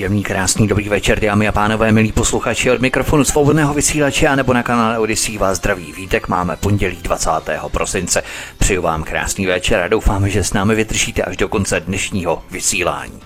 [0.00, 4.52] Příjemný, krásný, dobrý večer, dámy a pánové, milí posluchači od mikrofonu svobodného vysílače a nebo
[4.52, 6.28] na kanále Odyssey vás zdraví vítek.
[6.28, 7.30] Máme pondělí 20.
[7.72, 8.22] prosince.
[8.58, 13.20] Přeju vám krásný večer a doufáme, že s námi vydržíte až do konce dnešního vysílání.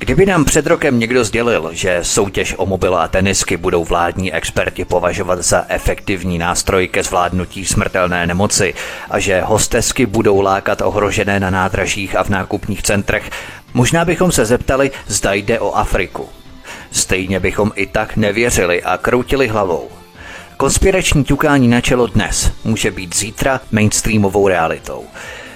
[0.00, 4.84] Kdyby nám před rokem někdo sdělil, že soutěž o mobil a tenisky budou vládní experti
[4.84, 8.74] považovat za efektivní nástroj ke zvládnutí smrtelné nemoci
[9.10, 13.30] a že hostesky budou lákat ohrožené na nádražích a v nákupních centrech,
[13.74, 16.28] možná bychom se zeptali, zda jde o Afriku.
[16.90, 19.88] Stejně bychom i tak nevěřili a kroutili hlavou.
[20.56, 25.04] Konspirační ťukání na čelo dnes může být zítra mainstreamovou realitou.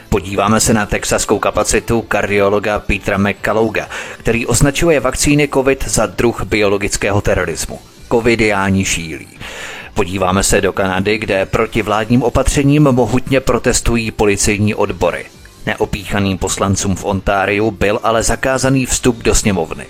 [0.08, 3.88] Podíváme se na texaskou kapacitu kardiologa Petra McCallouga,
[4.18, 7.80] který označuje vakcíny COVID za druh biologického terorismu.
[8.10, 9.28] Covidiáni šílí.
[9.94, 15.24] Podíváme se do Kanady, kde proti vládním opatřením mohutně protestují policejní odbory.
[15.66, 19.86] Neopíchaným poslancům v Ontáriu byl ale zakázaný vstup do sněmovny.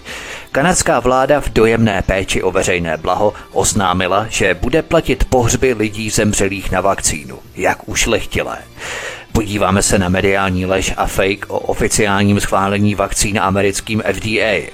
[0.53, 6.71] Kanadská vláda v dojemné péči o veřejné blaho oznámila, že bude platit pohřby lidí zemřelých
[6.71, 8.59] na vakcínu, jak ušlechtilé.
[9.33, 14.73] Podíváme se na mediální lež a fake o oficiálním schválení vakcín americkým FDA.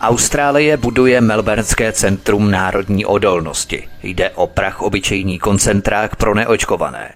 [0.00, 3.88] Austrálie buduje Melbourneské centrum národní odolnosti.
[4.02, 7.10] Jde o prach obyčejný koncentrák pro neočkované.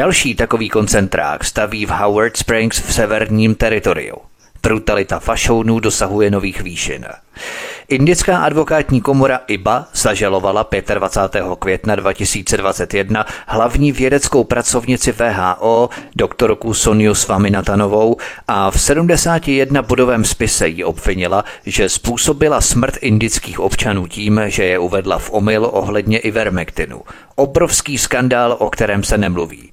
[0.00, 4.16] Další takový koncentrák staví v Howard Springs v severním teritoriu.
[4.62, 7.06] Brutalita fašounů dosahuje nových výšin.
[7.88, 11.44] Indická advokátní komora IBA zažalovala 25.
[11.58, 18.16] května 2021 hlavní vědeckou pracovnici VHO, doktorku Soniu Svaminatanovou
[18.48, 25.18] a v 71-bodovém spise ji obvinila, že způsobila smrt indických občanů tím, že je uvedla
[25.18, 27.02] v omyl ohledně ivermektinu.
[27.34, 29.72] Obrovský skandál, o kterém se nemluví.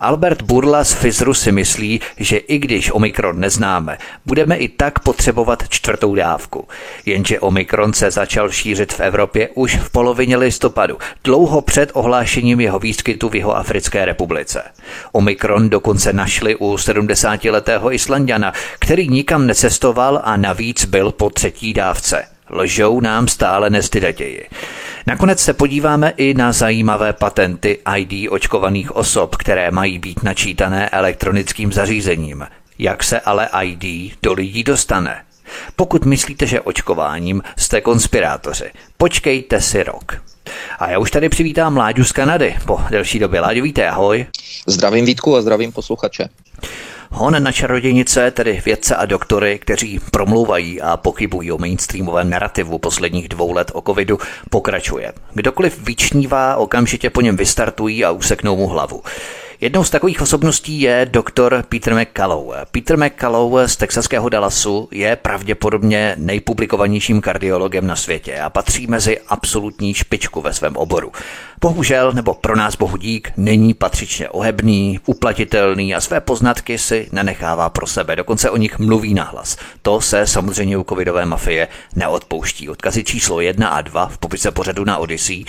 [0.00, 5.68] Albert Burla z Fizru si myslí, že i když Omikron neznáme, budeme i tak potřebovat
[5.68, 6.68] čtvrtou dávku.
[7.06, 12.78] Jenže Omikron se začal šířit v Evropě už v polovině listopadu, dlouho před ohlášením jeho
[12.78, 14.62] výskytu v jeho Africké republice.
[15.12, 22.37] Omikron dokonce našli u 70-letého Islandiana, který nikam necestoval a navíc byl po třetí dávce.
[22.50, 24.48] Lžou nám stále nestydatěji.
[25.06, 31.72] Nakonec se podíváme i na zajímavé patenty ID očkovaných osob, které mají být načítané elektronickým
[31.72, 32.46] zařízením.
[32.78, 35.22] Jak se ale ID do lidí dostane?
[35.76, 40.22] Pokud myslíte, že očkováním jste konspirátoři, počkejte si rok.
[40.78, 43.40] A já už tady přivítám Láďu z Kanady po delší době.
[43.40, 44.26] Láďu, víte, ahoj.
[44.66, 46.28] Zdravím Vítku a zdravím posluchače.
[47.10, 53.28] Hon na čarodějnice, tedy vědce a doktory, kteří promlouvají a pochybují o mainstreamovém narrativu posledních
[53.28, 54.18] dvou let o covidu,
[54.50, 55.12] pokračuje.
[55.34, 59.02] Kdokoliv vyčnívá, okamžitě po něm vystartují a useknou mu hlavu.
[59.60, 62.54] Jednou z takových osobností je doktor Peter McCullough.
[62.70, 69.94] Peter McCullough z texaského Dallasu je pravděpodobně nejpublikovanějším kardiologem na světě a patří mezi absolutní
[69.94, 71.12] špičku ve svém oboru.
[71.60, 77.68] Bohužel, nebo pro nás bohu dík, není patřičně ohebný, uplatitelný a své poznatky si nenechává
[77.68, 79.56] pro sebe, dokonce o nich mluví nahlas.
[79.82, 82.68] To se samozřejmě u covidové mafie neodpouští.
[82.68, 85.44] Odkazy číslo 1 a 2 v popise pořadu na Odyssey.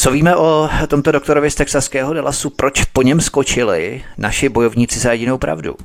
[0.00, 2.50] Co víme o tomto doktorovi z texaského Dallasu?
[2.50, 5.76] Proč po něm skočili naši bojovníci za jedinou pravdu?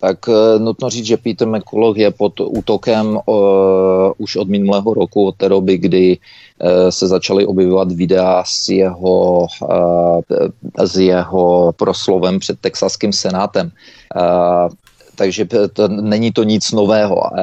[0.00, 5.26] tak eh, nutno říct, že Peter McCulloch je pod útokem uh, už od minulého roku,
[5.26, 10.20] od té doby, kdy uh, se začaly objevovat videa s jeho, uh,
[10.84, 13.70] s jeho proslovem před texaským senátem.
[14.16, 14.68] Uh,
[15.18, 17.18] takže to, není to nic nového.
[17.18, 17.42] E,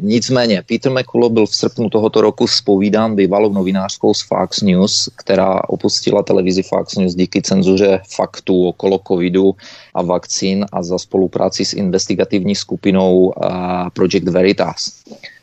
[0.00, 5.60] nicméně, Peter McCullough byl v srpnu tohoto roku spovídán bývalou novinářskou z Fox News, která
[5.68, 9.54] opustila televizi Fox News díky cenzuře faktů okolo covidu
[9.94, 13.46] a vakcín a za spolupráci s investigativní skupinou e,
[13.90, 14.92] Project Veritas.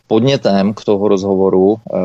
[0.07, 1.97] Podnětem k toho rozhovoru eh,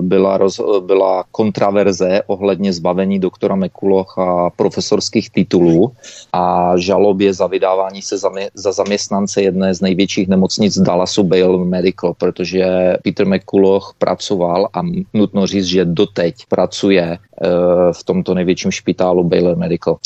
[0.00, 5.92] byla, roz, byla kontraverze ohledně zbavení doktora Mekulocha profesorských titulů
[6.32, 8.18] a žalobě za vydávání se
[8.54, 14.80] za zaměstnance jedné z největších nemocnic Dallasu Baylor Medical, protože Peter McCulloch pracoval a
[15.14, 17.48] nutno říct, že doteď pracuje eh,
[17.92, 19.96] v tomto největším špitálu Baylor Medical.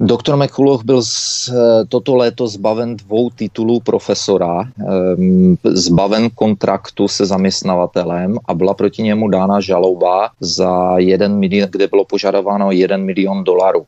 [0.00, 1.50] Eh, Doktor McCulloch byl z,
[1.88, 9.28] toto léto zbaven dvou titulů profesora, ehm, zbaven kontraktu se zaměstnavatelem a byla proti němu
[9.28, 13.86] dána žaloba za jeden milion, kde bylo požadováno 1 milion dolarů.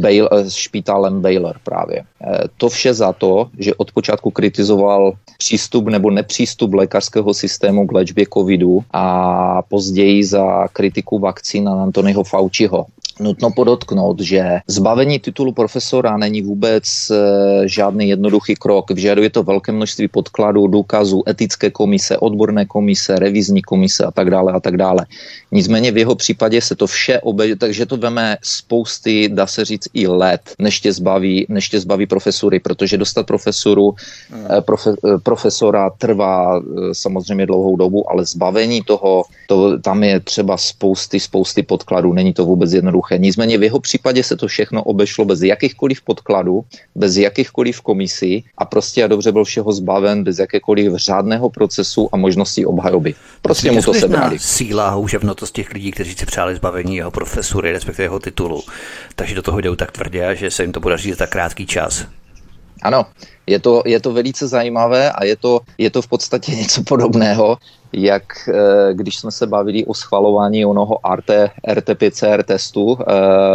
[0.00, 2.02] Bail, špitálem Baylor právě.
[2.56, 8.26] To vše za to, že od počátku kritizoval přístup nebo nepřístup lékařského systému k léčbě
[8.34, 12.86] covidu a později za kritiku vakcín Antonyho Fauciho.
[13.20, 17.14] Nutno podotknout, že zbavení titulu profesora není vůbec e,
[17.68, 18.90] žádný jednoduchý krok.
[18.90, 24.52] Vyžaduje to velké množství podkladů, důkazů, etické komise, odborné komise, revizní komise a tak dále
[24.52, 25.06] a tak dále.
[25.52, 29.88] Nicméně v jeho případě se to vše obe, takže to veme spousty, dá se říct,
[29.94, 33.94] i let, než tě zbaví, než tě zbaví profesury, protože dostat profesuru,
[34.30, 34.46] hmm.
[34.50, 36.62] e, profe, e, profesora trvá
[36.92, 42.44] samozřejmě dlouhou dobu, ale zbavení toho, to, tam je třeba spousty, spousty podkladů, není to
[42.44, 43.18] vůbec jednoduché jednoduché.
[43.18, 46.64] Nicméně v jeho případě se to všechno obešlo bez jakýchkoliv podkladů,
[46.94, 52.16] bez jakýchkoliv komisí a prostě a dobře byl všeho zbaven bez jakékoliv řádného procesu a
[52.16, 53.14] možností obhajoby.
[53.42, 54.38] Prostě mu to sebrali.
[54.38, 58.62] Síla houževnotost těch lidí, kteří si přáli zbavení jeho profesury, respektive jeho titulu.
[59.14, 62.06] Takže do toho jdou tak tvrdě, že se jim to podaří za tak krátký čas.
[62.82, 63.06] Ano,
[63.48, 67.58] je to, je to velice zajímavé a je to, je to v podstatě něco podobného,
[67.92, 71.30] jak eh, když jsme se bavili o schvalování onoho RT,
[71.68, 73.04] RT-PCR testu eh,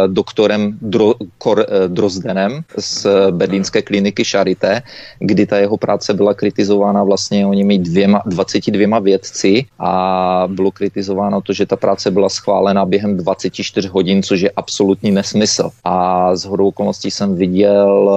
[0.06, 4.82] doktorem Dro, Kor, eh, Drozdenem z berlínské kliniky Charité,
[5.18, 11.52] kdy ta jeho práce byla kritizována vlastně nimi dvěma, 22 vědci a bylo kritizováno to,
[11.52, 15.70] že ta práce byla schválena během 24 hodin, což je absolutní nesmysl.
[15.84, 18.10] A z hodou okolností jsem viděl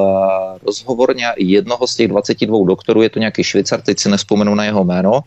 [0.65, 1.15] rozhovor
[1.67, 5.19] jednoho z těch 22 doktorů, je to nějaký švýcar, teď si nespomenu na jeho jméno,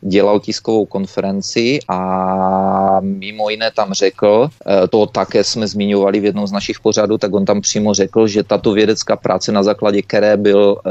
[0.00, 6.46] dělal tiskovou konferenci a mimo jiné tam řekl, eh, to také jsme zmiňovali v jednom
[6.46, 10.36] z našich pořadů, tak on tam přímo řekl, že tato vědecká práce na základě které
[10.36, 10.90] byl e,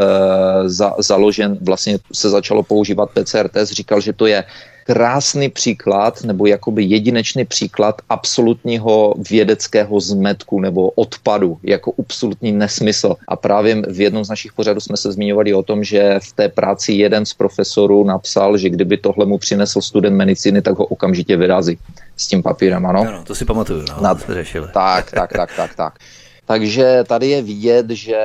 [0.70, 4.44] za, založen, vlastně se začalo používat PCR test, říkal, že to je
[4.88, 13.16] krásný příklad nebo jakoby jedinečný příklad absolutního vědeckého zmetku nebo odpadu, jako absolutní nesmysl.
[13.28, 16.50] A právě v jednom z našich pořadů jsme se zmiňovali o tom, že v té
[16.50, 21.38] práci jeden z profesorů napsal, že kdyby tohle mu přinesl student medicíny, tak ho okamžitě
[21.38, 21.80] vyrazí
[22.18, 23.00] s tím papírem, ano?
[23.00, 24.30] ano to si pamatuju, no, Nad...
[24.30, 24.68] řešili.
[24.74, 25.94] Tak, tak, tak, tak, tak.
[26.48, 28.24] Takže tady je vidět, že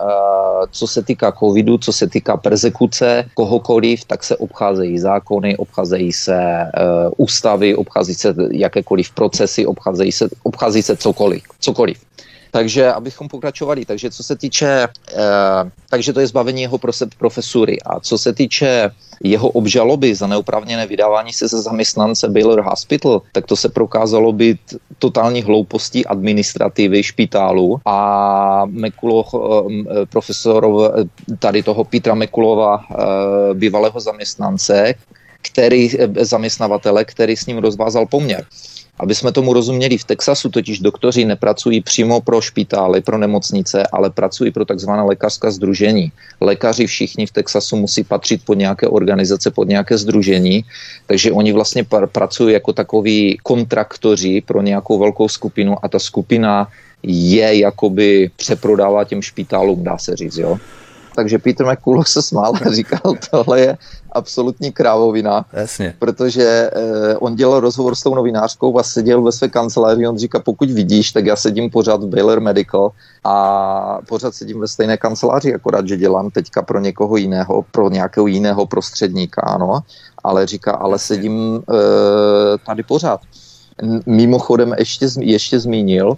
[0.00, 6.12] uh, co se týká covidu, co se týká persekuce kohokoliv, tak se obcházejí zákony, obcházejí
[6.12, 11.42] se uh, ústavy, obchází se jakékoliv procesy, obcházejí se, obchází se cokoliv.
[11.60, 12.00] cokoliv.
[12.50, 16.78] Takže abychom pokračovali, takže co se týče, eh, takže to je zbavení jeho
[17.18, 18.90] profesury a co se týče
[19.22, 24.60] jeho obžaloby za neoprávněné vydávání se ze zaměstnance Baylor Hospital, tak to se prokázalo být
[24.98, 31.04] totální hloupostí administrativy špitálu a Mekulo, eh, eh,
[31.38, 32.84] tady toho Petra Mekulova,
[33.54, 34.94] bývalého zaměstnance,
[35.42, 38.44] který, zaměstnavatele, který s ním rozvázal poměr.
[39.02, 44.10] Aby jsme tomu rozuměli, v Texasu totiž doktoři nepracují přímo pro špitály, pro nemocnice, ale
[44.10, 46.12] pracují pro takzvané lékařská združení.
[46.40, 50.64] Lékaři všichni v Texasu musí patřit pod nějaké organizace, pod nějaké združení,
[51.06, 56.68] takže oni vlastně pr- pracují jako takoví kontraktoři pro nějakou velkou skupinu a ta skupina
[57.02, 60.58] je jakoby přeprodává těm špitálům, dá se říct, jo.
[61.14, 63.78] Takže Peter McCulloch se smál a říkal, tohle je
[64.12, 65.44] absolutní krávovina.
[65.52, 65.94] Jasně.
[65.98, 70.08] Protože eh, on dělal rozhovor s tou novinářkou a seděl ve své kanceláři.
[70.08, 72.92] On říká, pokud vidíš, tak já sedím pořád v Baylor Medical
[73.24, 78.26] a pořád sedím ve stejné kanceláři, akorát, že dělám teďka pro někoho jiného, pro nějakého
[78.26, 79.80] jiného prostředníka, ano.
[80.24, 83.20] Ale říká, ale sedím eh, tady pořád.
[84.06, 86.16] Mimochodem ještě, ještě zmínil,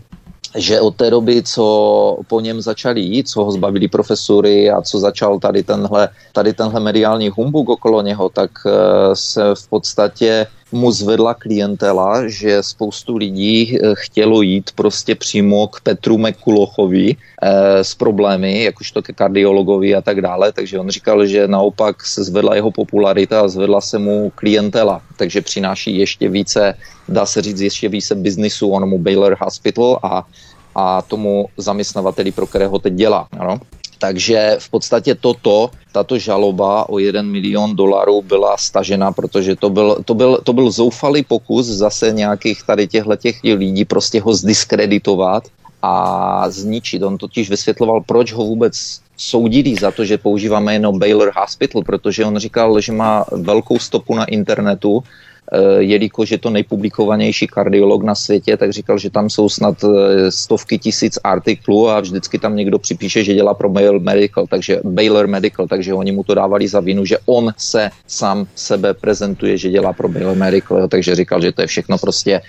[0.55, 4.99] že od té doby, co po něm začali jít, co ho zbavili profesury a co
[4.99, 8.71] začal tady tenhle, tady tenhle mediální humbug okolo něho, tak eh,
[9.17, 15.81] se v podstatě mu zvedla klientela, že spoustu lidí eh, chtělo jít prostě přímo k
[15.81, 21.49] Petru Mekulochovi eh, s problémy, jakožto ke kardiologovi a tak dále, takže on říkal, že
[21.49, 26.75] naopak se zvedla jeho popularita a zvedla se mu klientela, takže přináší ještě více,
[27.09, 30.27] dá se říct, ještě více biznisu onomu Baylor Hospital a
[30.75, 33.29] a tomu zaměstnavateli, pro kterého teď dělá.
[33.39, 33.61] Ano?
[34.03, 40.03] Takže v podstatě toto, tato žaloba o 1 milion dolarů byla stažena, protože to byl,
[40.05, 45.45] to byl, to byl zoufalý pokus zase nějakých tady těchto těch lidí prostě ho zdiskreditovat
[45.83, 47.03] a zničit.
[47.03, 48.75] On totiž vysvětloval, proč ho vůbec
[49.17, 54.15] soudili za to, že používá jméno Baylor Hospital, protože on říkal, že má velkou stopu
[54.15, 55.03] na internetu
[55.79, 59.85] jelikož je to nejpublikovanější kardiolog na světě, tak říkal, že tam jsou snad
[60.29, 65.27] stovky tisíc artiklů a vždycky tam někdo připíše, že dělá pro Baylor Medical, takže Baylor
[65.27, 69.71] Medical, takže oni mu to dávali za vinu, že on se sám sebe prezentuje, že
[69.71, 72.41] dělá pro Baylor Medical, takže říkal, že to je všechno prostě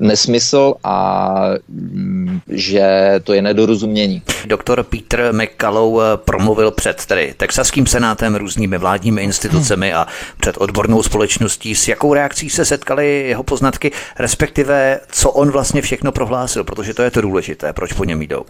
[0.00, 1.34] nesmysl a
[1.68, 4.22] mm, že to je nedorozumění.
[4.46, 10.06] Doktor Peter McCallou eh, promluvil před tedy Texaským senátem, různými vládními institucemi a
[10.40, 11.74] před odbornou společností.
[11.74, 17.02] S jakou reakcí se setkali jeho poznatky, respektive co on vlastně všechno prohlásil, protože to
[17.02, 18.44] je to důležité, proč po něm jdou.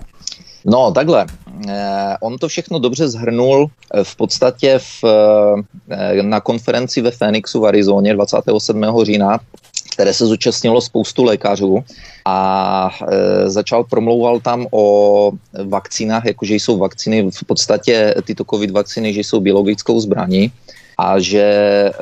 [0.65, 1.27] No, takhle.
[1.69, 5.05] Eh, on to všechno dobře zhrnul eh, v podstatě v,
[6.23, 8.85] na konferenci ve Phoenixu v Arizoně 27.
[9.03, 9.39] října
[9.91, 11.85] které se zúčastnilo spoustu lékařů
[12.25, 15.33] a e, začal promlouval tam o
[15.65, 20.53] vakcínách, jakože jsou vakcíny, v podstatě tyto covid vakcíny, že jsou biologickou zbraní
[20.99, 21.93] a že e,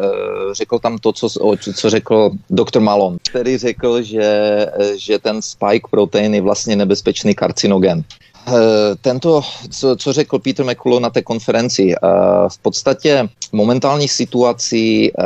[0.52, 1.28] řekl tam to, co,
[1.75, 4.66] co řekl doktor Malon, který řekl, že,
[4.97, 8.04] že ten spike protein je vlastně nebezpečný karcinogen.
[8.49, 11.99] Eh, tento, co, co řekl Peter McCullough na té konferenci, eh,
[12.49, 15.23] v podstatě momentální situaci eh,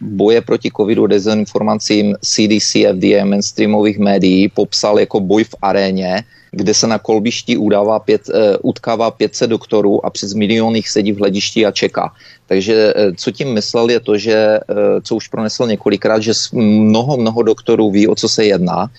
[0.00, 6.86] boje proti covidu dezinformacím CDC, FDA, mainstreamových médií popsal jako boj v aréně, kde se
[6.86, 8.22] na kolbišti udává pět,
[8.62, 12.12] utkává 500 doktorů a přes milion jich sedí v hledišti a čeká.
[12.46, 14.60] Takže co tím myslel je to, že,
[15.02, 18.90] co už pronesl několikrát, že mnoho, mnoho doktorů ví, o co se jedná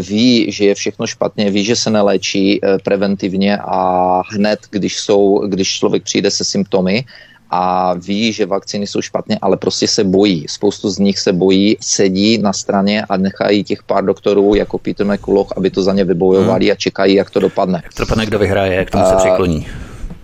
[0.00, 5.46] ví, že je všechno špatně, ví, že se neléčí eh, preventivně a hned, když, jsou,
[5.46, 7.04] když člověk přijde se symptomy,
[7.50, 10.46] a ví, že vakcíny jsou špatně, ale prostě se bojí.
[10.48, 15.06] Spoustu z nich se bojí, sedí na straně a nechají těch pár doktorů jako Peter
[15.06, 16.72] McCulloch, aby to za ně vybojovali hmm.
[16.72, 17.80] a čekají, jak to dopadne.
[17.84, 19.66] Jak to dopadne, kdo vyhraje, jak tomu se přikloní.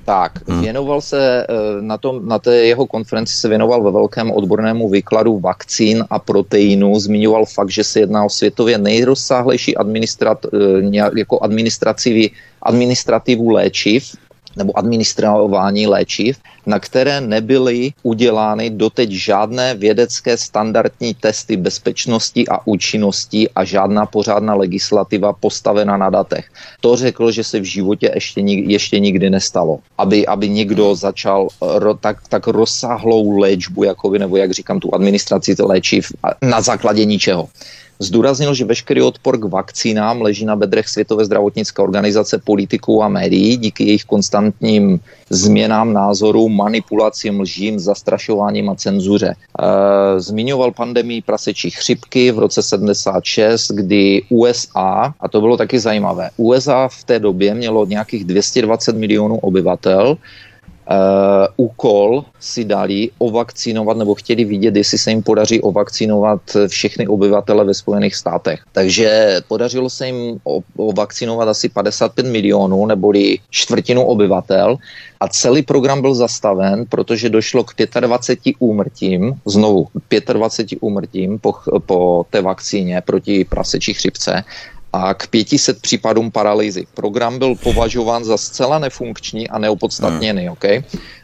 [0.06, 0.62] Tak, hmm.
[0.62, 5.38] věnoval se eh, na, tom, na té jeho konferenci se věnoval ve velkém odbornému výkladu
[5.38, 6.98] vakcín a proteinů.
[7.00, 12.28] Zmiňoval fakt, že se jedná o světově nejrozsáhlejší administrat, eh, jako administrativu,
[12.62, 14.14] administrativu léčiv
[14.56, 23.48] nebo administrování léčiv, na které nebyly udělány doteď žádné vědecké standardní testy bezpečnosti a účinnosti
[23.54, 26.48] a žádná pořádná legislativa postavena na datech.
[26.80, 29.78] To řekl, že se v životě ještě, ještě nikdy nestalo.
[29.98, 34.94] Aby, aby někdo začal ro, tak, tak rozsáhlou léčbu, jako vy, nebo jak říkám, tu
[34.94, 37.48] administraci léčiv na základě ničeho.
[37.98, 43.56] Zdůraznil, že veškerý odpor k vakcínám leží na bedrech Světové zdravotnické organizace, politiků a médií
[43.56, 45.00] díky jejich konstantním
[45.30, 49.34] změnám názorů, manipulacím, lžím, zastrašováním a cenzuře.
[49.34, 49.34] E,
[50.20, 56.88] zmiňoval pandemii prasečí chřipky v roce 76, kdy USA, a to bylo taky zajímavé, USA
[56.88, 60.16] v té době mělo nějakých 220 milionů obyvatel,
[60.90, 67.64] Uh, úkol si dali ovakcinovat nebo chtěli vidět, jestli se jim podaří ovakcinovat všechny obyvatele
[67.64, 68.61] ve Spojených státech.
[68.73, 70.40] Takže podařilo se jim
[70.76, 74.76] ovakcinovat asi 55 milionů neboli čtvrtinu obyvatel
[75.21, 79.87] a celý program byl zastaven, protože došlo k 25 úmrtím, znovu
[80.33, 81.55] 25 úmrtím po,
[81.87, 84.45] po té vakcíně proti prasečí chřipce
[84.96, 86.86] a k 500 případům paralýzy.
[86.94, 90.52] Program byl považován za zcela nefunkční a neopodstatněný, hmm.
[90.52, 90.82] okay?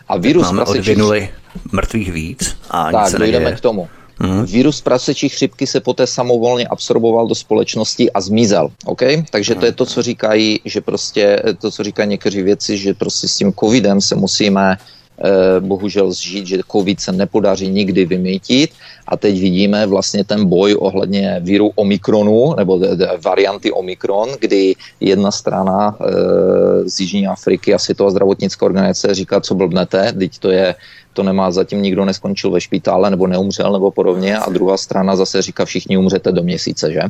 [0.08, 1.28] A virus Máme odvinuli
[1.72, 3.88] mrtvých víc a tak, nic se dojdeme k tomu.
[4.18, 4.44] Hmm.
[4.44, 8.68] Virus prasečí chřipky se poté samovolně absorboval do společnosti a zmizel.
[8.84, 9.24] Okay?
[9.30, 13.28] Takže to je to, co říkají, že prostě to, co říkají někteří věci, že prostě
[13.28, 14.76] s tím covidem se musíme
[15.24, 18.70] Eh, bohužel zžít, že covid se nepodaří nikdy vymítit
[19.06, 22.80] a teď vidíme vlastně ten boj ohledně víru Omikronu nebo
[23.24, 29.54] varianty Omikron, kdy jedna strana eh, z Jižní Afriky a Světová zdravotnická organizace říká, co
[29.54, 30.74] blbnete, teď to je
[31.12, 35.42] to nemá zatím nikdo neskončil ve špitále nebo neumřel nebo podobně a druhá strana zase
[35.42, 37.00] říká, všichni umřete do měsíce, že?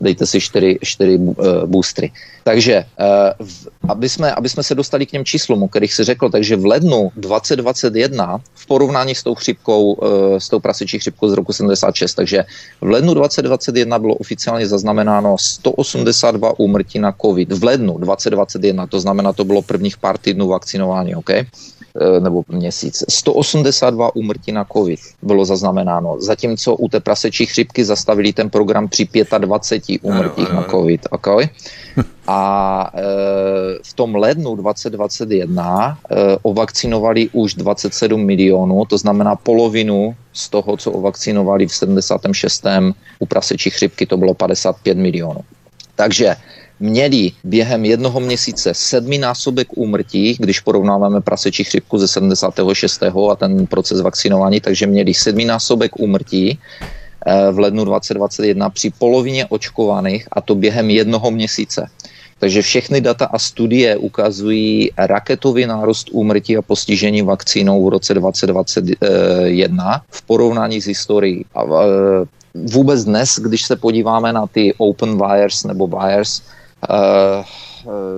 [0.00, 1.34] Dejte si čtyři, čtyři uh,
[1.64, 2.12] boostry.
[2.44, 2.84] Takže,
[3.40, 3.46] uh,
[3.88, 6.66] aby, jsme, aby jsme se dostali k těm číslům, o kterých si řekl, takže v
[6.66, 12.14] lednu 2021 v porovnání s tou chřipkou, uh, s tou prasečí chřipkou z roku 76,
[12.14, 12.44] takže
[12.80, 17.52] v lednu 2021 bylo oficiálně zaznamenáno 182 úmrtí na COVID.
[17.52, 21.30] V lednu 2021, to znamená, to bylo prvních pár týdnů vakcinování, OK?
[22.00, 23.04] Eh, nebo měsíc.
[23.08, 29.08] 182 úmrtí na COVID bylo zaznamenáno, zatímco u té prasečí chřipky zastavili ten program při
[29.38, 31.06] 25 úmrtích na COVID.
[31.10, 31.48] Okay?
[32.26, 33.02] A e,
[33.82, 40.76] v tom lednu 2021 e, eh, ovakcinovali už 27 milionů, to znamená polovinu z toho,
[40.76, 42.64] co ovakcinovali v 76.
[43.18, 45.40] u prasečí chřipky, to bylo 55 milionů.
[45.94, 46.36] Takže
[46.80, 53.02] měli během jednoho měsíce sedminásobek úmrtí, když porovnáváme prasečí chřipku ze 76.
[53.02, 56.58] a ten proces vakcinování, takže měli sedminásobek úmrtí
[57.52, 61.86] v lednu 2021 při polovině očkovaných a to během jednoho měsíce.
[62.38, 70.02] Takže všechny data a studie ukazují raketový nárost úmrtí a postižení vakcínou v roce 2021
[70.10, 71.44] v porovnání s historií.
[71.54, 71.66] A e,
[72.54, 76.42] vůbec dnes, když se podíváme na ty open wires nebo wires,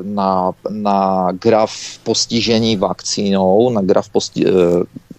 [0.03, 1.73] na, na graf
[2.03, 4.51] postižení vakcínou, na graf posti, e,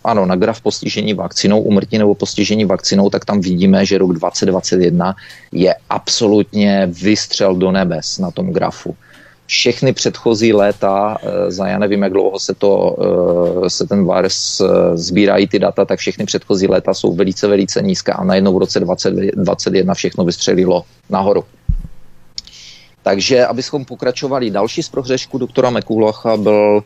[0.03, 5.15] ano, na graf postižení vakcinou, umrtí nebo postižení vakcinou, tak tam vidíme, že rok 2021
[5.51, 8.95] je absolutně vystřel do nebes na tom grafu.
[9.45, 12.95] Všechny předchozí léta, eh, za já nevím, jak dlouho se, to,
[13.65, 18.11] eh, se ten eh, sbírají ty data, tak všechny předchozí léta jsou velice, velice nízké
[18.11, 21.43] a najednou v roce 2021 všechno vystřelilo nahoru.
[23.03, 26.83] Takže, abychom pokračovali, další z prohřešků doktora Mekulacha byl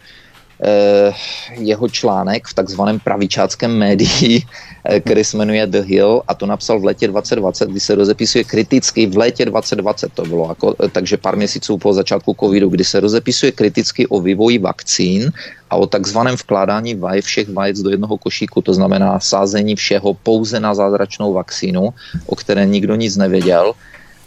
[0.65, 1.13] Eh,
[1.59, 4.41] jeho článek v takzvaném pravičáckém médii,
[4.85, 8.43] eh, který se jmenuje The Hill a to napsal v létě 2020, kdy se rozepisuje
[8.43, 12.83] kriticky v létě 2020 to bylo, jako, eh, takže pár měsíců po začátku covidu, kdy
[12.83, 15.31] se rozepisuje kriticky o vývoji vakcín
[15.69, 20.59] a o takzvaném vkládání vaj, všech vajec do jednoho košíku, to znamená sázení všeho pouze
[20.59, 21.89] na zázračnou vakcínu,
[22.25, 23.73] o které nikdo nic nevěděl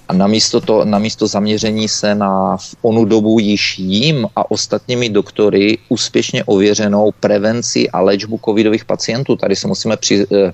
[0.09, 5.79] a namísto, to, namísto zaměření se na v onu dobu již jím a ostatními doktory
[5.89, 9.37] úspěšně ověřenou prevenci a léčbu covidových pacientů.
[9.37, 10.53] Tady se musíme při, eh,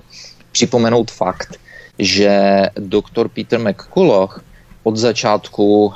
[0.51, 1.59] připomenout fakt,
[1.99, 4.43] že doktor Peter McCulloch
[4.83, 5.93] od začátku uh,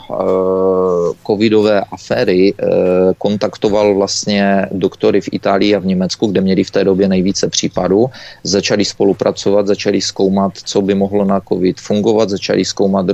[1.28, 2.70] covidové aféry uh,
[3.18, 8.10] kontaktoval vlastně doktory v Itálii a v Německu, kde měli v té době nejvíce případů.
[8.44, 13.14] Začali spolupracovat, začali zkoumat, co by mohlo na covid fungovat, začali zkoumat, uh,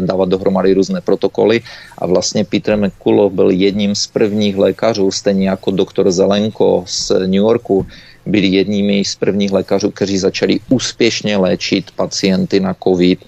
[0.00, 1.60] dávat dohromady různé protokoly
[1.98, 7.44] a vlastně Peter McCulloch byl jedním z prvních lékařů, stejně jako doktor Zelenko z New
[7.44, 7.86] Yorku,
[8.26, 13.20] byli jedními z prvních lékařů, kteří začali úspěšně léčit pacienty na COVID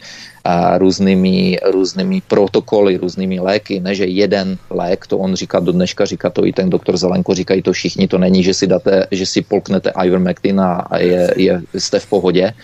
[0.45, 6.05] a různými, různými protokoly, různými léky, ne že jeden lék, to on říká do dneška,
[6.05, 9.27] říká to i ten doktor Zelenko, říkají to všichni, to není, že si, dáte, že
[9.27, 12.55] si polknete Ivermectin a je, je, jste v pohodě, e,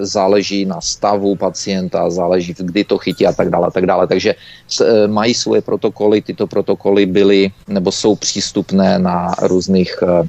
[0.00, 4.06] záleží na stavu pacienta, záleží, kdy to chytí a tak dále, a tak dále.
[4.06, 10.28] Takže e, mají svoje protokoly, tyto protokoly byly nebo jsou přístupné na různých e,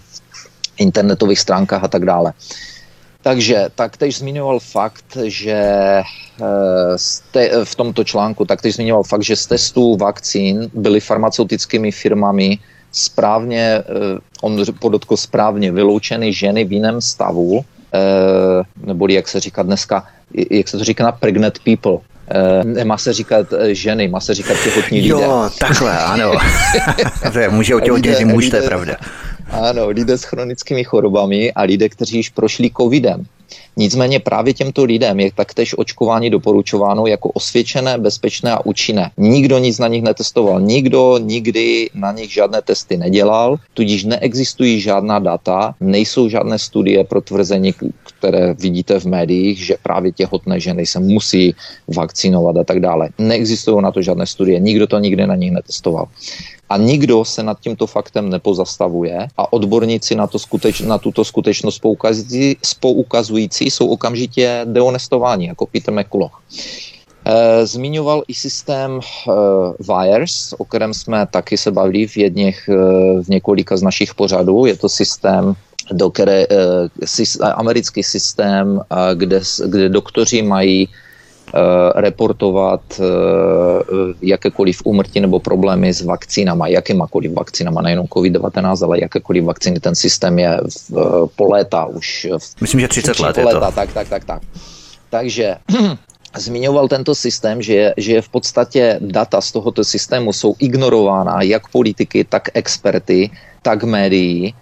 [0.77, 2.33] internetových stránkách a tak dále.
[3.23, 5.55] Takže taktéž zmiňoval fakt, že
[6.03, 12.59] eh, v tomto článku taktéž zmiňoval fakt, že z testů vakcín byly farmaceutickými firmami
[12.91, 19.63] správně, eh, on podotkl správně, vyloučeny ženy v jiném stavu, eh, neboli jak se říká
[19.63, 20.07] dneska,
[20.51, 21.97] jak se to říká na pregnant people,
[22.63, 25.09] Nemá se říkat ženy, má se říkat těhotní lidé.
[25.09, 26.31] Jo, takhle, ano.
[27.33, 28.95] to je, může otěhotnět i muž, to je pravda.
[29.53, 33.25] Ano, lidé s chronickými chorobami a lidé, kteří již prošli covidem.
[33.77, 39.11] Nicméně právě těmto lidem je taktéž očkování doporučováno jako osvědčené, bezpečné a účinné.
[39.17, 45.19] Nikdo nic na nich netestoval, nikdo nikdy na nich žádné testy nedělal, tudíž neexistují žádná
[45.19, 47.73] data, nejsou žádné studie pro tvrzení,
[48.17, 51.55] které vidíte v médiích, že právě těhotné ženy se musí
[51.87, 53.09] vakcinovat a tak dále.
[53.17, 56.07] Neexistují na to žádné studie, nikdo to nikdy na nich netestoval
[56.73, 61.79] a nikdo se nad tímto faktem nepozastavuje a odborníci na, to skuteč, na tuto skutečnost
[61.79, 66.41] poukazující, spoukazující jsou okamžitě dehonestováni, jako Peter McCulloch.
[67.25, 69.31] E, zmiňoval i systém e,
[69.79, 72.73] Wires, o kterém jsme taky se bavili v jedněch, e,
[73.21, 74.65] v několika z našich pořadů.
[74.65, 75.53] Je to systém,
[75.91, 81.02] do které, e, americký systém, e, kde, kde doktoři mají Eh,
[81.95, 83.03] reportovat eh,
[84.21, 89.79] jakékoliv úmrtí nebo problémy s vakcínama, jakýmakoliv vakcínama, nejenom COVID-19, ale jakékoliv vakcíny.
[89.79, 92.27] Ten systém je v, eh, po léta už.
[92.37, 93.75] V, Myslím, že 30 let je léta, to.
[93.75, 94.41] Tak, tak, tak, tak.
[95.09, 95.55] Takže
[96.37, 102.25] zmiňoval tento systém, že, že v podstatě data z tohoto systému jsou ignorována jak politiky,
[102.25, 103.29] tak experty,
[103.61, 104.53] tak médií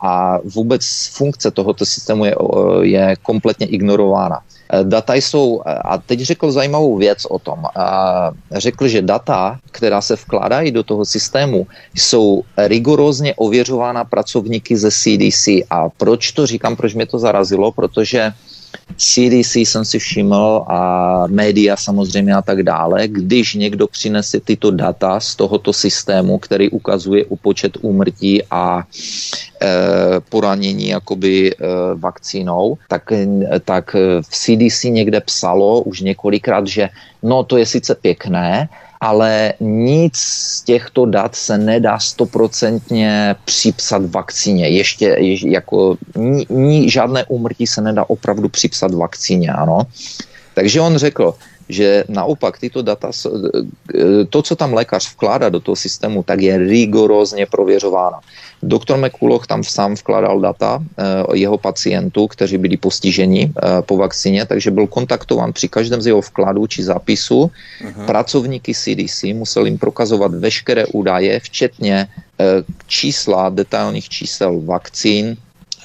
[0.00, 0.82] a vůbec
[1.12, 2.34] funkce tohoto systému je,
[2.82, 4.40] je kompletně ignorována.
[4.72, 7.64] Eh, data jsou, eh, a teď řekl zajímavou věc o tom.
[8.52, 15.64] Řekl, že data, která se vkládají do toho systému, jsou rigorózně ověřována pracovníky ze CDC.
[15.70, 17.72] A proč to říkám, proč mě to zarazilo?
[17.72, 18.32] Protože
[18.96, 25.20] CDC jsem si všiml a média samozřejmě a tak dále, když někdo přinese tyto data
[25.20, 28.82] z tohoto systému, který ukazuje u počet úmrtí a
[30.28, 31.54] poranění jakoby
[31.94, 33.02] vakcínou, tak,
[33.64, 36.88] tak v CDC někde psalo už několikrát, že
[37.22, 38.68] no to je sice pěkné,
[39.00, 44.68] ale nic z těchto dat se nedá stoprocentně připsat vakcíně.
[44.68, 49.86] Ještě, ještě jako ní, ní, žádné úmrtí se nedá opravdu připsat vakcíně, ano.
[50.54, 51.34] Takže on řekl,
[51.68, 53.10] že naopak tyto data,
[54.30, 58.18] to, co tam lékař vkládá do toho systému, tak je rigorózně prověřováno.
[58.62, 61.04] Doktor McCulloch tam sám vkládal data eh,
[61.34, 66.20] jeho pacientů, kteří byli postiženi eh, po vakcíně, takže byl kontaktován při každém z jeho
[66.20, 67.50] vkladů či zápisu.
[67.50, 68.06] Uh-huh.
[68.06, 72.08] Pracovníky CDC musel jim prokazovat veškeré údaje, včetně
[72.40, 72.44] eh,
[72.86, 75.36] čísla, detailních čísel vakcín,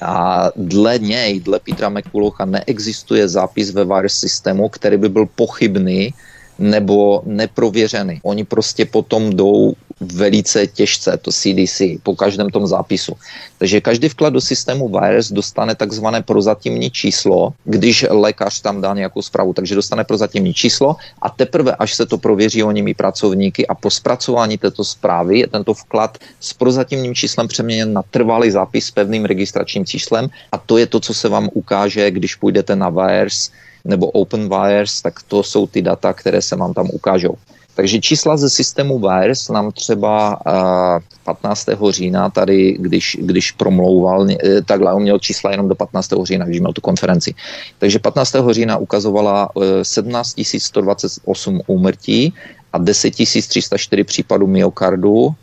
[0.04, 6.14] a dle něj, dle Petra McCullocha, neexistuje zápis ve virus systému, který by byl pochybný
[6.58, 8.20] nebo neprověřený.
[8.22, 9.72] Oni prostě potom jdou
[10.12, 13.12] velice těžce, to CDC, po každém tom zápisu.
[13.58, 19.22] Takže každý vklad do systému virus dostane takzvané prozatímní číslo, když lékař tam dá nějakou
[19.22, 23.74] zprávu, takže dostane prozatímní číslo a teprve, až se to prověří o nimi pracovníky a
[23.74, 28.90] po zpracování této zprávy je tento vklad s prozatímním číslem přeměněn na trvalý zápis s
[28.90, 33.50] pevným registračním číslem a to je to, co se vám ukáže, když půjdete na virus
[33.84, 37.36] nebo OpenWires, tak to jsou ty data, které se vám tam ukážou.
[37.74, 40.38] Takže čísla ze systému VIRS nám třeba
[41.24, 41.68] 15.
[41.90, 46.24] října tady, když, když promlouval, e, takhle on měl čísla jenom do 15.
[46.24, 47.34] října, když měl tu konferenci.
[47.78, 48.34] Takže 15.
[48.50, 49.48] října ukazovala
[49.82, 52.34] 17 e, 128 úmrtí
[52.72, 53.14] a 10
[53.48, 55.34] 304 případů myokardu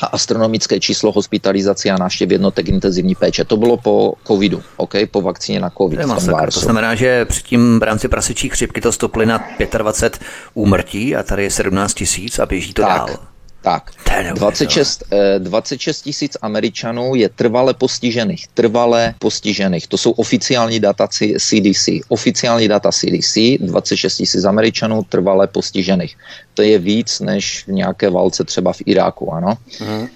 [0.00, 3.44] a astronomické číslo hospitalizací a návštěv jednotek intenzivní péče.
[3.44, 6.00] To bylo po covidu, OK, po vakcíně na covid.
[6.00, 9.44] To, to znamená, že předtím v rámci prasečí chřipky to stoply na
[9.78, 12.90] 25 úmrtí a tady je 17 tisíc a běží to tak.
[12.90, 13.29] dál.
[13.62, 13.90] Tak,
[14.34, 15.04] 26,
[15.38, 18.48] 26 eh, tisíc Američanů je trvale postižených.
[18.54, 19.86] Trvale postižených.
[19.86, 21.88] To jsou oficiální data CDC.
[22.08, 26.16] Oficiální data CDC, 26 tisíc Američanů trvale postižených.
[26.54, 29.54] To je víc než v nějaké válce třeba v Iráku, ano.
[29.78, 30.08] Uh-huh.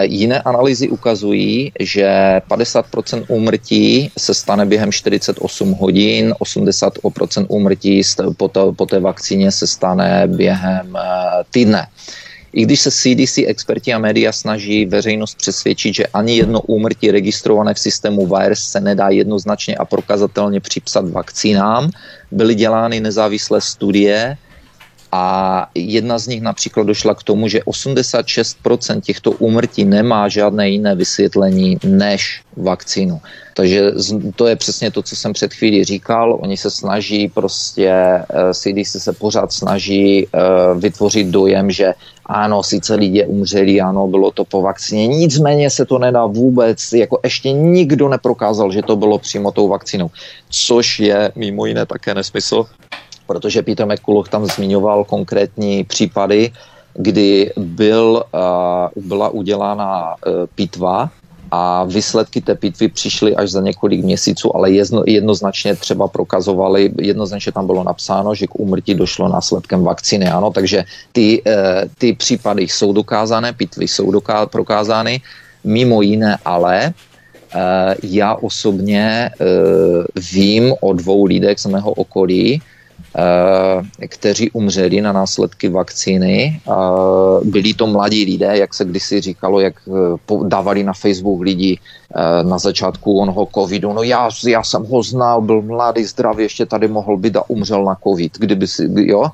[0.00, 8.02] Jiné analýzy ukazují, že 50% úmrtí se stane během 48 hodin, 80% úmrtí
[8.76, 11.00] po té vakcíně se stane během eh,
[11.50, 11.86] týdne.
[12.52, 17.74] I když se CDC experti a média snaží veřejnost přesvědčit, že ani jedno úmrtí registrované
[17.74, 21.90] v systému VIRS se nedá jednoznačně a prokazatelně připsat vakcínám,
[22.30, 24.36] byly dělány nezávislé studie,
[25.14, 30.94] a jedna z nich například došla k tomu, že 86% těchto úmrtí nemá žádné jiné
[30.94, 33.20] vysvětlení než vakcínu.
[33.54, 33.92] Takže
[34.36, 36.38] to je přesně to, co jsem před chvíli říkal.
[36.40, 37.92] Oni se snaží prostě,
[38.52, 40.40] CDC eh, se pořád snaží eh,
[40.78, 41.92] vytvořit dojem, že
[42.26, 47.20] ano, sice lidé umřeli, ano, bylo to po vakcíně, nicméně se to nedá vůbec, jako
[47.24, 50.10] ještě nikdo neprokázal, že to bylo přímo tou vakcínou,
[50.50, 52.66] což je mimo jiné také nesmysl,
[53.26, 56.52] protože Peter McCulloch tam zmiňoval konkrétní případy,
[56.94, 61.10] kdy byl, uh, byla udělána uh, pitva
[61.52, 67.52] a výsledky té pitvy přišly až za několik měsíců, ale jedno, jednoznačně třeba prokazovali, jednoznačně
[67.52, 71.52] tam bylo napsáno, že k úmrtí došlo následkem vakcíny, ano, takže ty, uh,
[71.98, 75.20] ty případy jsou dokázané, pitvy jsou doká- prokázány,
[75.64, 76.96] mimo jiné ale
[78.02, 79.30] já osobně
[80.32, 82.71] vím o dvou lidech z mého okolí, Eh,
[84.08, 86.60] kteří umřeli na následky vakcíny.
[87.44, 92.44] Byli to mladí lidé, jak se kdysi říkalo, jak eh, dávali na Facebook lidi eh,
[92.44, 93.92] na začátku onoho covidu.
[93.92, 97.84] No já, já jsem ho znal, byl mladý, zdravý, ještě tady mohl být a umřel
[97.84, 98.38] na covid.
[98.38, 99.24] Kdyby si, jo?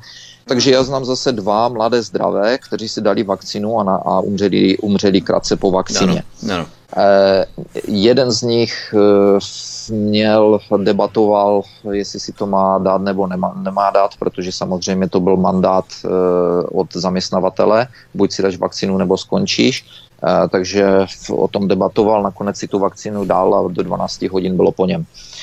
[0.48, 4.78] Takže já znám zase dva mladé zdravé, kteří si dali vakcínu a, na, a umřeli,
[4.78, 6.22] umřeli krátce po vakcíně.
[6.42, 6.66] Ano, ano.
[6.96, 7.46] Eh,
[7.88, 9.38] jeden z nich eh,
[9.94, 15.36] měl, debatoval, jestli si to má dát nebo nemá, nemá dát, protože samozřejmě to byl
[15.36, 16.08] mandát eh,
[16.72, 19.84] od zaměstnavatele, buď si dáš vakcínu nebo skončíš.
[20.24, 24.72] Eh, takže o tom debatoval, nakonec si tu vakcínu dal a do 12 hodin bylo
[24.72, 25.04] po něm.
[25.04, 25.37] Eh,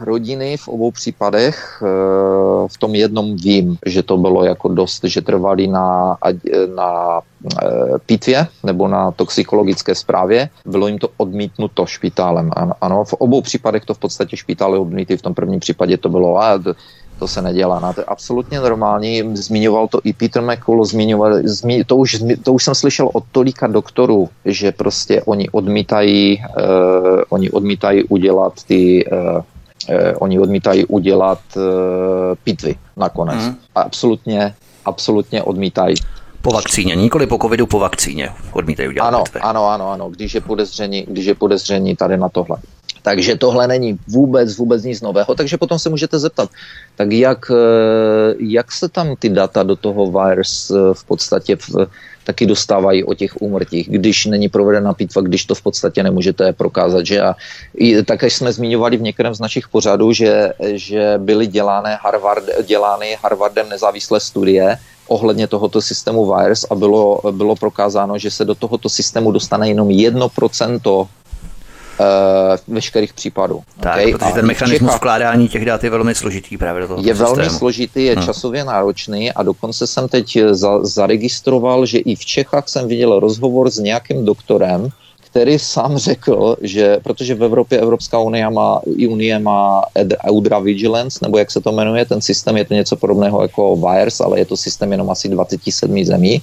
[0.00, 1.86] rodiny v obou případech, eh,
[2.68, 6.16] v tom jednom vím, že to bylo jako dost, že trvali na,
[6.74, 7.20] na
[8.06, 10.48] pitvě nebo na toxikologické zprávě.
[10.66, 12.50] Bylo jim to odmítnuto špitálem.
[12.80, 15.16] Ano, v obou případech to v podstatě špitály odmítli.
[15.16, 16.58] V tom prvním případě to bylo, a
[17.18, 17.80] to se nedělá.
[17.80, 19.36] No, to je absolutně normální.
[19.36, 23.66] Zmiňoval to i Peter McCullough, zmiňoval, zmi, to, už, to už jsem slyšel od tolika
[23.66, 29.42] doktorů, že prostě oni odmítají, uh, oni odmítají udělat ty uh, uh,
[30.18, 31.62] oni odmítají udělat uh,
[32.44, 33.44] pitvy nakonec.
[33.44, 33.56] Mm.
[33.74, 35.94] Absolutně, absolutně odmítají.
[36.42, 38.30] Po vakcíně, nikoli po covidu, po vakcíně.
[38.52, 39.40] Odmítají udělat ano, pitvy.
[39.40, 42.56] ano, ano, ano, když je podezření, když je podezření tady na tohle.
[43.06, 46.50] Takže tohle není vůbec, vůbec nic nového, takže potom se můžete zeptat,
[46.96, 51.86] tak jak, eh, jak se tam ty data do toho virus eh, v podstatě v,
[52.24, 57.06] taky dostávají o těch úmrtích, když není provedena pitva, když to v podstatě nemůžete prokázat.
[57.06, 57.38] Že a
[58.02, 63.68] také jsme zmiňovali v některém z našich pořadů, že, že byly dělané, Harvard, dělány Harvardem
[63.70, 69.30] nezávislé studie, ohledně tohoto systému virus a bylo, bylo prokázáno, že se do tohoto systému
[69.30, 71.06] dostane jenom 1% uh,
[72.68, 73.62] veškerých případů.
[73.80, 74.12] Tak, okay?
[74.12, 77.34] protože ten mechanismus Čechách, vkládání těch dat je velmi složitý právě do toho Je systému.
[77.34, 78.26] velmi složitý, je hmm.
[78.26, 83.70] časově náročný a dokonce jsem teď za, zaregistroval, že i v Čechách jsem viděl rozhovor
[83.70, 84.88] s nějakým doktorem,
[85.30, 89.82] který sám řekl, že protože v Evropě Evropská unie má, unie má
[90.28, 94.20] Eudra Vigilance, nebo jak se to jmenuje, ten systém je to něco podobného jako VIRES,
[94.20, 96.42] ale je to systém jenom asi 27 zemí,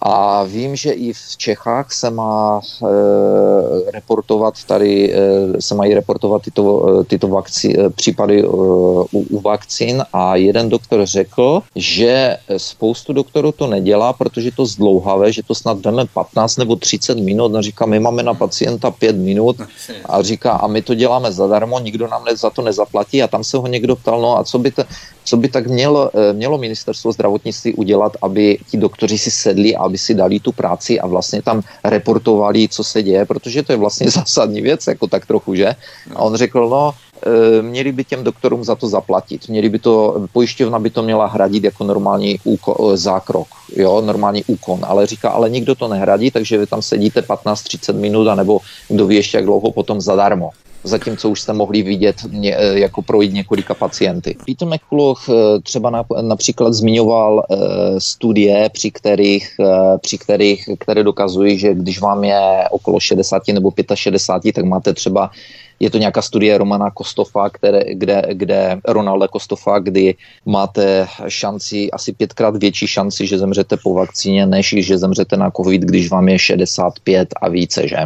[0.00, 6.42] a vím, že i v Čechách se má e, reportovat tady, e, se mají reportovat
[6.42, 10.04] tyto, e, tyto vakci, e, případy e, u, u vakcín.
[10.12, 15.78] A jeden doktor řekl, že spoustu doktorů to nedělá, protože to zdlouhavé, že to snad
[15.78, 17.54] jdeme 15 nebo 30 minut.
[17.54, 19.56] A říká, my máme na pacienta 5 minut.
[20.06, 23.22] A říká, a my to děláme zadarmo, nikdo nám za to nezaplatí.
[23.22, 24.82] A tam se ho někdo ptal, no a co by, to,
[25.24, 29.98] co by tak mělo, mělo ministerstvo zdravotnictví udělat, aby ti doktoři si sedli a aby
[30.02, 34.10] si dali tu práci a vlastně tam reportovali, co se děje, protože to je vlastně
[34.18, 35.78] zásadní věc, jako tak trochu, že?
[36.14, 36.90] A on řekl, no,
[37.22, 39.46] e, měli by těm doktorům za to zaplatit.
[39.46, 44.42] Měli by to, pojišťovna by to měla hradit jako normální úko, e, zákrok, jo, normální
[44.50, 48.58] úkon, ale říká, ale nikdo to nehradí, takže vy tam sedíte 15-30 minut, anebo
[48.90, 50.50] kdo ví ještě jak dlouho potom zadarmo
[50.84, 54.36] zatímco už jste mohli vidět ně, eh, jako projít několika pacienty.
[54.46, 57.56] Peter McCulloch eh, třeba na, například zmiňoval uh,
[57.98, 59.56] studie, při kterých,
[60.00, 65.30] při kterých, které dokazují, že když vám je okolo 60 nebo 65, tak máte třeba
[65.80, 70.14] je to nějaká studie Romana Kostofa, které, kde, kde Ronalda Kostofa, kdy
[70.46, 75.82] máte šanci, asi pětkrát větší šanci, že zemřete po vakcíně, než že zemřete na covid,
[75.82, 77.96] když vám je 65 a více, že?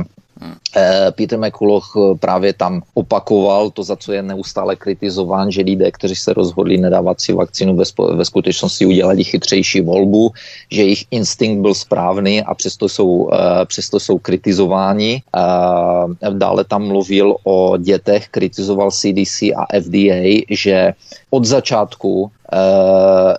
[0.77, 5.91] Eh, Peter McCulloch eh, právě tam opakoval to, za co je neustále kritizován, že lidé,
[5.91, 10.31] kteří se rozhodli nedávat si vakcínu, ve, ve skutečnosti udělali chytřejší volbu,
[10.71, 15.23] že jejich instinkt byl správný a přesto jsou, eh, přesto jsou kritizováni.
[16.33, 20.93] Dále tam mluvil o dětech, kritizoval CDC a FDA, že
[21.31, 22.31] od začátku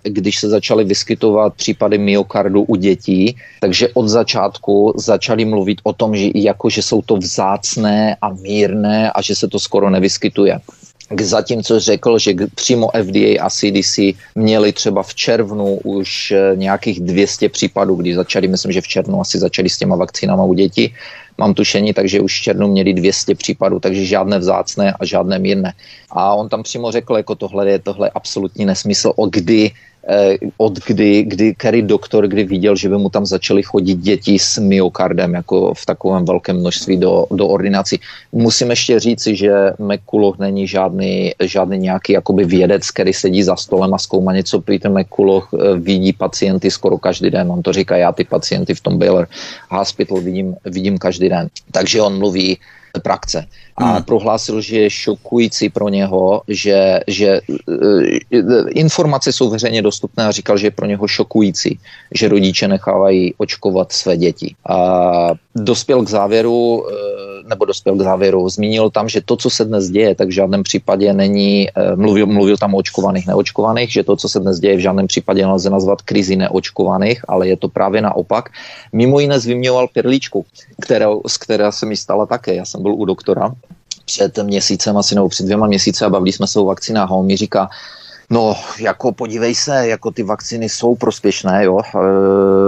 [0.03, 6.15] když se začaly vyskytovat případy myokardu u dětí, takže od začátku začali mluvit o tom,
[6.15, 10.59] že, jako, že jsou to vzácné a mírné a že se to skoro nevyskytuje.
[11.21, 13.99] Zatímco řekl, že přímo FDA a CDC
[14.35, 19.21] měli třeba v červnu už eh, nějakých 200 případů, když začali, myslím, že v červnu
[19.21, 20.93] asi začali s těma vakcínama u dětí,
[21.37, 25.73] mám tušení, takže už v červnu měli 200 případů, takže žádné vzácné a žádné mírné.
[26.11, 29.71] A on tam přímo řekl, jako tohle je tohle absolutní nesmysl, o kdy
[30.57, 34.57] od kdy, kdy který doktor, kdy viděl, že by mu tam začaly chodit děti s
[34.57, 37.99] myokardem jako v takovém velkém množství do, do ordinací.
[38.31, 43.93] Musím ještě říci, že McCulloch není žádný, žádný nějaký jakoby vědec, který sedí za stolem
[43.93, 44.61] a zkoumá něco.
[44.61, 47.51] Peter McCulloch eh, vidí pacienty skoro každý den.
[47.51, 49.27] On to říká, já ty pacienty v tom Baylor
[49.69, 51.47] Hospital vidím, vidím každý den.
[51.71, 52.57] Takže on mluví
[52.99, 53.45] praxe.
[53.77, 54.03] A hmm.
[54.03, 58.03] prohlásil, že je šokující pro něho, že, že uh,
[58.69, 61.79] informace jsou veřejně dostupné a říkal, že je pro něho šokující,
[62.15, 64.55] že rodiče nechávají očkovat své děti.
[64.69, 64.77] A
[65.55, 66.89] dospěl k závěru, uh,
[67.49, 70.63] nebo dospěl k závěru, zmínil tam, že to, co se dnes děje, tak v žádném
[70.63, 74.77] případě není, uh, mluvil, mluvil tam o očkovaných, neočkovaných, že to, co se dnes děje,
[74.77, 78.49] v žádném případě nelze nazvat krizi neočkovaných, ale je to právě naopak.
[78.93, 80.45] Mimo jiné zvyměval perličku,
[80.81, 82.55] kterou, z které se mi stala také.
[82.55, 83.51] Já jsem byl u doktora
[84.05, 87.25] před měsícem, asi nebo před dvěma měsíce a bavili jsme se o vakcinách a on
[87.25, 87.69] mi říká,
[88.31, 91.79] No, jako podívej se, jako ty vakcíny jsou prospěšné, jo.
[91.79, 91.91] E,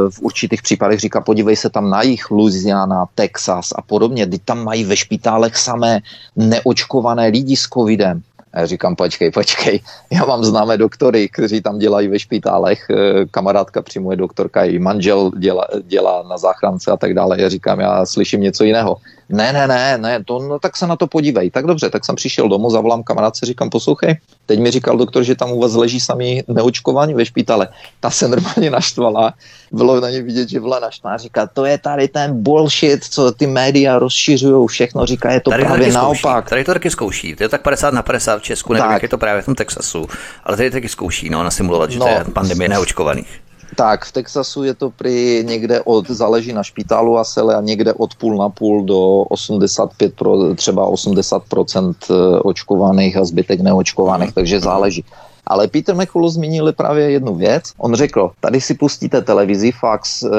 [0.09, 4.63] v určitých případech říká, podívej se tam na jich, Louisiana, Texas a podobně, kdy tam
[4.63, 5.99] mají ve špitálech samé
[6.35, 8.21] neočkované lidi s covidem.
[8.53, 9.79] A já říkám, počkej, počkej,
[10.11, 14.79] já mám známé doktory, kteří tam dělají ve špitálech, e, kamarádka přímo je doktorka, její
[14.79, 17.41] manžel dělá, dělá na záchrance a tak dále.
[17.41, 18.97] Já říkám, já slyším něco jiného.
[19.31, 21.51] Ne, ne, ne, ne, to, no, tak se na to podívej.
[21.51, 25.35] Tak dobře, tak jsem přišel domů, zavolám kamarádce, říkám, poslouchej, teď mi říkal doktor, že
[25.35, 27.67] tam u vás leží sami neočkovaní ve špitale.
[27.99, 29.33] Ta se normálně naštvala,
[29.71, 33.47] bylo na ně vidět, že byla naštvaná, říká, to je tady ten bullshit, co ty
[33.47, 36.49] média rozšiřují, všechno říká, je to tady právě to naopak.
[36.49, 38.93] Tady to taky zkouší, to je tak 50 na 50 v Česku, nevím, tak.
[38.93, 40.07] jak je to právě v tom Texasu,
[40.43, 43.40] ale tady taky zkouší, no, nasimulovat, že no, to je pandemie neočkovaných.
[43.75, 47.93] Tak, v Texasu je to při někde od, záleží na špitálu a sele a někde
[47.93, 54.59] od půl na půl do 85, pro, třeba 80% eh, očkovaných a zbytek neočkovaných, takže
[54.59, 55.05] záleží.
[55.51, 57.71] Ale Peter McCullough zmínil právě jednu věc.
[57.77, 60.31] On řekl, tady si pustíte televizi Fox, uh,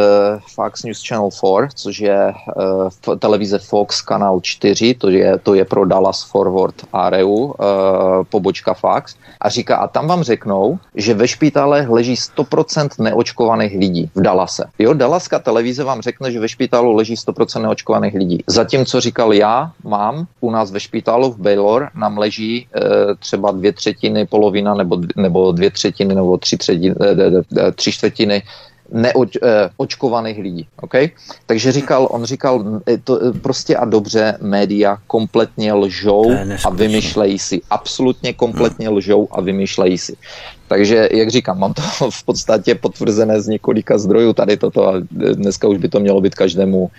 [0.54, 2.32] Fox News Channel 4, což je
[3.06, 7.52] uh, televize Fox kanál 4, to je, to je pro Dallas Forward Areu, uh,
[8.30, 9.16] pobočka Fox.
[9.40, 14.64] A říká, a tam vám řeknou, že ve špitále leží 100% neočkovaných lidí v Dallase.
[14.78, 18.44] Jo, Dallaska televize vám řekne, že ve špitálu leží 100% neočkovaných lidí.
[18.46, 22.82] Zatímco říkal já, mám u nás ve špitálu v Baylor, nám leží uh,
[23.18, 28.42] třeba dvě třetiny, polovina nebo nebo dvě třetiny nebo tři, třetiny, eh, eh, tři čtvrtiny
[28.92, 30.66] neočkovaných eh, lidí.
[30.80, 31.10] Okay?
[31.46, 36.24] Takže říkal, on říkal, to prostě a dobře média kompletně lžou
[36.64, 37.60] a vymýšlejí si.
[37.70, 38.96] Absolutně kompletně hmm.
[38.96, 40.16] lžou a vymýšlejí si.
[40.68, 45.68] Takže, jak říkám, mám to v podstatě potvrzené z několika zdrojů tady toto a dneska
[45.68, 46.90] už by to mělo být každému,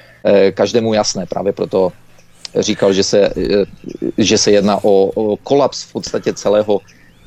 [0.54, 1.26] každému jasné.
[1.26, 1.92] Právě proto
[2.60, 3.34] říkal, že se,
[4.18, 6.80] že se jedná o, o kolaps v podstatě celého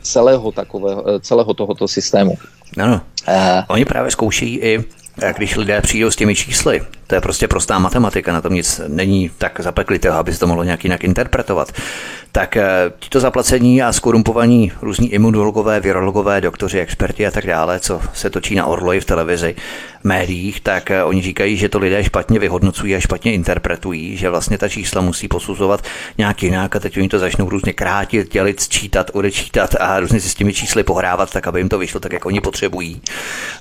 [0.07, 2.39] celého, takového, eh, celého tohoto systému.
[2.79, 3.01] Ano.
[3.29, 3.35] Uh,
[3.69, 4.85] Oni právě zkoušejí i
[5.37, 9.31] když lidé přijdou s těmi čísly, to je prostě prostá matematika, na tom nic není
[9.39, 11.73] tak zapeklitého, aby se to mohlo nějak jinak interpretovat,
[12.37, 18.01] tak eh, tito zaplacení a skorumpovaní různí imunologové, virologové, doktoři, experti a tak dále, co
[18.15, 19.55] se točí na orloji v televizi,
[20.01, 24.31] v médiích, tak eh, oni říkají, že to lidé špatně vyhodnocují a špatně interpretují, že
[24.31, 25.85] vlastně ta čísla musí posuzovat
[26.19, 30.29] nějak jinak a teď oni to začnou různě krátit, dělit, sčítat, odečítat a různě si
[30.29, 33.01] s těmi čísly pohrávat, tak aby jim to vyšlo tak, jak oni potřebují.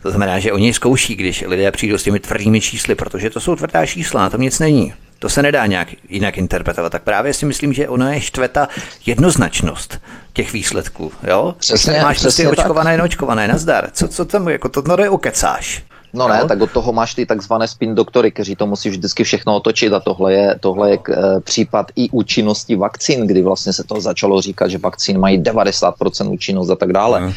[0.02, 3.56] To znamená, že oni zkouší, když lidé přijdou s těmi tvrdými čísly, protože to jsou
[3.56, 4.94] tvrdá čísla, na tom nic není.
[5.20, 6.92] To se nedá nějak jinak interpretovat.
[6.92, 8.68] Tak právě si myslím, že ona je štveta
[9.06, 10.02] jednoznačnost
[10.34, 11.12] těch výsledků.
[11.28, 11.56] Jo?
[11.58, 13.90] Přesně, Máš prostě přesně prostě očkované, neočkované, nazdar.
[13.92, 15.84] Co, co tam, jako to, no ukecáš.
[16.16, 19.56] No ne, tak od toho máš ty takzvané spin doktory, kteří to musí vždycky všechno
[19.56, 24.02] otočit a tohle je, tohle je e, případ i účinnosti vakcín, kdy vlastně se to
[24.02, 27.20] začalo říkat, že vakcín mají 90% účinnost a tak dále.
[27.20, 27.34] Hmm.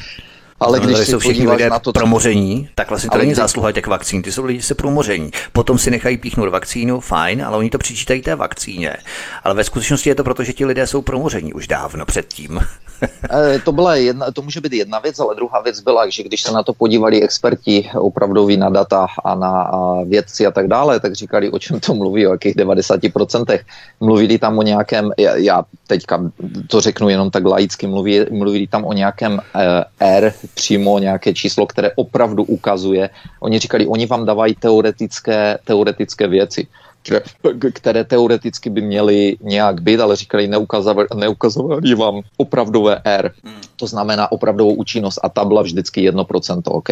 [0.60, 4.22] Ale když jsou všichni lidé na to, promoření, tak vlastně to není zásluha těch vakcín,
[4.22, 5.30] ty jsou lidi se promoření.
[5.52, 8.96] Potom si nechají píchnout vakcínu, fajn, ale oni to přičítají té vakcíně.
[9.44, 12.60] Ale ve skutečnosti je to proto, že ti lidé jsou promoření už dávno předtím.
[13.02, 16.42] Eh, to, byla jedna, to může být jedna věc, ale druhá věc byla, že když
[16.42, 19.70] se na to podívali experti opravdoví na data a na
[20.04, 23.58] vědci a tak dále, tak říkali, o čem to mluví, o jakých 90%.
[24.00, 26.30] Mluvili tam o nějakém, já, teďka
[26.66, 31.66] to řeknu jenom tak laicky, mluví, mluvili tam o nějakém eh, R, přímo nějaké číslo,
[31.66, 33.10] které opravdu ukazuje.
[33.40, 36.66] Oni říkali, oni vám dávají teoretické, teoretické věci
[37.72, 43.32] které teoreticky by měly nějak být, ale říkali, neukazovali, neukazovali vám opravdové R.
[43.44, 43.54] Hmm.
[43.76, 46.88] To znamená opravdovou účinnost a ta byla vždycky 1%, OK?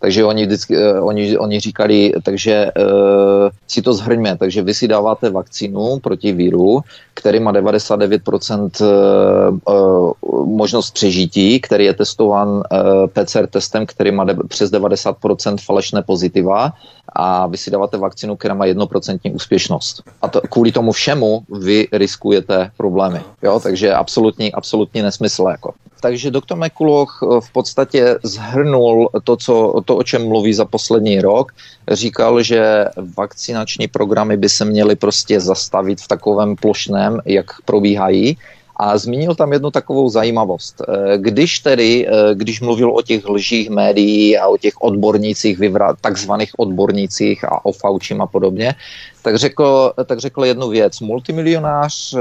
[0.00, 4.88] Takže oni, vždycky, uh, oni, oni říkali, takže uh, si to zhrňme, takže vy si
[4.88, 6.80] dáváte vakcínu proti víru,
[7.14, 12.62] který má 99% uh, uh, možnost přežití, který je testovan uh,
[13.06, 16.72] PCR testem, který má de- přes 90% falešné pozitiva
[17.12, 20.02] a vy si dáváte vakcínu, která má 1% úspěšnost.
[20.22, 23.20] A to, kvůli tomu všemu vy riskujete problémy.
[23.42, 23.60] Jo?
[23.60, 25.46] Takže absolutní, absolutní nesmysl.
[25.50, 25.74] Jako.
[26.04, 31.20] Takže doktor Mekuloch eh, v podstatě zhrnul to, co, to, o čem mluví za poslední
[31.20, 31.52] rok.
[31.90, 32.84] Říkal, že
[33.16, 38.36] vakcinační programy by se měly prostě zastavit v takovém plošném, jak probíhají,
[38.76, 40.82] a zmínil tam jednu takovou zajímavost.
[40.82, 45.58] Eh, když tedy, eh, když mluvil o těch lžích médií a o těch odbornících,
[46.00, 48.74] takzvaných odbornících a o Faučím a podobně,
[49.22, 51.00] tak řekl, tak řekl jednu věc.
[51.00, 52.18] Multimilionář eh,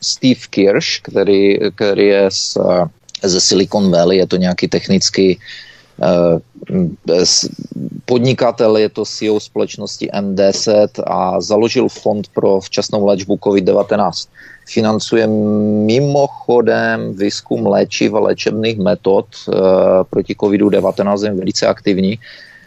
[0.00, 2.58] Steve Kirsch, který, který je z,
[3.22, 5.38] ze Silicon Valley, je to nějaký technický
[8.04, 14.28] podnikatel, je to CEO společnosti M10 a založil fond pro včasnou léčbu COVID-19
[14.68, 15.26] financuje
[15.86, 19.52] mimochodem výzkum léčiv a léčebných metod e,
[20.10, 22.18] proti COVID-19, je velice aktivní.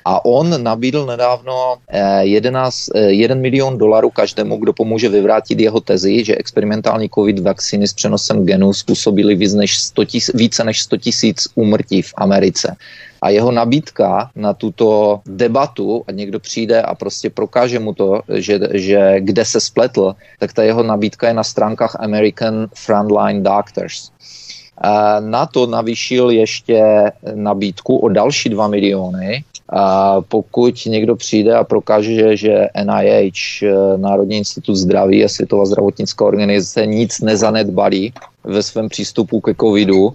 [0.06, 1.78] A on nabídl nedávno
[2.22, 7.40] 11, eh, 1 eh, milion dolarů každému, kdo pomůže vyvrátit jeho tezi, že experimentální COVID
[7.40, 12.14] vakcíny s přenosem genů způsobily více než 100 tisíc, více než 100 tisíc úmrtí v
[12.18, 12.76] Americe.
[13.22, 18.60] A jeho nabídka na tuto debatu, a někdo přijde a prostě prokáže mu to, že,
[18.74, 24.12] že kde se spletl, tak ta jeho nabídka je na stránkách American Frontline Doctors.
[25.20, 29.44] Na to navýšil ještě nabídku o další 2 miliony.
[29.74, 33.64] A pokud někdo přijde a prokáže, že NIH,
[33.98, 40.14] Národní institut zdraví a Světová zdravotnická organizace nic nezanedbalí ve svém přístupu ke covidu,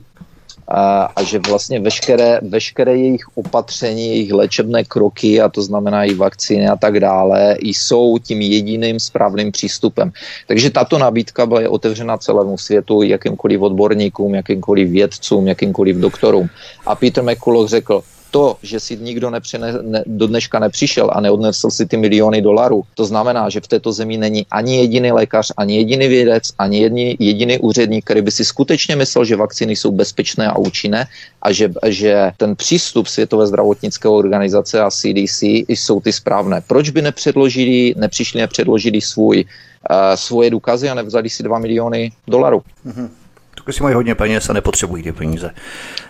[0.68, 6.68] a, že vlastně veškeré, veškeré jejich opatření, jejich léčebné kroky, a to znamená i vakcíny
[6.68, 10.12] a tak dále, jsou tím jediným správným přístupem.
[10.46, 16.48] Takže tato nabídka byla otevřena celému světu, jakýmkoliv odborníkům, jakýmkoliv vědcům, jakýmkoliv doktorům.
[16.86, 21.70] A Peter McCulloch řekl, to, že si nikdo nepřine, ne, do dneška nepřišel a neodnesl
[21.70, 25.76] si ty miliony dolarů, to znamená, že v této zemi není ani jediný lékař, ani
[25.76, 30.48] jediný vědec, ani jediný, jediný úředník, který by si skutečně myslel, že vakcíny jsou bezpečné
[30.48, 31.06] a účinné
[31.42, 36.62] a že, že ten přístup Světové zdravotnické organizace a CDC jsou ty správné.
[36.66, 42.62] Proč by nepředložili, nepřišli, nepředložili svůj, uh, svoje důkazy a nevzali si 2 miliony dolarů?
[42.86, 43.25] Mm-hmm
[43.72, 45.50] si mají hodně peněz a nepotřebují ty peníze.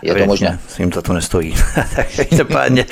[0.01, 0.59] Je to možné.
[0.67, 1.55] S jim to to nestojí.
[2.29, 2.85] Každopádně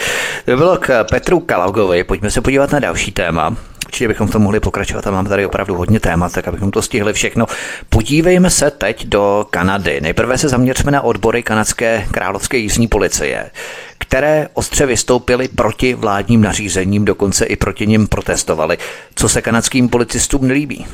[0.46, 2.04] to bylo k Petru Kalaugovi.
[2.04, 3.56] Pojďme se podívat na další téma.
[3.86, 7.14] Určitě bychom to mohli pokračovat a máme tady opravdu hodně témat, tak abychom to stihli
[7.14, 7.46] všechno.
[7.90, 10.02] Podívejme se teď do Kanady.
[10.02, 13.50] Nejprve se zaměřme na odbory kanadské královské jízdní policie,
[13.98, 18.78] které ostře vystoupily proti vládním nařízením, dokonce i proti nim protestovali.
[19.16, 20.86] Co se kanadským policistům nelíbí?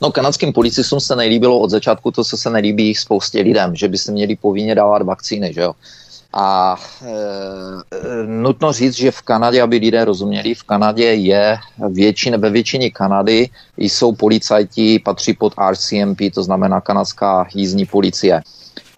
[0.00, 3.98] No, kanadským policistům se nelíbilo od začátku to, co se nelíbí spoustě lidem, že by
[3.98, 5.72] se měli povinně dávat vakcíny, že jo.
[6.32, 11.56] A e, nutno říct, že v Kanadě, aby lidé rozuměli, v Kanadě je
[11.88, 18.42] většině, ve většině Kanady jsou policajti, patří pod RCMP, to znamená kanadská jízdní policie.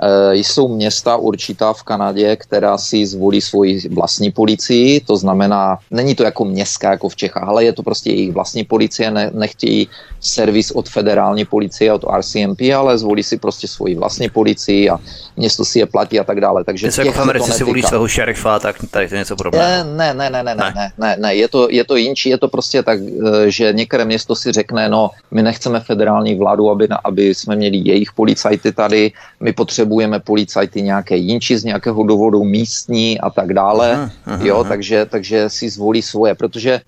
[0.03, 6.15] Eh, jsou města určitá v Kanadě, která si zvolí svoji vlastní policii, to znamená, není
[6.15, 9.89] to jako městská, jako v Čechách, ale je to prostě jejich vlastní policie, ne, nechtějí
[10.21, 14.99] servis od federální policie, od RCMP, ale zvolí si prostě svoji vlastní policii a
[15.37, 16.65] město si je platí a tak dále.
[16.65, 19.69] Takže Když jako v Americe si volí svého šerifa, tak tady to je něco podobného.
[19.69, 22.49] Ne, ne, ne, ne, ne, ne, ne, ne, je to, je to jinčí, je to
[22.49, 27.35] prostě tak, eh, že některé město si řekne, no, my nechceme federální vládu, aby, aby
[27.35, 29.90] jsme měli jejich policajty tady, my potřebujeme
[30.25, 35.51] policajty nějaké jinči z nějakého důvodu místní a tak dále, aha, aha, jo, takže, takže
[35.51, 36.81] si zvolí svoje, protože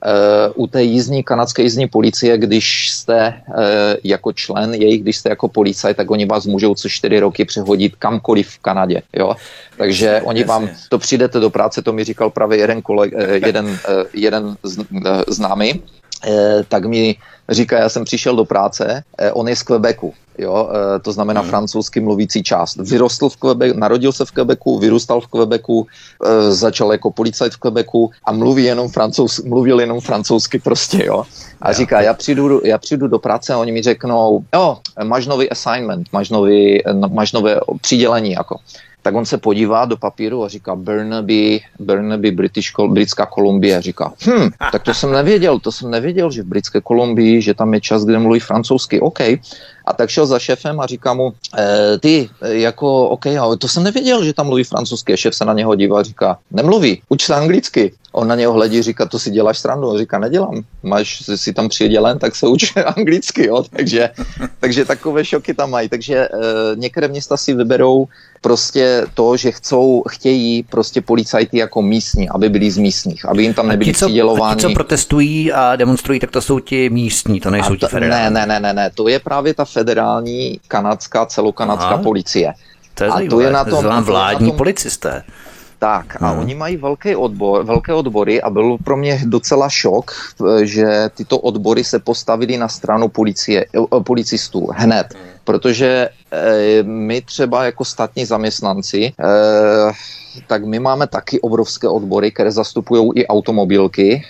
[0.57, 3.55] uh, u té jízdní, kanadské jízdní policie, když jste uh,
[4.05, 7.97] jako člen jejich, když jste jako policajt, tak oni vás můžou co čtyři roky přehodit
[7.97, 9.35] kamkoliv v Kanadě, jo,
[9.77, 13.13] takže oni vám, to přijdete do práce, to mi říkal právě jeden, koleg,
[13.47, 13.79] jeden,
[14.15, 14.57] jeden
[15.29, 15.83] známý,
[16.69, 17.17] tak mi
[17.49, 21.51] říká, já jsem přišel do práce, on je z Quebecu, jo, e, to znamená hmm.
[21.51, 22.77] francouzsky mluvící část.
[22.77, 25.87] Vyrostl v Quebecu, narodil se v Quebecu, vyrůstal v Quebecu,
[26.49, 31.25] začal jako policajt v Quebecu a mluví jenom francouz, mluvil jenom francouzsky prostě, jo.
[31.63, 35.51] A říká, já přijdu, já přijdu do práce a oni mi řeknou, jo, máš nový
[35.51, 38.57] assignment, máš, nový, máš nové přidělení, jako
[39.03, 43.83] tak on se podívá do papíru a říká Burnaby, Burnaby British, Britská Kolumbie.
[43.83, 47.75] Říká, hm, tak to jsem nevěděl, to jsem nevěděl, že v Britské Kolumbii, že tam
[47.75, 49.01] je čas, kde mluví francouzsky.
[49.01, 49.19] OK.
[49.85, 53.85] A tak šel za šéfem a říká mu, e, ty, jako, OK, ale to jsem
[53.85, 55.13] nevěděl, že tam mluví francouzsky.
[55.13, 57.93] A šéf se na něho dívá a říká, nemluví, uč se anglicky.
[58.13, 59.89] On na něho hledí, říká, to si děláš srandu.
[59.89, 60.63] On říká, nedělám.
[60.83, 63.47] Máš si tam přidělen, tak se uč anglicky.
[63.47, 63.65] Jo?
[63.71, 64.11] Takže,
[64.61, 65.89] takže takové šoky tam mají.
[65.89, 66.29] Takže e,
[66.75, 68.07] některé města si vyberou
[68.43, 73.55] prostě to, že chcou, chtějí prostě policajty jako místní, aby byli z místních, aby jim
[73.55, 74.53] tam nebyli přidělováni.
[74.53, 77.87] A ti, co protestují a demonstrují, tak to jsou ti místní, to nejsou to, ti
[77.87, 78.35] federální.
[78.35, 82.03] Ne, ne, ne, ne, to je právě ta federální kanadská, celokanadská Aha.
[82.03, 82.55] policie.
[82.95, 85.23] To je a to je na tom, vládní na tom, policisté.
[85.83, 86.39] Tak a hmm.
[86.39, 90.11] oni mají velký odbor, velké odbory a byl pro mě docela šok,
[90.63, 95.43] že tyto odbory se postavili na stranu policie, eh, policistů hned, hmm.
[95.45, 99.13] protože e, my třeba jako státní zaměstnanci, e,
[100.47, 104.23] tak my máme taky obrovské odbory, které zastupují i automobilky e,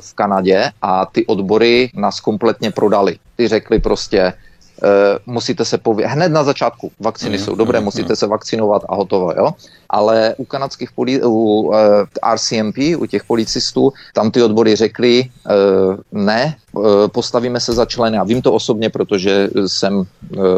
[0.00, 3.18] v Kanadě a ty odbory nás kompletně prodali.
[3.36, 4.32] Ty řekli prostě,
[5.26, 8.16] musíte se povědět, hned na začátku, vakcíny mm, jsou dobré, mm, musíte mm.
[8.16, 9.50] se vakcinovat a hotovo, jo.
[9.90, 15.96] Ale u kanadských poli- u eh, RCMP, u těch policistů, tam ty odbory řekli, uh,
[16.12, 16.56] ne,
[17.12, 18.18] postavíme se za členy.
[18.18, 20.04] A vím to osobně, protože jsem,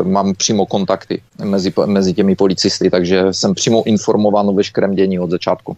[0.03, 5.31] mám přímo kontakty mezi, mezi těmi policisty, takže jsem přímo informován o veškerém dění od
[5.31, 5.77] začátku.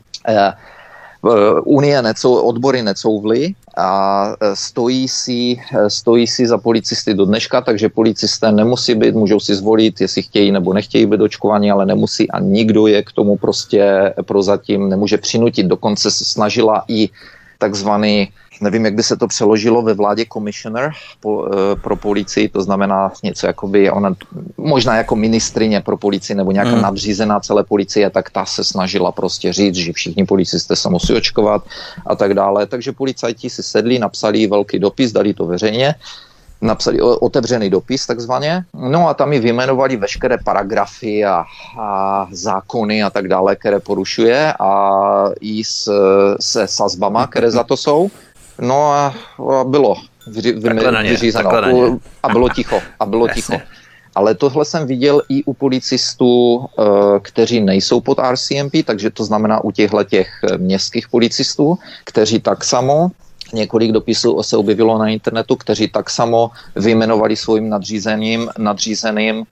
[1.22, 3.90] Uh, Unie necou, odbory necouvly a
[4.40, 9.40] e, stojí si, e, stojí si za policisty do dneška, takže policisté nemusí být, můžou
[9.40, 13.36] si zvolit, jestli chtějí nebo nechtějí být očkovaní, ale nemusí a nikdo je k tomu
[13.36, 15.66] prostě prozatím nemůže přinutit.
[15.66, 17.08] Dokonce se snažila i
[17.58, 18.28] takzvaný
[18.60, 23.12] nevím, jak by se to přeložilo ve vládě commissioner po, e, pro policii, to znamená
[23.22, 24.14] něco jako by ona,
[24.56, 26.82] možná jako ministrině pro policii nebo nějaká hmm.
[26.82, 31.64] nadřízená celé policie, tak ta se snažila prostě říct, že všichni policisté se musí očkovat
[32.06, 32.66] a tak dále.
[32.66, 35.94] Takže policajti si sedli, napsali velký dopis, dali to veřejně
[36.60, 41.44] napsali otevřený dopis takzvaně, no a tam mi vyjmenovali veškeré paragrafy a,
[41.80, 44.70] a zákony a tak dále, které porušuje a
[45.40, 45.92] i s,
[46.40, 48.10] se sazbama, které za to jsou.
[48.60, 49.14] No a,
[49.60, 49.96] a bylo
[50.26, 50.52] vy,
[51.02, 51.50] vyřízeno
[52.22, 52.80] a bylo ticho.
[53.00, 53.54] A bylo ticho.
[54.14, 56.82] Ale tohle jsem viděl i u policistů, eh,
[57.22, 63.10] kteří nejsou pod RCMP, takže to znamená u těchto těch městských policistů, kteří tak samo
[63.52, 69.44] několik dopisů se objevilo na internetu, kteří tak samo vyjmenovali svým nadřízeným, nadřízeným uh,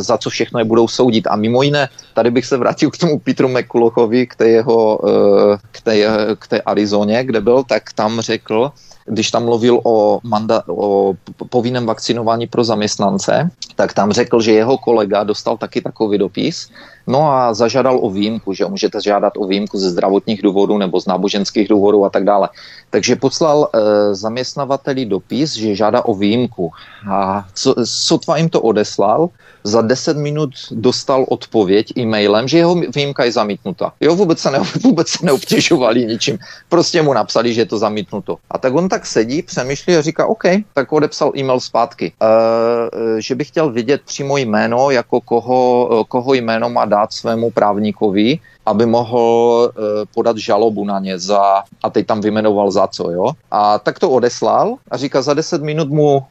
[0.00, 1.26] za co všechno je budou soudit.
[1.26, 5.56] A mimo jiné, tady bych se vrátil k tomu Petru McCullochovi, k té, jeho, uh,
[5.72, 6.06] k té,
[6.38, 8.72] k té Arizoně, kde byl, tak tam řekl,
[9.04, 11.14] když tam mluvil o, manda- o
[11.50, 16.68] povinném vakcinování pro zaměstnance, tak tam řekl, že jeho kolega dostal taky takový dopis,
[17.06, 21.06] no a zažádal o výjimku, že můžete žádat o výjimku ze zdravotních důvodů nebo z
[21.06, 22.48] náboženských důvodů a tak dále.
[22.90, 26.70] Takže poslal e, zaměstnavateli dopis, že žádá o výjimku.
[27.10, 29.28] A co, sotva jim to odeslal,
[29.64, 33.92] za 10 minut dostal odpověď e-mailem, že jeho výjimka je zamítnuta.
[34.00, 36.38] Jo, vůbec se, ne, vůbec se neobtěžovali ničím.
[36.68, 38.36] Prostě mu napsali, že je to zamítnuto.
[38.50, 40.44] A tak on tak sedí, přemýšlí a říká, OK,
[40.74, 46.70] tak odepsal e-mail zpátky, e, že bych chtěl vidět přímo jméno, jako koho, koho jméno
[46.70, 49.22] má dát svému právníkovi, aby mohl
[49.70, 53.32] e, podat žalobu na ně za, a teď tam vymenoval za co, jo.
[53.50, 56.22] A tak to odeslal a říká, za 10 minut mu e,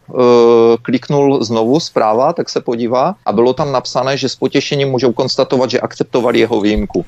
[0.81, 5.69] kliknul znovu zpráva, tak se podívá a bylo tam napsané, že s potěšením můžou konstatovat,
[5.69, 7.05] že akceptovali jeho výjimku.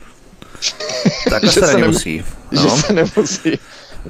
[1.29, 2.23] Tak se, se nemusí.
[2.51, 2.61] No.
[2.61, 3.59] Že se nemusí.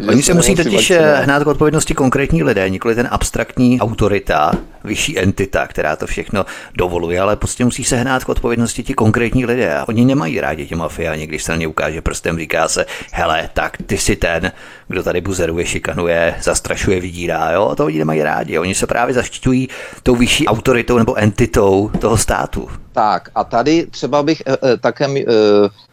[0.08, 4.52] Oni se musí totiž eh, hnát k odpovědnosti konkrétní lidé, nikoli ten abstraktní autorita,
[4.84, 9.46] vyšší entita, která to všechno dovoluje, ale prostě musí se hnát k odpovědnosti ti konkrétní
[9.46, 9.76] lidé.
[9.76, 13.50] A oni nemají rádi ti mafiáni, když se na ně ukáže prstem, říká se, hele,
[13.54, 14.52] tak ty si ten,
[14.88, 17.70] kdo tady buzeruje, šikanuje, zastrašuje, vydírá, jo?
[17.72, 18.60] A to oni nemají rádi.
[18.60, 19.70] Oni se právě zaštiťují
[20.04, 22.70] tou vyšší autoritou nebo entitou toho státu.
[22.94, 25.24] Tak a tady třeba bych e, e, také e,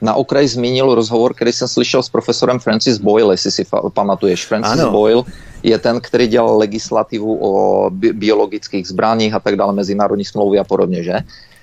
[0.01, 4.47] na okraj zmínil rozhovor, který jsem slyšel s profesorem Francis Boyle, jestli si fa- pamatuješ.
[4.47, 4.91] Francis ano.
[4.91, 5.23] Boyle
[5.63, 7.51] je ten, který dělal legislativu o
[7.91, 11.15] bi- biologických zbraních a tak dále, mezinárodní smlouvy a podobně, že?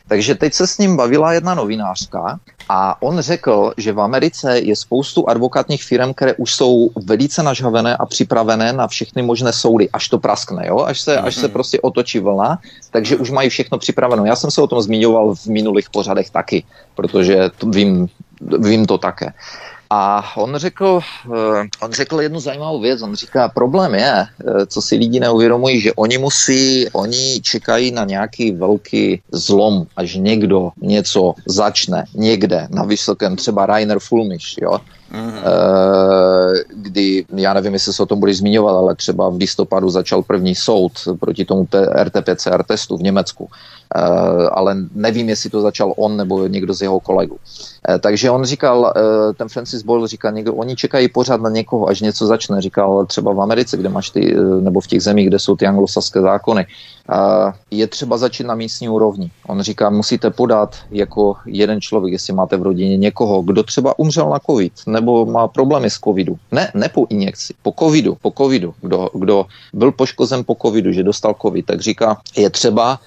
[0.08, 2.40] Takže teď se s ním bavila jedna novinářka
[2.70, 7.98] a on řekl, že v Americe je spoustu advokátních firm, které už jsou velice nažhavené
[7.98, 10.80] a připravené na všechny možné soudy, až to praskne, jo?
[10.80, 11.52] Až, se, až se mhm.
[11.52, 12.60] prostě otočí vlna,
[12.92, 14.26] takže už mají všechno připraveno.
[14.26, 16.64] Já jsem se o tom zmiňoval v minulých pořadech taky,
[16.96, 18.08] protože to vím,
[18.60, 19.34] vím to také.
[19.90, 23.02] A on řekl, eh, on řekl jednu zajímavou věc.
[23.02, 28.04] On říká, problém je, eh, co si lidi neuvědomují, že oni musí, oni čekají na
[28.06, 34.80] nějaký velký zlom, až někdo něco začne někde na vysokém, třeba Rainer Fulmiš, jo,
[35.14, 35.42] Mm-hmm.
[36.76, 40.56] kdy, já nevím, jestli se o tom budeš zmiňovat, ale třeba v listopadu začal první
[40.56, 41.64] soud proti tomu
[42.04, 43.50] RT-PCR testu v Německu.
[43.96, 44.00] Eh,
[44.52, 47.38] ale nevím, jestli to začal on nebo někdo z jeho kolegů.
[47.90, 48.94] Eh, takže on říkal,
[49.38, 52.62] ten Francis Boyle říkal, někdo, oni čekají pořád na někoho, až něco začne.
[52.62, 56.22] Říkal třeba v Americe, kde máš ty, nebo v těch zemích, kde jsou ty anglosaské
[56.22, 56.66] zákony,
[57.72, 59.32] je třeba začít na místní úrovni.
[59.48, 64.30] On říká, musíte podat jako jeden člověk, jestli máte v rodině někoho, kdo třeba umřel
[64.30, 66.38] na covid, nebo má problémy s covidu.
[66.52, 68.74] Ne, ne po injekci, po covidu, po covidu.
[68.82, 73.00] Kdo, kdo byl poškozen po covidu, že dostal covid, tak říká, je třeba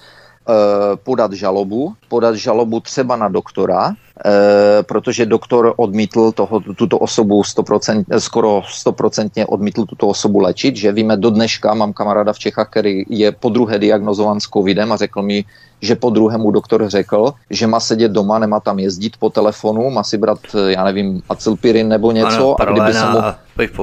[1.03, 3.93] podat žalobu, podat žalobu třeba na doktora,
[4.25, 10.91] E, protože doktor odmítl toho, tuto osobu 100%, skoro 100% odmítl tuto osobu léčit, že
[10.91, 14.97] víme do dneška, mám kamaráda v Čechách, který je po druhé diagnozovan s covidem a
[14.97, 15.45] řekl mi,
[15.81, 20.03] že po druhému doktor řekl, že má sedět doma, nemá tam jezdit po telefonu, má
[20.03, 23.19] si brát, já nevím, acylpirin nebo něco ano, a kdyby se mu,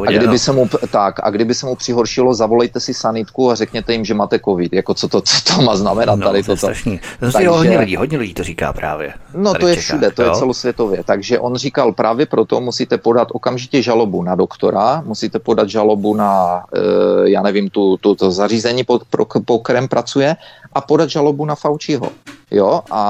[0.06, 3.92] a kdyby se mu, tak, a kdyby se mu přihoršilo, zavolejte si sanitku a řekněte
[3.92, 4.72] jim, že máte covid.
[4.72, 6.56] Jako co to, co to má znamenat no, tady to?
[6.56, 6.72] toto.
[7.20, 9.12] To Takže, hodně lidí, hodně lidí to říká právě.
[9.34, 10.28] No to je všude, to jo?
[10.28, 11.04] je celosvětově.
[11.04, 16.62] Takže on říkal, právě proto musíte podat okamžitě žalobu na doktora, musíte podat žalobu na,
[16.74, 20.36] e, já nevím, tu, tu, to zařízení, po, pro, po kterém pracuje
[20.72, 21.54] a podat žalobu na
[21.86, 22.12] Fauciho.
[22.50, 23.02] Jo, a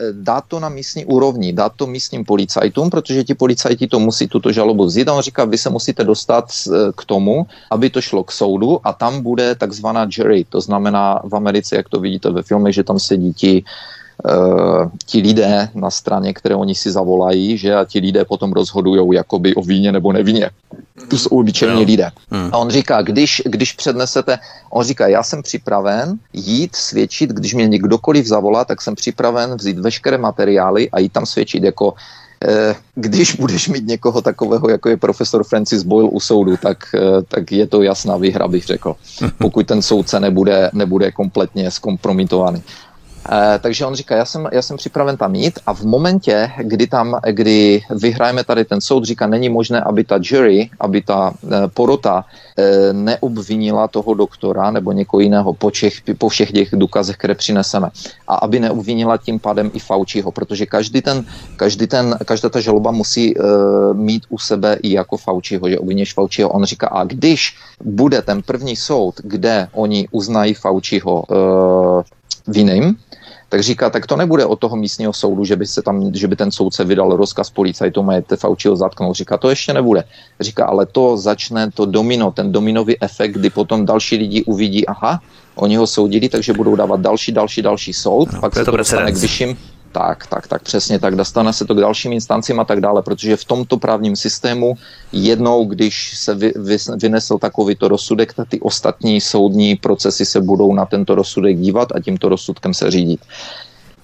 [0.00, 4.28] e, dát to na místní úrovni, dát to místním policajtům, protože ti policajti to musí
[4.28, 8.00] tuto žalobu vzít a on říká, vy se musíte dostat e, k tomu, aby to
[8.00, 12.30] šlo k soudu a tam bude takzvaná jury, to znamená v Americe, jak to vidíte
[12.30, 13.64] ve filmech, že tam sedí ti
[15.06, 19.54] ti lidé na straně, které oni si zavolají, že a ti lidé potom rozhodují jakoby
[19.54, 20.50] o víně nebo nevině.
[21.08, 22.10] To jsou obyčejní lidé.
[22.30, 22.50] Hmm.
[22.52, 24.38] A on říká, když, když přednesete,
[24.70, 29.78] on říká, já jsem připraven jít svědčit, když mě někdokoliv zavolá, tak jsem připraven vzít
[29.78, 31.94] veškeré materiály a jít tam svědčit jako
[32.94, 36.78] když budeš mít někoho takového, jako je profesor Francis Boyle u soudu, tak,
[37.28, 38.96] tak je to jasná výhra, bych řekl.
[39.38, 42.62] Pokud ten soudce nebude, nebude kompletně zkompromitovaný.
[43.32, 46.86] Eh, takže on říká, já jsem, já jsem připraven tam jít a v momentě, kdy
[46.86, 51.68] tam, kdy vyhrajeme tady ten soud, říká, není možné, aby ta jury, aby ta eh,
[51.74, 52.24] porota
[52.58, 57.88] eh, neobvinila toho doktora nebo někoho jiného po, čech, po všech těch důkazech, které přineseme.
[58.28, 61.24] A aby neobvinila tím pádem i Fauciho, protože každý ten,
[61.56, 63.34] každý ten, každá ta žaloba musí
[63.92, 66.48] mít u sebe i jako Fauciho, že obviněš Fauciho.
[66.48, 71.24] On říká, a když bude ten první soud, kde oni uznají Fauciho
[72.46, 72.96] vinným,
[73.48, 76.36] tak říká, tak to nebude od toho místního soudu, že by, se tam, že by
[76.36, 79.16] ten soudce vydal rozkaz policajtu, majete Fauciho zatknout.
[79.16, 80.04] Říká, to ještě nebude.
[80.40, 85.20] Říká, ale to začne to domino, ten dominový efekt, kdy potom další lidi uvidí, aha,
[85.54, 89.12] oni ho soudili, takže budou dávat další, další, další soud, no, pak se to dostane
[89.12, 89.56] k vyšším,
[89.92, 91.16] tak, tak, tak, přesně tak.
[91.16, 94.74] Dostane se to k dalším instancím a tak dále, protože v tomto právním systému
[95.12, 100.74] jednou, když se vy, vy, vynesl takovýto rozsudek, tak ty ostatní soudní procesy se budou
[100.74, 103.20] na tento rozsudek dívat a tímto rozsudkem se řídit.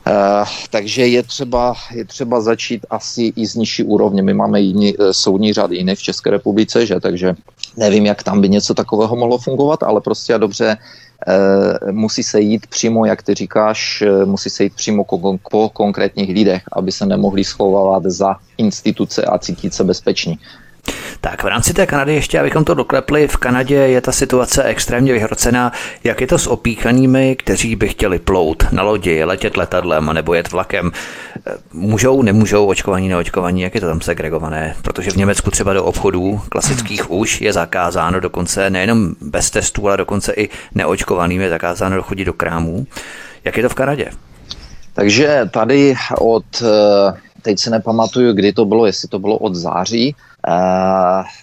[0.07, 4.23] Uh, takže je třeba, je třeba začít asi i z nižší úrovně.
[4.23, 7.01] My máme jiný, uh, soudní řád jiný v České republice, že?
[7.01, 7.35] takže
[7.77, 10.79] nevím, jak tam by něco takového mohlo fungovat, ale prostě a dobře Eh,
[11.93, 15.05] musí se jít přímo, jak ty říkáš, eh, musí se jít přímo
[15.51, 20.39] po konkrétních lidech, aby se nemohli schovávat za instituce a cítit se bezpeční.
[21.21, 25.13] Tak v rámci té Kanady ještě, abychom to doklepli, v Kanadě je ta situace extrémně
[25.13, 25.73] vyhrocená.
[26.05, 30.53] Jak je to s opíchanými, kteří by chtěli plout na lodi, letět letadlem nebo jet
[30.53, 30.93] vlakem?
[31.73, 34.77] Můžou, nemůžou, očkovaní, neočkovaní, jak je to tam segregované?
[34.83, 39.97] Protože v Německu třeba do obchodů klasických už je zakázáno dokonce nejenom bez testů, ale
[39.97, 42.87] dokonce i neočkovaným je zakázáno dochodit do krámů.
[43.45, 44.11] Jak je to v Kanadě?
[44.95, 50.15] Takže tady od, eh, teď se nepamatuju, kdy to bylo, jestli to bylo od září,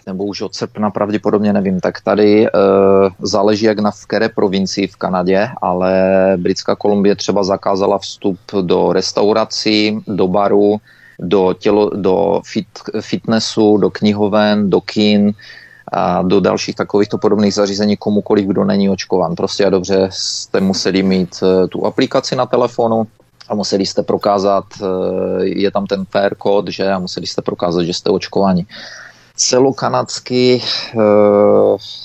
[0.07, 4.87] nebo už od srpna pravděpodobně nevím, tak tady uh, záleží jak na v které provincii
[4.87, 5.93] v Kanadě, ale
[6.37, 10.77] Britská Kolumbie třeba zakázala vstup do restaurací, do baru,
[11.19, 12.67] do, tělo, do fit,
[13.01, 15.33] fitnessu, do knihoven, do kin,
[15.93, 19.35] a do dalších takovýchto podobných zařízení komukoliv, kdo není očkovan.
[19.35, 23.07] Prostě a dobře jste museli mít uh, tu aplikaci na telefonu,
[23.51, 27.83] a museli jste prokázat, eh, je tam ten PR kód, že a museli jste prokázat,
[27.83, 28.65] že jste očkováni.
[29.35, 30.61] Celokanadsky e,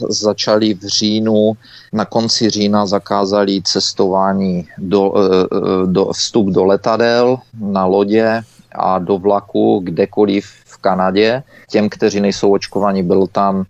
[0.08, 1.52] začali v říjnu,
[1.92, 5.46] na konci října zakázali cestování, do, e,
[5.86, 8.42] do, vstup do letadel, na lodě
[8.72, 11.42] a do vlaku, kdekoliv v Kanadě.
[11.70, 13.64] Těm, kteří nejsou očkovaní, byl tam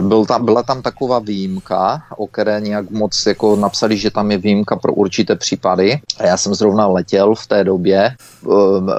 [0.00, 4.38] byl tam, byla tam taková výjimka, o které nějak moc jako napsali, že tam je
[4.38, 6.00] výjimka pro určité případy.
[6.18, 8.92] A já jsem zrovna letěl v té době um, uh,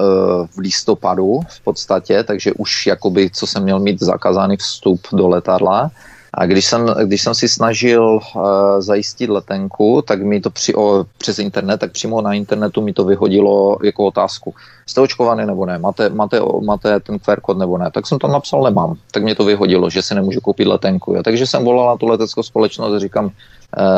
[0.55, 5.91] v listopadu v podstatě, takže už jakoby, co jsem měl mít zakázaný vstup do letadla.
[6.33, 8.41] A když jsem, když jsem si snažil uh,
[8.79, 13.03] zajistit letenku, tak mi to při, o, přes internet, tak přímo na internetu mi to
[13.03, 14.53] vyhodilo jako otázku.
[14.85, 15.77] Jste očkovaný nebo ne?
[15.79, 17.91] Máte, máte, máte ten QR kód nebo ne?
[17.91, 18.95] Tak jsem tam napsal nemám.
[19.11, 21.13] Tak mě to vyhodilo, že si nemůžu koupit letenku.
[21.13, 21.23] Jo.
[21.23, 23.31] Takže jsem volal na tu leteckou společnost a říkám,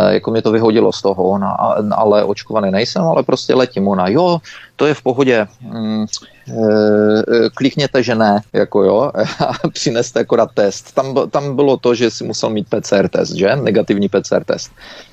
[0.10, 1.52] jako mě to vyhodilo z toho, ona,
[1.96, 3.88] ale očkovaný nejsem, ale prostě letím.
[3.88, 4.38] Ona, jo,
[4.76, 10.96] to je v pohodě, mm, e, klikněte, že ne, jako jo, a přineste akorát test.
[10.96, 13.56] Tam, tam bylo to, že si musel mít PCR test, že?
[13.56, 14.72] Negativní PCR test.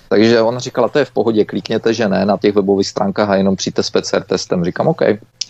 [0.09, 3.37] Takže ona říkala, to je v pohodě, klikněte, že ne, na těch webových stránkách a
[3.37, 4.65] jenom přijďte s PCR testem.
[4.65, 5.03] Říkám, OK.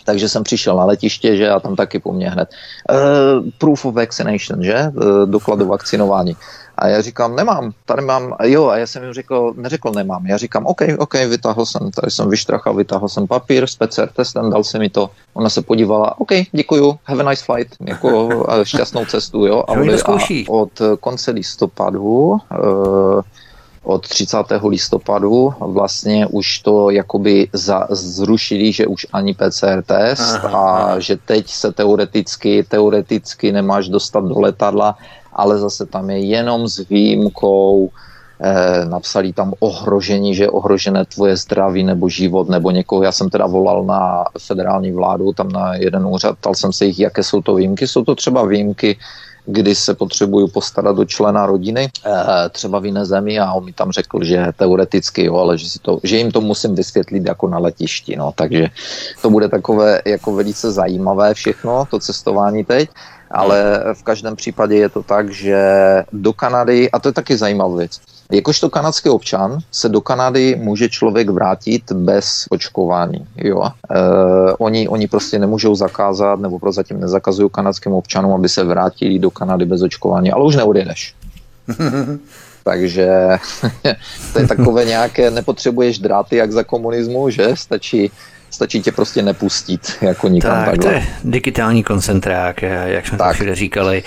[0.05, 2.49] Takže jsem přišel na letiště, že a tam taky po mně hned.
[2.91, 4.93] Uh, proof of vaccination, že?
[4.95, 6.37] Uh, doklad o vakcinování.
[6.79, 10.27] A já říkám, nemám, tady mám, jo, a já jsem jim řekl, neřekl nemám.
[10.27, 14.51] Já říkám, OK, OK, vytáhl jsem, tady jsem vyštrachal, vytáhl jsem papír s PCR testem,
[14.51, 15.11] dal se mi to.
[15.35, 19.65] Ona se podívala, OK, děkuju, have a nice flight, jako šťastnou cestu, jo.
[19.69, 20.17] A, a
[20.49, 22.41] od konce listopadu uh,
[23.83, 24.37] od 30.
[24.69, 31.01] listopadu vlastně už to jakoby za, zrušili, že už ani PCR test aha, a aha.
[31.01, 34.97] že teď se teoreticky, teoreticky nemáš dostat do letadla,
[35.33, 37.91] ale zase tam je jenom s výjimkou
[38.41, 43.03] eh, napsali tam ohrožení, že je ohrožené tvoje zdraví nebo život nebo někoho.
[43.03, 46.99] Já jsem teda volal na federální vládu, tam na jeden úřad, ptal jsem se jich,
[46.99, 47.87] jaké jsou to výjimky.
[47.87, 48.99] Jsou to třeba výjimky
[49.47, 53.73] kdy se potřebuju postarat do člena rodiny, eh, třeba v jiné zemi a on mi
[53.73, 57.49] tam řekl, že teoreticky, jo, ale že, si to, že jim to musím vysvětlit jako
[57.49, 58.69] na letišti, no, takže
[59.23, 62.91] to bude takové jako velice zajímavé všechno, to cestování teď.
[63.31, 65.59] ale v každém případě je to tak, že
[66.13, 68.01] do Kanady, a to je taky zajímavá věc,
[68.33, 73.27] Jakožto kanadský občan se do Kanady může člověk vrátit bez očkování.
[73.37, 73.65] Jo?
[73.65, 73.73] E,
[74.53, 79.65] oni, oni prostě nemůžou zakázat, nebo prozatím nezakazují kanadským občanům, aby se vrátili do Kanady
[79.65, 81.15] bez očkování, ale už neodjedeš.
[82.65, 83.39] Takže
[84.33, 87.49] to je takové nějaké, nepotřebuješ dráty jak za komunismu, že?
[87.55, 88.11] Stačí
[88.53, 90.91] stačí tě prostě nepustit jako nikam tak, takhle.
[90.91, 93.29] to je digitální koncentrák, jak jsme tak.
[93.29, 94.03] to všude říkali.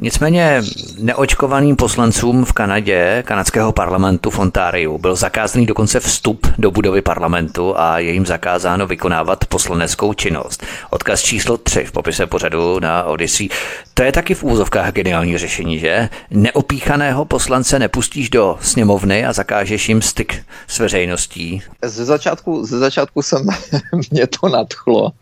[0.00, 0.62] Nicméně
[0.98, 7.78] neočkovaným poslancům v Kanadě, kanadského parlamentu v Ontáriu, byl zakázaný dokonce vstup do budovy parlamentu
[7.78, 10.64] a je jim zakázáno vykonávat poslaneckou činnost.
[10.90, 13.48] Odkaz číslo 3 v popise pořadu na Odyssey.
[13.96, 16.08] To je taky v úzovkách geniální řešení, že?
[16.30, 21.62] Neopíchaného poslance nepustíš do sněmovny a zakážeš jim styk s veřejností.
[21.84, 23.46] Ze začátku, ze začátku jsem
[24.10, 25.12] mě to nadchlo,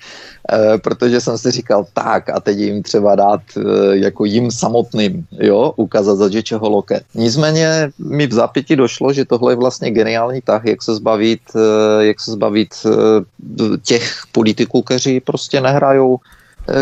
[0.53, 3.61] eh, protože jsem si říkal, tak a teď jim třeba dát eh,
[3.93, 7.05] jako jim samotným, jo, ukázat za čeho loket.
[7.15, 12.05] Nicméně mi v zápěti došlo, že tohle je vlastně geniální tah, jak se zbavit, eh,
[12.05, 12.75] jak se zbavit
[13.83, 16.19] těch politiků, kteří prostě nehrajou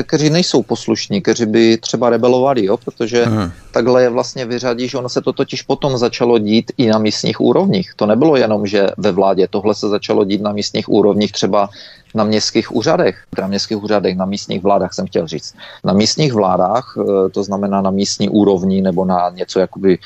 [0.07, 2.77] kteří nejsou poslušní, kteří by třeba rebelovali, jo?
[2.77, 3.51] protože hmm.
[3.73, 7.95] takhle je vlastně vyřadíš, ono se to totiž potom začalo dít i na místních úrovních.
[7.97, 11.69] To nebylo jenom, že ve vládě, tohle se začalo dít na místních úrovních třeba
[12.15, 15.55] na městských úřadech, na městských úřadech, na místních vládách jsem chtěl říct.
[15.85, 20.01] Na místních vládách, eh, to znamená na místní úrovni nebo na něco jakoby Eh,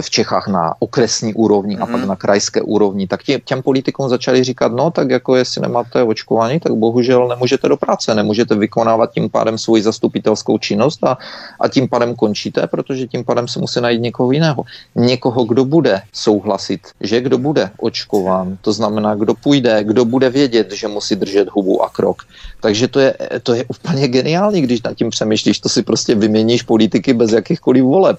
[0.00, 1.82] v Čechách na okresní úrovni mm.
[1.82, 2.08] a pak mhm.
[2.08, 6.60] na krajské úrovni, tak tě, těm politikům začali říkat, no tak jako jestli nemáte očkování,
[6.60, 11.18] tak bohužel nemůžete do práce, nemůžete vykonávat tím pádem svoji zastupitelskou činnost a,
[11.60, 14.64] a tím pádem končíte, protože tím pádem se musí najít někoho jiného.
[14.94, 20.72] Někoho, kdo bude souhlasit, že kdo bude očkován, to znamená, kdo půjde, kdo bude vědět,
[20.72, 22.22] že musí držet hubu a krok.
[22.60, 26.62] Takže to je, to je úplně geniální, když nad tím přemýšlíš, to si prostě vyměníš
[26.62, 28.18] politiky bez jakýchkoliv voleb.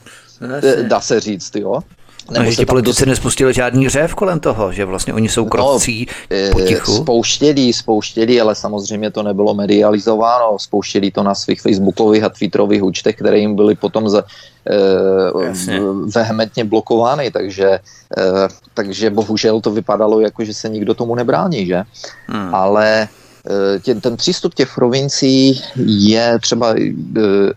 [0.55, 0.83] Jasně.
[0.83, 1.79] dá se říct, jo.
[2.31, 6.07] Nebo no, že ti politici nespustili žádný řev kolem toho, že vlastně oni jsou krotcí
[6.31, 6.95] no, potichu.
[6.95, 10.59] Spouštěli, spouštěli, ale samozřejmě to nebylo medializováno.
[10.59, 14.23] Spouštěli to na svých facebookových a twitterových účtech, které jim byly potom za,
[14.69, 14.73] eh,
[16.15, 17.79] vehementně blokovány, takže,
[18.17, 21.83] eh, takže bohužel to vypadalo jako, že se nikdo tomu nebrání, že?
[22.27, 22.55] Hmm.
[22.55, 23.20] Ale Eh,
[23.81, 26.93] tě, ten přístup těch provincií je třeba e,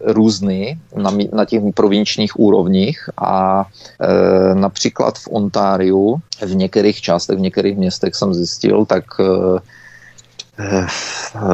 [0.01, 3.65] různý na, na těch provinčních úrovních a
[4.01, 6.17] e, například v Ontáriu
[6.47, 9.61] v některých částech, v některých městech jsem zjistil, tak e, Eh,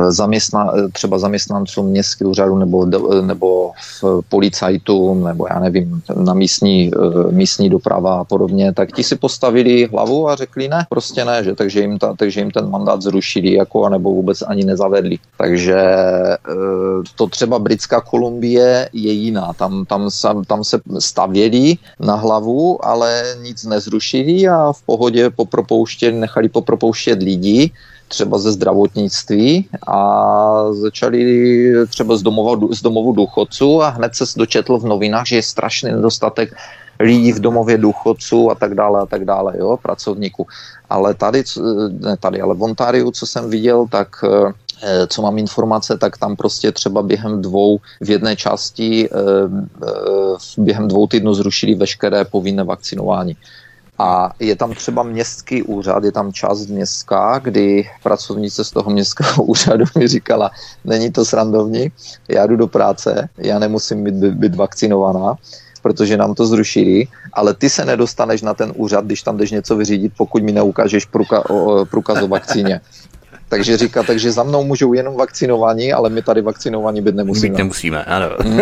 [0.08, 2.86] zaměstna, třeba zaměstnancům městského úřadu nebo,
[3.20, 3.72] nebo
[4.02, 9.16] v policajtům nebo já nevím, na místní, eh, místní doprava a podobně, tak ti si
[9.16, 13.02] postavili hlavu a řekli ne, prostě ne, že, takže, jim ta, takže jim ten mandát
[13.02, 15.18] zrušili jako, nebo vůbec ani nezavedli.
[15.38, 16.38] Takže eh,
[17.16, 19.52] to třeba Britská Kolumbie je jiná.
[19.52, 20.10] Tam, tam,
[20.46, 27.72] tam se stavěli na hlavu, ale nic nezrušili a v pohodě popropouštěli, nechali popropouštět lidi,
[28.10, 31.22] třeba ze zdravotnictví a začali
[31.86, 35.90] třeba z, domova, z domovu důchodců a hned se dočetl v novinách, že je strašný
[35.92, 36.54] nedostatek
[37.00, 40.46] lidí v domově důchodců a tak dále a tak dále, jo, pracovníků.
[40.90, 41.42] Ale tady,
[41.90, 46.36] ne tady, ale v Ontáriu, co jsem viděl, tak eh, co mám informace, tak tam
[46.36, 49.14] prostě třeba během dvou, v jedné části eh,
[49.86, 53.36] eh, během dvou týdnů zrušili veškeré povinné vakcinování.
[54.00, 59.44] A je tam třeba městský úřad, je tam část městská, kdy pracovnice z toho městského
[59.44, 60.50] úřadu mi říkala,
[60.84, 61.92] není to srandovní,
[62.28, 65.34] já jdu do práce, já nemusím být, být vakcinovaná,
[65.82, 69.76] protože nám to zrušili, ale ty se nedostaneš na ten úřad, když tam jdeš něco
[69.76, 72.80] vyřídit, pokud mi neukážeš průka, o, průkaz o vakcíně.
[73.48, 77.48] Takže říká, takže za mnou můžou jenom vakcinovaní, ale my tady vakcinovaní být nemusíme.
[77.48, 78.26] Být nemusíme, ano.
[78.38, 78.60] Hmm.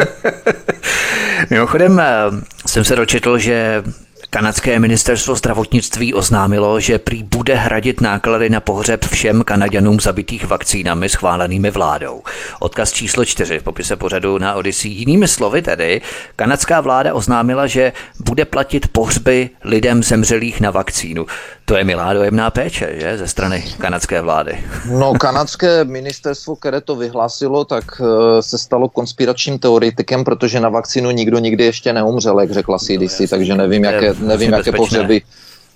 [1.51, 2.24] Mimochodem eh,
[2.66, 3.82] jsem se dočetl, že
[4.31, 11.09] Kanadské ministerstvo zdravotnictví oznámilo, že prý bude hradit náklady na pohřeb všem Kanaďanům zabitých vakcínami
[11.09, 12.22] schválenými vládou.
[12.61, 14.91] Odkaz číslo čtyři v popise pořadu na Odyssey.
[14.91, 16.01] Jinými slovy tedy,
[16.37, 17.93] kanadská vláda oznámila, že
[18.24, 21.26] bude platit pohřby lidem zemřelých na vakcínu.
[21.68, 24.64] To je milá dojemná péče, že, ze strany kanadské vlády.
[24.90, 31.10] No, kanadské ministerstvo, které to vyhlásilo, tak eh, se stalo konspiračním teoretikem, protože na vakcínu
[31.10, 35.22] nikdo nikdy ještě neumřel, jak řekla CDC, no, takže nevím, jaké, nevím, jaké pohřeby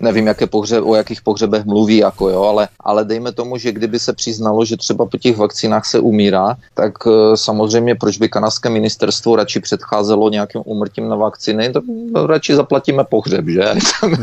[0.03, 3.99] nevím, jaké pohře, o jakých pohřebech mluví, jako jo, ale, ale dejme tomu, že kdyby
[3.99, 8.71] se přiznalo, že třeba po těch vakcínách se umírá, tak uh, samozřejmě proč by kanadské
[8.71, 11.81] ministerstvo radši předcházelo nějakým úmrtím na vakcíny, to
[12.27, 13.63] radši zaplatíme pohřeb, že?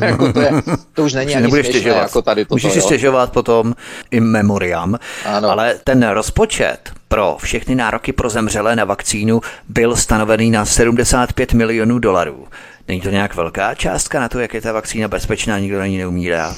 [0.01, 0.51] jako to, je,
[0.93, 3.73] to už není ani směšné, jako tady toto, Můžeš si stěžovat potom
[4.11, 5.49] i memoriam, ano.
[5.49, 11.99] ale ten rozpočet pro všechny nároky pro zemřelé na vakcínu byl stanovený na 75 milionů
[11.99, 12.47] dolarů.
[12.87, 15.97] Není to nějak velká částka na to, jak je ta vakcína bezpečná, nikdo na ní
[15.97, 16.55] neumírá?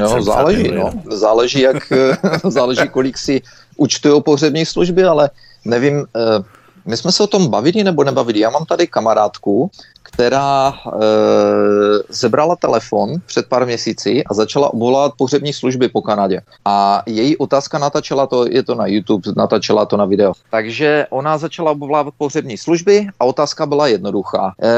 [0.00, 0.92] No, záleží, no.
[1.10, 1.92] Záleží, jak,
[2.48, 3.42] záleží, kolik si
[3.76, 5.30] účtují pohřební služby, ale
[5.64, 6.44] nevím, eh,
[6.86, 8.38] my jsme se o tom bavili nebo nebavili.
[8.40, 9.70] Já mám tady kamarádku,
[10.02, 10.90] která e,
[12.08, 16.40] zebrala telefon před pár měsíci a začala obvolávat pohřební služby po Kanadě.
[16.64, 20.32] A její otázka natačela to, je to na YouTube, natačela to na video.
[20.50, 24.54] Takže ona začala obvolávat pohřební služby a otázka byla jednoduchá.
[24.62, 24.68] E,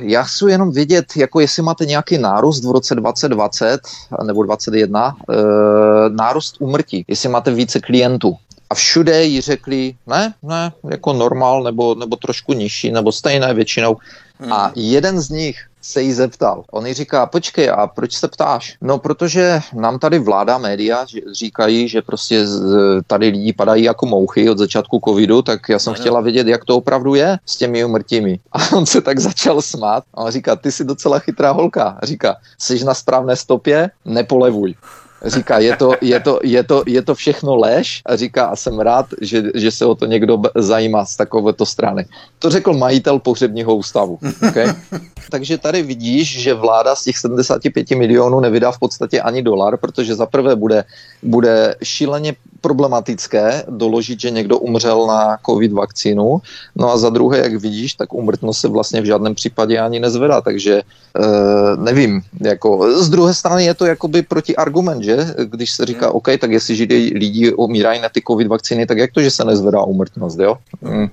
[0.00, 3.80] já chci jenom vědět, jako jestli máte nějaký nárůst v roce 2020
[4.22, 5.34] nebo 2021, e,
[6.08, 8.36] nárůst umrtí, jestli máte více klientů.
[8.72, 13.96] A všude jí řekli, ne, ne, jako normál, nebo, nebo trošku nižší, nebo stejné většinou.
[14.40, 14.52] Hmm.
[14.52, 16.64] A jeden z nich se jí zeptal.
[16.70, 18.76] On jí říká, počkej, a proč se ptáš?
[18.80, 22.44] No, protože nám tady vláda, média říkají, že prostě
[23.06, 26.64] tady lidi padají jako mouchy od začátku covidu, tak já jsem no, chtěla vědět, jak
[26.64, 28.40] to opravdu je s těmi umrtími.
[28.52, 31.98] A on se tak začal smát a on říká, ty jsi docela chytrá holka.
[32.02, 34.74] A říká, jsi na správné stopě, nepolevuj.
[35.24, 38.80] Říká, je to, je to, je to, je to všechno lež a říká, a jsem
[38.80, 42.06] rád, že, že se o to někdo zajímá z takovéto strany.
[42.38, 44.18] To řekl majitel pohřebního ústavu.
[44.48, 44.74] Okay?
[45.30, 50.14] Takže tady vidíš, že vláda z těch 75 milionů nevydá v podstatě ani dolar, protože
[50.14, 50.84] za prvé bude,
[51.22, 56.40] bude šíleně problematické doložit, že někdo umřel na covid vakcínu.
[56.76, 60.40] No a za druhé, jak vidíš, tak umrtnost se vlastně v žádném případě ani nezvedá,
[60.40, 60.82] takže e,
[61.76, 62.22] nevím.
[62.40, 65.34] Jako, z druhé strany je to jakoby protiargument, že?
[65.44, 69.12] Když se říká, OK, tak jestli židi, lidi umírají na ty covid vakcíny, tak jak
[69.12, 70.56] to, že se nezvedá umrtnost, jo?
[70.80, 71.08] Mm.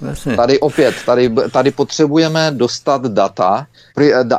[0.00, 0.36] Vlastně.
[0.36, 3.66] Tady opět, tady, tady potřebujeme dostat data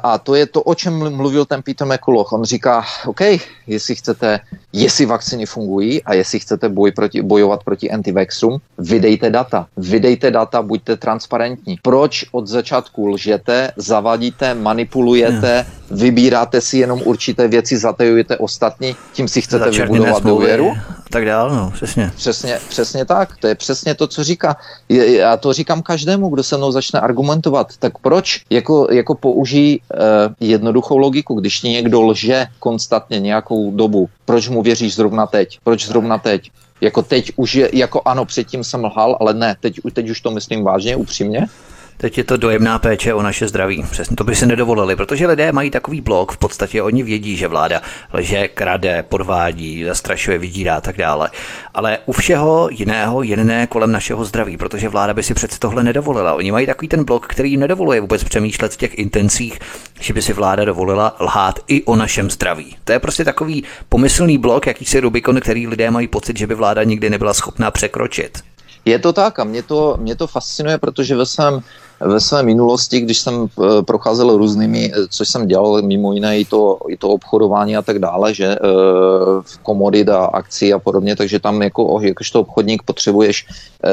[0.03, 2.33] a to je to, o čem mluvil ten Peter McCulloch.
[2.33, 3.21] On říká, OK,
[3.67, 4.39] jestli chcete,
[4.73, 9.67] jestli vakcíny fungují a jestli chcete boj proti, bojovat proti antivaxům, vydejte data.
[9.77, 11.79] Vydejte data, buďte transparentní.
[11.81, 15.97] Proč od začátku lžete, zavadíte, manipulujete, no.
[15.97, 20.73] vybíráte si jenom určité věci, zatajujete ostatní, tím si chcete vybudovat důvěru?
[21.11, 22.11] Tak dál, no, přesně.
[22.15, 24.57] Přesně, přesně tak, to je přesně to, co říká.
[24.89, 27.77] Já to říkám každému, kdo se mnou začne argumentovat.
[27.79, 29.15] Tak proč jako, jako
[29.49, 29.99] použijí uh,
[30.39, 35.59] jednoduchou logiku, když ti někdo lže konstantně nějakou dobu, proč mu věříš zrovna teď?
[35.63, 36.51] Proč zrovna teď?
[36.81, 40.31] Jako teď už je, jako ano, předtím jsem lhal, ale ne, teď, teď už to
[40.31, 41.47] myslím vážně, upřímně.
[42.01, 43.85] Teď je to dojemná péče o naše zdraví.
[43.91, 47.47] Přesně to by si nedovolili, protože lidé mají takový blok, v podstatě oni vědí, že
[47.47, 47.81] vláda
[48.13, 51.29] lže, krade, podvádí, zastrašuje, vydírá a tak dále.
[51.73, 55.83] Ale u všeho jiného je ne kolem našeho zdraví, protože vláda by si přece tohle
[55.83, 56.33] nedovolila.
[56.33, 59.59] Oni mají takový ten blok, který jim nedovoluje vůbec přemýšlet v těch intencích,
[59.99, 62.75] že by si vláda dovolila lhát i o našem zdraví.
[62.83, 66.83] To je prostě takový pomyslný blok, jakýsi Rubikon, který lidé mají pocit, že by vláda
[66.83, 68.39] nikdy nebyla schopná překročit.
[68.85, 71.61] Je to tak a mě to, mě to fascinuje, protože ve svém
[72.01, 76.45] ve své minulosti, když jsem eh, procházel různými, eh, což jsem dělal mimo jiné i
[76.45, 78.57] to, i to obchodování a tak dále, že eh,
[79.41, 83.45] v komodit a akcí a podobně, takže tam jako, jakožto obchodník potřebuješ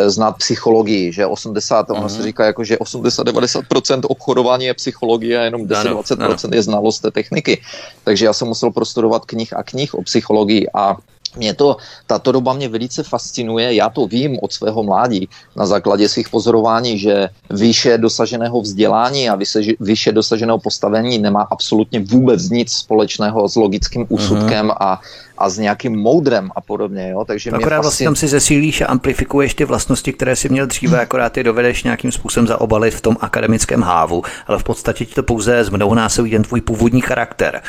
[0.06, 2.24] znát psychologii, že 80, ono se mhm.
[2.24, 7.60] říká jako, že 80-90% obchodování je psychologie a jenom 10-20% je znalost té techniky.
[8.04, 10.96] Takže já jsem musel prostudovat knih a knih o psychologii a
[11.36, 11.76] mě to,
[12.06, 16.98] tato doba mě velice fascinuje, já to vím od svého mládí na základě svých pozorování,
[16.98, 19.38] že výše dosaženého vzdělání a
[19.80, 24.76] výše dosaženého postavení nemá absolutně vůbec nic společného s logickým úsudkem uh-huh.
[24.80, 25.00] a,
[25.38, 27.08] a s nějakým moudrem a podobně.
[27.10, 27.24] Jo?
[27.24, 27.82] Takže akorát fascin...
[27.82, 31.84] vlastně tam si zesílíš a amplifikuješ ty vlastnosti, které si měl dříve, akorát je dovedeš
[31.84, 36.42] nějakým způsobem zaobalit v tom akademickém hávu, ale v podstatě ti to pouze zmnohonásobí ten
[36.42, 37.62] tvůj původní charakter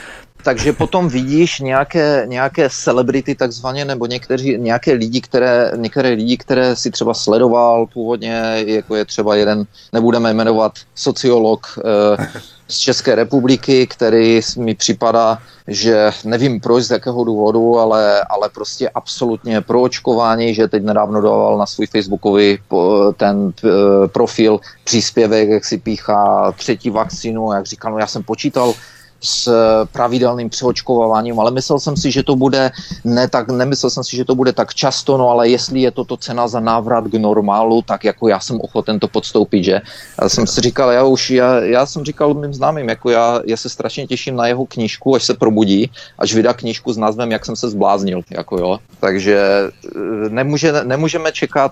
[0.47, 6.75] takže potom vidíš nějaké, nějaké celebrity takzvaně, nebo někteří, nějaké lidi, které, některé lidi, které
[6.75, 13.87] si třeba sledoval původně, jako je třeba jeden, nebudeme jmenovat, sociolog eh, z České republiky,
[13.87, 20.53] který mi připadá, že nevím proč, z jakého důvodu, ale, ale prostě absolutně pro očkování,
[20.53, 22.59] že teď nedávno dával na svůj facebookový
[23.17, 28.73] ten eh, profil příspěvek, jak si píchá třetí vakcínu, jak říkal, no já jsem počítal,
[29.21, 29.49] s
[29.91, 32.71] pravidelným přeočkováváním, ale myslel jsem si, že to bude
[33.03, 36.17] ne tak, nemyslel jsem si, že to bude tak často, no ale jestli je toto
[36.17, 39.81] cena za návrat k normálu, tak jako já jsem ochoten to podstoupit, že?
[40.21, 43.57] Já jsem si říkal, já už, já, já jsem říkal mým známým, jako já, já
[43.57, 47.45] se strašně těším na jeho knížku, až se probudí, až vydá knížku s názvem Jak
[47.45, 48.79] jsem se zbláznil, jako jo.
[48.99, 51.71] Takže eh, nemůže, nemůžeme čekat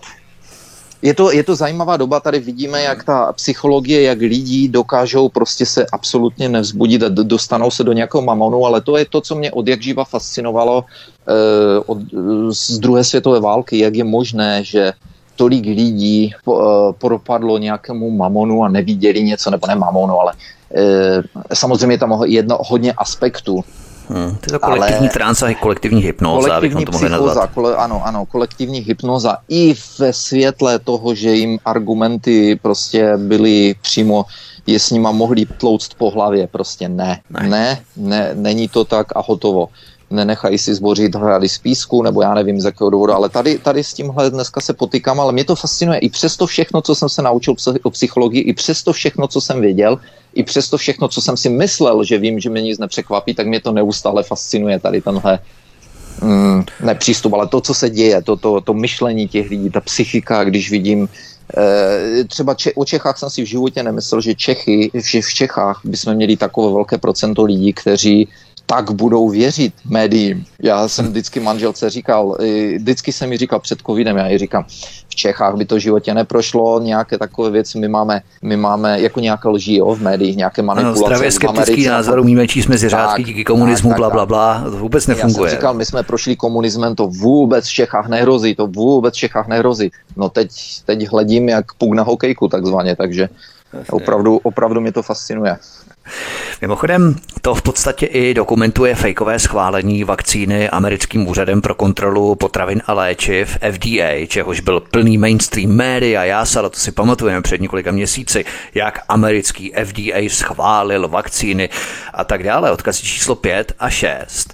[1.05, 5.65] je to, je to zajímavá doba, tady vidíme, jak ta psychologie, jak lidi dokážou prostě
[5.65, 9.51] se absolutně nevzbudit a dostanou se do nějakého mamonu, ale to je to, co mě
[9.51, 11.97] od jak živa fascinovalo eh, od,
[12.49, 14.93] z druhé světové války, jak je možné, že
[15.35, 20.33] tolik lidí po, eh, propadlo nějakému mamonu a neviděli něco, nebo ne mamonu, ale
[20.73, 21.21] eh,
[21.53, 23.61] samozřejmě tam jedno hodně aspektů
[24.09, 27.49] Hmm, to je to kolektivní trance a kolektivní hypnoza, kolektivní to mohli nazvat.
[27.53, 34.25] Kole, ano, ano, kolektivní hypnoza i ve světle toho, že jim argumenty prostě byly přímo
[34.65, 39.15] je s nima mohli tlouct po hlavě, prostě ne, ne, ne, ne není to tak
[39.15, 39.67] a hotovo
[40.09, 43.83] nenechají si zbořit hrady z písku, nebo já nevím z jakého důvodu, ale tady, tady
[43.83, 45.99] s tímhle dneska se potýkám, ale mě to fascinuje.
[45.99, 49.99] I přesto všechno, co jsem se naučil o psychologii, i přesto všechno, co jsem věděl,
[50.33, 53.59] i přesto všechno, co jsem si myslel, že vím, že mě nic nepřekvapí, tak mě
[53.59, 55.39] to neustále fascinuje tady tenhle
[56.21, 60.43] mm, nepřístup, ale to, co se děje, to, to, to myšlení těch lidí, ta psychika,
[60.43, 61.09] když vidím
[61.57, 65.81] eh, třeba če- o Čechách jsem si v životě nemyslel, že Čechy, že v Čechách
[65.83, 68.27] bychom měli takové velké procento lidí, kteří
[68.65, 70.45] tak budou věřit médiím.
[70.63, 72.37] Já jsem vždycky manželce říkal,
[72.77, 74.65] vždycky jsem mi říkal před covidem, já ji říkám,
[75.09, 79.19] v Čechách by to v životě neprošlo, nějaké takové věci my máme, my máme jako
[79.19, 80.99] nějaké lži jo, v médiích, nějaké manipulace.
[80.99, 84.77] No, zdravě skeptický názor, umíme číst mezi řádky díky komunismu, tak, bla, bla, bla, to
[84.77, 85.45] vůbec nefunguje.
[85.45, 89.17] Já jsem říkal, my jsme prošli komunismem, to vůbec v Čechách nehrozí, to vůbec v
[89.17, 89.91] Čechách nehrozí.
[90.17, 90.49] No teď,
[90.85, 93.29] teď hledím jak puk na hokejku takzvaně, takže
[93.91, 95.57] opravdu, opravdu mě to fascinuje.
[96.61, 102.93] Mimochodem, to v podstatě i dokumentuje fejkové schválení vakcíny americkým úřadem pro kontrolu potravin a
[102.93, 107.91] léčiv FDA, čehož byl plný mainstream média, já se, ale to si pamatujeme před několika
[107.91, 111.69] měsíci, jak americký FDA schválil vakcíny
[112.13, 112.71] a tak dále.
[112.71, 114.53] Odkaz číslo 5 a 6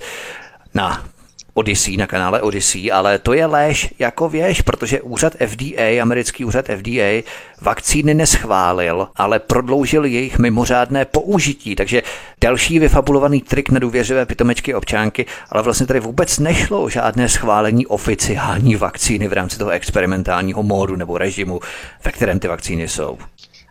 [0.73, 1.03] na
[1.53, 6.65] Odyssey na kanále Odyssey, ale to je léž jako věž, protože úřad FDA, americký úřad
[6.65, 7.23] FDA,
[7.61, 11.75] vakcíny neschválil, ale prodloužil jejich mimořádné použití.
[11.75, 12.01] Takže
[12.41, 17.87] další vyfabulovaný trik na důvěřivé pitomečky občánky, ale vlastně tady vůbec nešlo o žádné schválení
[17.87, 21.59] oficiální vakcíny v rámci toho experimentálního módu nebo režimu,
[22.03, 23.17] ve kterém ty vakcíny jsou.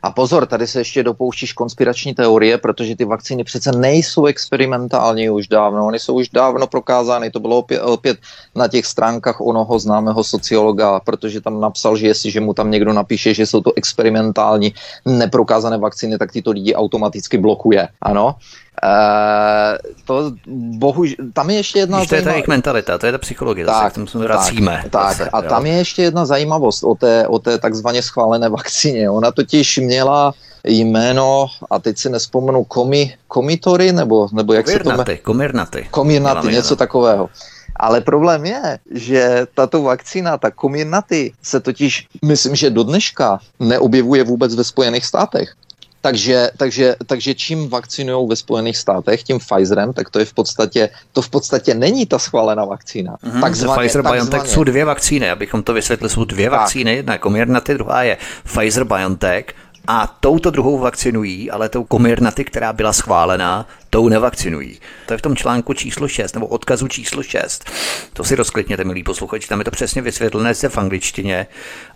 [0.03, 5.49] A pozor, tady se ještě dopouštíš konspirační teorie, protože ty vakcíny přece nejsou experimentální už
[5.49, 8.19] dávno, oni jsou už dávno prokázány, to bylo opět, opět
[8.55, 13.35] na těch stránkách onoho známého sociologa, protože tam napsal, že jestliže mu tam někdo napíše,
[13.35, 14.75] že jsou to experimentální
[15.07, 17.89] neprokázané vakcíny, tak tyto lidi automaticky blokuje.
[18.03, 18.35] Ano,
[18.83, 23.13] Uh, to bohužel, tam je ještě jedna Víš, to je ta jejich mentalita, to je
[23.13, 24.85] ta psychologie, tak, zase, k tomu se vracíme.
[24.91, 25.29] Tak, tak.
[25.33, 25.49] a jo.
[25.49, 29.11] tam je ještě jedna zajímavost o té, o té takzvaně schválené vakcíně.
[29.11, 34.97] Ona totiž měla jméno, a teď si nespomenu, komi, komitory, nebo, nebo jak komirnaty, se
[34.97, 35.19] to jmenuje?
[35.19, 35.89] Komirnaty.
[35.91, 37.29] Komirnaty, něco takového.
[37.77, 44.25] Ale problém je, že tato vakcína, ta komirnaty, se totiž, myslím, že do dneška neobjevuje
[44.25, 45.55] vůbec ve Spojených státech.
[46.01, 50.89] Takže, takže, takže čím vakcinují ve Spojených státech, tím Pfizerem, tak to je v podstatě,
[51.13, 53.17] to v podstatě není ta schválená vakcína.
[53.25, 56.61] Mm-hmm, takzvaně, Pfizer BioNTech jsou dvě vakcíny, abychom to vysvětlili, jsou dvě tak.
[56.61, 59.45] vakcíny, jedna je Comirnaty, druhá je Pfizer BioNTech
[59.87, 64.79] a touto druhou vakcinují, ale tou Comirnaty, která byla schválená, tou nevakcinují.
[65.07, 67.71] To je v tom článku číslo 6, nebo odkazu číslo 6.
[68.13, 71.47] To si rozklikněte, milí posluchači, tam je to přesně vysvětlené se v angličtině,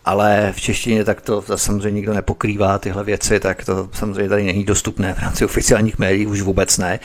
[0.05, 4.65] ale v češtině tak to samozřejmě nikdo nepokrývá tyhle věci, tak to samozřejmě tady není
[4.65, 7.01] dostupné v rámci oficiálních médií, už vůbec ne.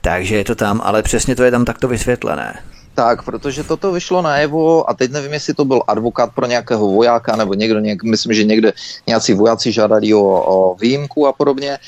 [0.00, 2.62] Takže je to tam, ale přesně to je tam takto vysvětlené.
[2.98, 7.36] Tak, protože toto vyšlo najevo a teď nevím, jestli to byl advokát pro nějakého vojáka
[7.36, 8.72] nebo někdo, něk, myslím, že někde
[9.06, 11.78] nějací vojáci žádali o, o výjimku a podobně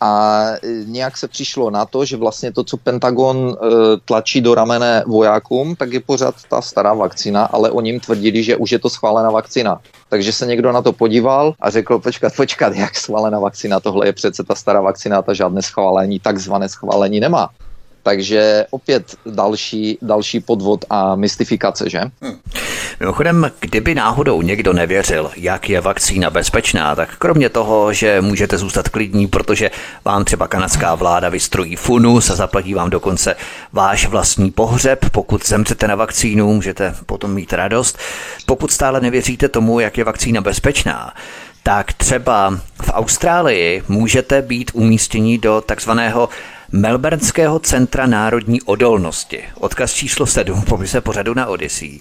[0.00, 0.42] a
[0.84, 3.66] nějak se přišlo na to, že vlastně to, co Pentagon e,
[4.04, 8.56] tlačí do ramene vojákům, tak je pořád ta stará vakcína, ale oni jim tvrdili, že
[8.56, 9.80] už je to schválená vakcína.
[10.08, 14.12] Takže se někdo na to podíval a řekl, počkat, počkat, jak schválená vakcína, tohle je
[14.12, 17.50] přece ta stará vakcína, ta žádné schválení, takzvané schválení nemá.
[18.02, 22.00] Takže opět další, další podvod a mystifikace, že?
[22.22, 22.38] Hmm.
[23.00, 28.88] Mimochodem, kdyby náhodou někdo nevěřil, jak je vakcína bezpečná, tak kromě toho, že můžete zůstat
[28.88, 29.70] klidní, protože
[30.04, 33.36] vám třeba kanadská vláda vystrojí funus a zaplatí vám dokonce
[33.72, 37.98] váš vlastní pohřeb, pokud zemřete na vakcínu, můžete potom mít radost.
[38.46, 41.12] Pokud stále nevěříte tomu, jak je vakcína bezpečná,
[41.62, 46.28] tak třeba v Austrálii můžete být umístěni do takzvaného
[46.72, 49.44] Melbourneského centra národní odolnosti.
[49.54, 52.00] Odkaz číslo 7 popise pořadu na Odyssey.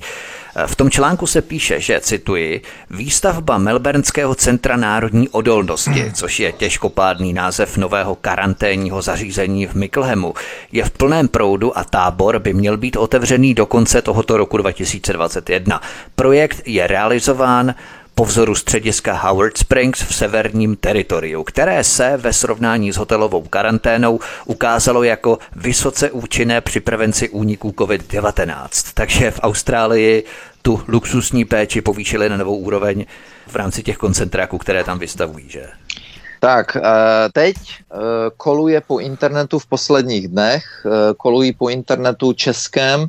[0.66, 7.34] V tom článku se píše, že, cituji, výstavba Melbourneského centra národní odolnosti, což je těžkopádný
[7.34, 10.34] název nového karanténního zařízení v Micklehemu,
[10.72, 15.82] je v plném proudu a tábor by měl být otevřený do konce tohoto roku 2021.
[16.16, 17.76] Projekt je realizován
[18.20, 24.20] po vzoru střediska Howard Springs v severním teritoriu, které se ve srovnání s hotelovou karanténou
[24.46, 28.92] ukázalo jako vysoce účinné při prevenci úniků COVID-19.
[28.94, 30.24] Takže v Austrálii
[30.62, 33.06] tu luxusní péči povýšili na novou úroveň
[33.48, 35.68] v rámci těch koncentráků, které tam vystavují, že?
[36.40, 36.82] Tak, eh,
[37.34, 37.98] teď eh,
[38.38, 43.08] koluje po internetu v posledních dnech, eh, kolují po internetu českém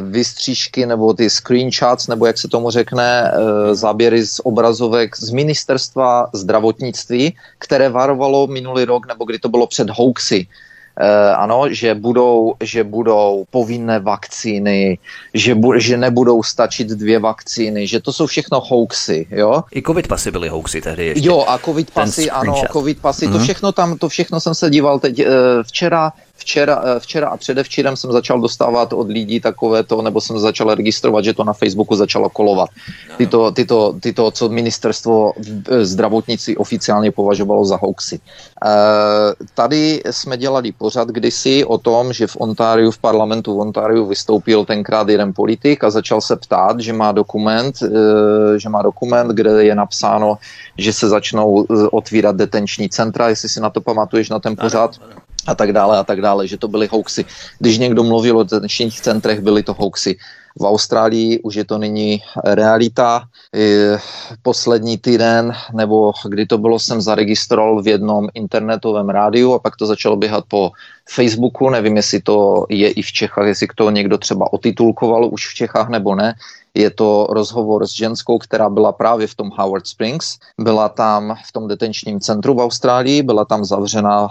[0.00, 3.32] vystřížky nebo ty screenshots, nebo jak se tomu řekne,
[3.72, 9.90] záběry z obrazovek z ministerstva zdravotnictví, které varovalo minulý rok, nebo kdy to bylo před
[9.90, 10.46] hoaxy,
[11.36, 14.98] ano, že budou, že budou povinné vakcíny,
[15.34, 19.64] že, bu, že nebudou stačit dvě vakcíny, že to jsou všechno hoaxy, jo?
[19.74, 21.28] I covid pasy byly hoaxy tehdy ještě.
[21.28, 23.32] Jo, a covid pasy, ano, covid pasy, mm-hmm.
[23.32, 23.44] to mhm.
[23.44, 25.26] všechno tam, to všechno jsem se díval teď eh,
[25.62, 26.12] včera,
[26.46, 30.74] Včera, eh, včera a předevčírem jsem začal dostávat od lidí takové to, nebo jsem začal
[30.74, 32.70] registrovat, že to na Facebooku začalo kolovat.
[33.18, 35.32] Tyto, tyto, tyto co ministerstvo
[35.82, 38.16] zdravotnicí oficiálně považovalo za hoaxy.
[38.16, 38.70] E,
[39.54, 44.64] tady jsme dělali pořad kdysi o tom, že v Ontáriu, v parlamentu v Ontáriu vystoupil
[44.64, 47.74] tenkrát jeden politik a začal se ptát, že má dokument,
[48.56, 50.38] že má dokument, kde je napsáno,
[50.78, 54.94] že se začnou otvírat detenční centra, jestli si na to pamatuješ na ten pořad.
[55.02, 57.24] Ano, ano a tak dále a tak dále, že to byly hoaxy.
[57.58, 60.16] Když někdo mluvil o detenčních centrech, byly to hoaxy.
[60.58, 63.28] V Austrálii už je to nyní realita.
[64.42, 69.86] Poslední týden, nebo kdy to bylo, jsem zaregistroval v jednom internetovém rádiu a pak to
[69.86, 70.72] začalo běhat po
[71.08, 71.70] Facebooku.
[71.70, 75.88] Nevím, jestli to je i v Čechách, jestli to někdo třeba otitulkoval už v Čechách
[75.88, 76.34] nebo ne.
[76.76, 80.38] Je to rozhovor s ženskou, která byla právě v tom Howard Springs.
[80.60, 84.28] Byla tam v tom detenčním centru v Austrálii, byla tam zavřena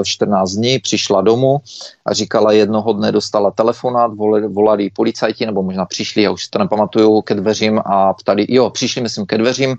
[0.00, 1.58] e, 14 dní, přišla domů
[2.06, 6.58] a říkala jednoho dne dostala telefonát, volali, volali policajti, nebo možná přišli, já už to
[6.58, 9.76] nepamatuju, ke dveřím a ptali, jo, přišli myslím ke dveřím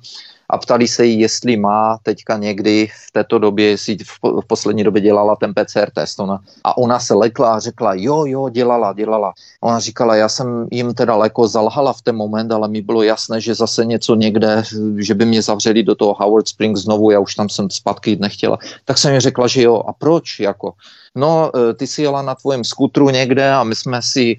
[0.50, 5.02] a ptali se jí, jestli má teďka někdy v této době, jestli v poslední době
[5.02, 6.20] dělala ten PCR test.
[6.20, 9.34] Ona, a ona se lekla a řekla, jo, jo, dělala, dělala.
[9.62, 13.42] Ona říkala, já jsem jim teda leko zalhala v ten moment, ale mi bylo jasné,
[13.42, 14.64] že zase něco někde,
[14.98, 18.20] že by mě zavřeli do toho Howard Springs znovu, já už tam jsem zpátky jít
[18.20, 18.58] nechtěla.
[18.86, 20.74] Tak jsem mi řekla, že jo, a proč, jako?
[21.16, 24.38] no, e, ty si jela na tvojím skutru někde a my jsme si,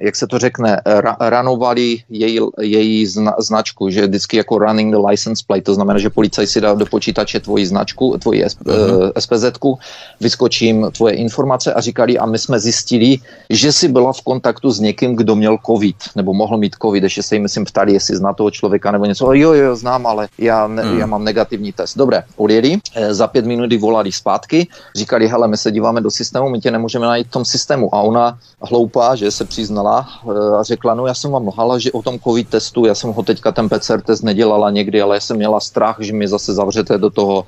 [0.00, 5.00] jak se to řekne, ra- ranovali její, její zna- značku, že vždycky jako running the
[5.08, 9.02] license plate, to znamená, že policaj si dá do počítače tvoji značku, tvoji uh-huh.
[9.02, 9.10] Mhm.
[9.18, 9.44] SPZ,
[10.20, 13.18] vyskočím tvoje informace a říkali, a my jsme zjistili,
[13.50, 17.22] že si byla v kontaktu s někým, kdo měl covid, nebo mohl mít covid, ještě
[17.22, 19.32] se jim, myslím, ptali, jestli zná toho člověka nebo něco.
[19.32, 20.98] Jo, jo, znám, ale já, ne, hmm.
[20.98, 21.96] já mám negativní test.
[21.96, 26.48] Dobré, odjeli, e, za pět minut volali zpátky, říkali, hele, my se díváme do systému,
[26.48, 27.94] my tě nemůžeme najít v tom systému.
[27.94, 31.92] A ona hloupá, že se přiznala eh, a řekla, no já jsem vám lhala, že
[31.92, 35.20] o tom covid testu, já jsem ho teďka ten PCR test nedělala někdy, ale já
[35.20, 37.46] jsem měla strach, že mi zase zavřete do toho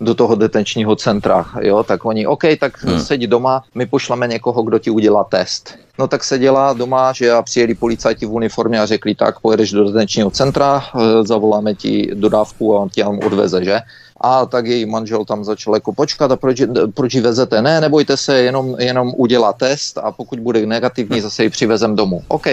[0.00, 3.00] do toho detenčního centra, jo, tak oni, OK, tak hmm.
[3.00, 5.74] sedí doma, my pošleme někoho, kdo ti udělá test.
[5.98, 9.84] No tak seděla doma, že a přijeli policajti v uniformě a řekli, tak pojedeš do
[9.84, 13.78] detenčního centra, eh, zavoláme ti dodávku a on tě tam odveze, že?
[14.20, 16.62] A tak její manžel tam začal jako počkat a proč,
[16.94, 17.62] proč ji vezete?
[17.62, 22.22] Ne, nebojte se, jenom, jenom udělá test a pokud bude negativní, zase ji přivezem domů.
[22.28, 22.46] OK,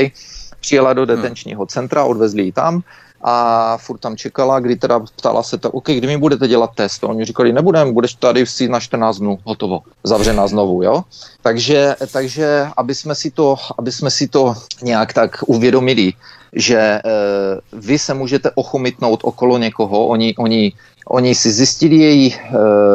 [0.59, 2.83] přijela do detenčního centra, odvezli ji tam
[3.21, 7.03] a furt tam čekala, kdy teda ptala se to, OK, kdy mi budete dělat test?
[7.03, 11.03] A oni říkali, nebudem, budeš tady si na 14 dnů, hotovo, zavřená znovu, jo?
[11.41, 14.53] Takže, takže aby, jsme si to, aby jsme si to
[14.83, 16.13] nějak tak uvědomili,
[16.57, 17.01] že e,
[17.73, 20.73] vy se můžete ochomytnout okolo někoho, oni, oni
[21.07, 22.39] Oni si zjistili její e,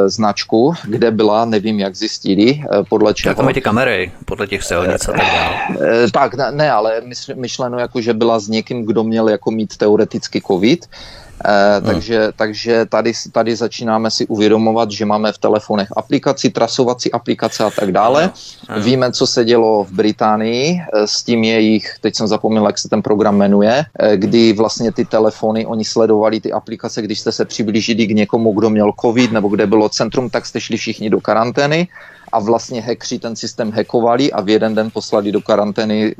[0.08, 3.32] značku, kde byla, nevím, jak zjistili, e, podle čeho.
[3.32, 5.56] Jako ty kamery, podle těch silnic a tak dále.
[6.04, 7.00] E, tak, ne, ne, ale
[7.34, 11.86] myšleno jako, že byla s někým, kdo měl jako mít teoreticky covid Eh, hmm.
[11.86, 17.70] takže, takže tady, tady začínáme si uvědomovat, že máme v telefonech aplikaci, trasovací aplikace a
[17.70, 18.30] tak dále.
[18.68, 18.82] Hmm.
[18.82, 22.88] Víme, co se dělo v Británii eh, s tím jejich, teď jsem zapomněl, jak se
[22.88, 27.44] ten program jmenuje, eh, kdy vlastně ty telefony, oni sledovali ty aplikace, když jste se
[27.44, 31.20] přiblížili k někomu, kdo měl covid nebo kde bylo centrum, tak jste šli všichni do
[31.20, 31.88] karantény
[32.32, 36.14] a vlastně hackři ten systém hackovali a v jeden den poslali do karantény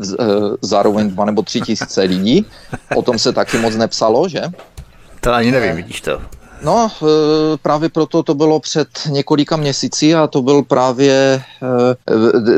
[0.63, 2.47] zároveň dva nebo tři tisíce lidí.
[2.97, 4.43] O tom se taky moc nepsalo, že?
[5.25, 6.21] To ani nevím, vidíš to.
[6.63, 7.07] No, e,
[7.63, 11.43] právě proto to bylo před několika měsíci a to byl právě e,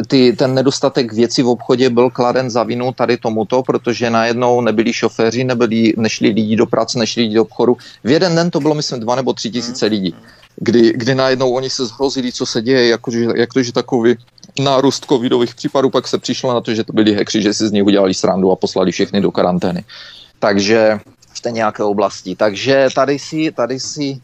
[0.07, 4.93] ty, ten nedostatek věcí v obchodě byl kladen za vinu tady tomuto, protože najednou nebyli
[4.93, 7.77] šoféři, nebyli, nešli lidi do práce, nešli lidi do obchodu.
[8.05, 10.15] V jeden den to bylo, myslím, dva nebo tři tisíce lidí,
[10.57, 14.17] kdy, kdy najednou oni se zhrozili, co se děje, jakože, jak to, že takový
[14.61, 17.73] nárůst covidových případů, pak se přišlo na to, že to byli hekři, že si z
[17.73, 19.85] nich udělali srandu a poslali všechny do karantény.
[20.39, 21.01] Takže
[21.45, 22.37] té nějaké oblasti.
[22.37, 24.17] Takže tady si, tady si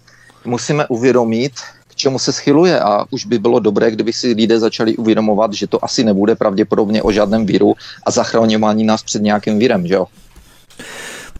[0.45, 1.53] musíme uvědomit,
[1.89, 5.67] k čemu se schyluje a už by bylo dobré, kdyby si lidé začali uvědomovat, že
[5.69, 7.77] to asi nebude pravděpodobně o žádném víru
[8.07, 10.07] a zachraňování nás před nějakým vírem, že jo?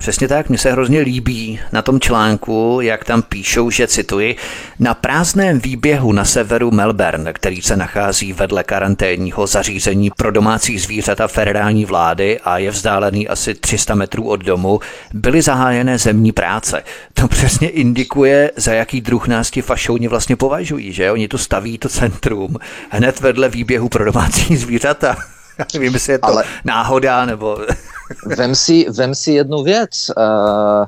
[0.01, 4.37] Přesně tak, mně se hrozně líbí na tom článku, jak tam píšou, že cituji,
[4.79, 11.29] na prázdném výběhu na severu Melbourne, který se nachází vedle karanténního zařízení pro domácí zvířata
[11.29, 14.81] federální vlády a je vzdálený asi 300 metrů od domu,
[15.15, 16.83] byly zahájené zemní práce.
[17.15, 21.79] To přesně indikuje, za jaký druh nás ti fašouni vlastně považují, že oni tu staví
[21.79, 22.57] to centrum
[22.91, 25.17] hned vedle výběhu pro domácí zvířata.
[25.75, 26.45] Nevím, jestli je to Ale...
[26.65, 27.59] náhoda nebo
[28.37, 30.11] vem si, vem si jednu věc.
[30.17, 30.87] Uh,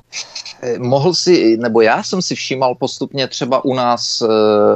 [0.78, 4.28] mohl si, nebo já jsem si všímal postupně třeba u nás, uh,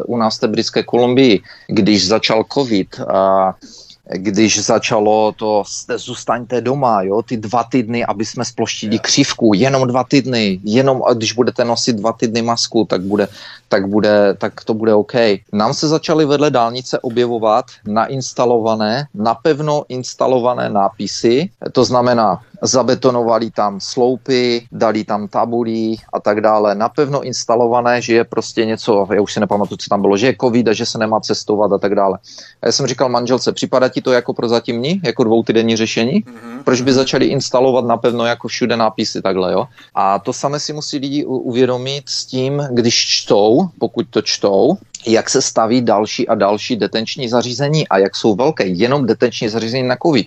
[0.06, 5.62] u nás v té britské Kolumbii, když začal covid a uh, když začalo to
[5.96, 11.32] zůstaňte doma, jo, ty dva týdny, aby jsme sploštili křivku, jenom dva týdny, jenom když
[11.32, 13.28] budete nosit dva týdny masku, tak, bude,
[13.68, 15.12] tak, bude, tak to bude OK.
[15.52, 24.66] Nám se začaly vedle dálnice objevovat nainstalované, napevno instalované nápisy, to znamená zabetonovali tam sloupy,
[24.72, 26.74] dali tam tabulí a tak dále.
[26.74, 30.36] Napevno instalované, že je prostě něco, já už si nepamatuju, co tam bylo, že je
[30.40, 32.18] covid a že se nemá cestovat a tak dále.
[32.62, 36.12] A já jsem říkal manželce, připadá ti to jako prozatímní, jako dvoutýdenní řešení?
[36.12, 36.62] Mm-hmm.
[36.64, 39.66] Proč by začali instalovat napevno jako všude nápisy takhle, jo?
[39.94, 44.76] A to samé si musí lidi uvědomit s tím, když čtou, pokud to čtou,
[45.06, 49.88] jak se staví další a další detenční zařízení a jak jsou velké, jenom detenční zařízení
[49.88, 50.26] na COVID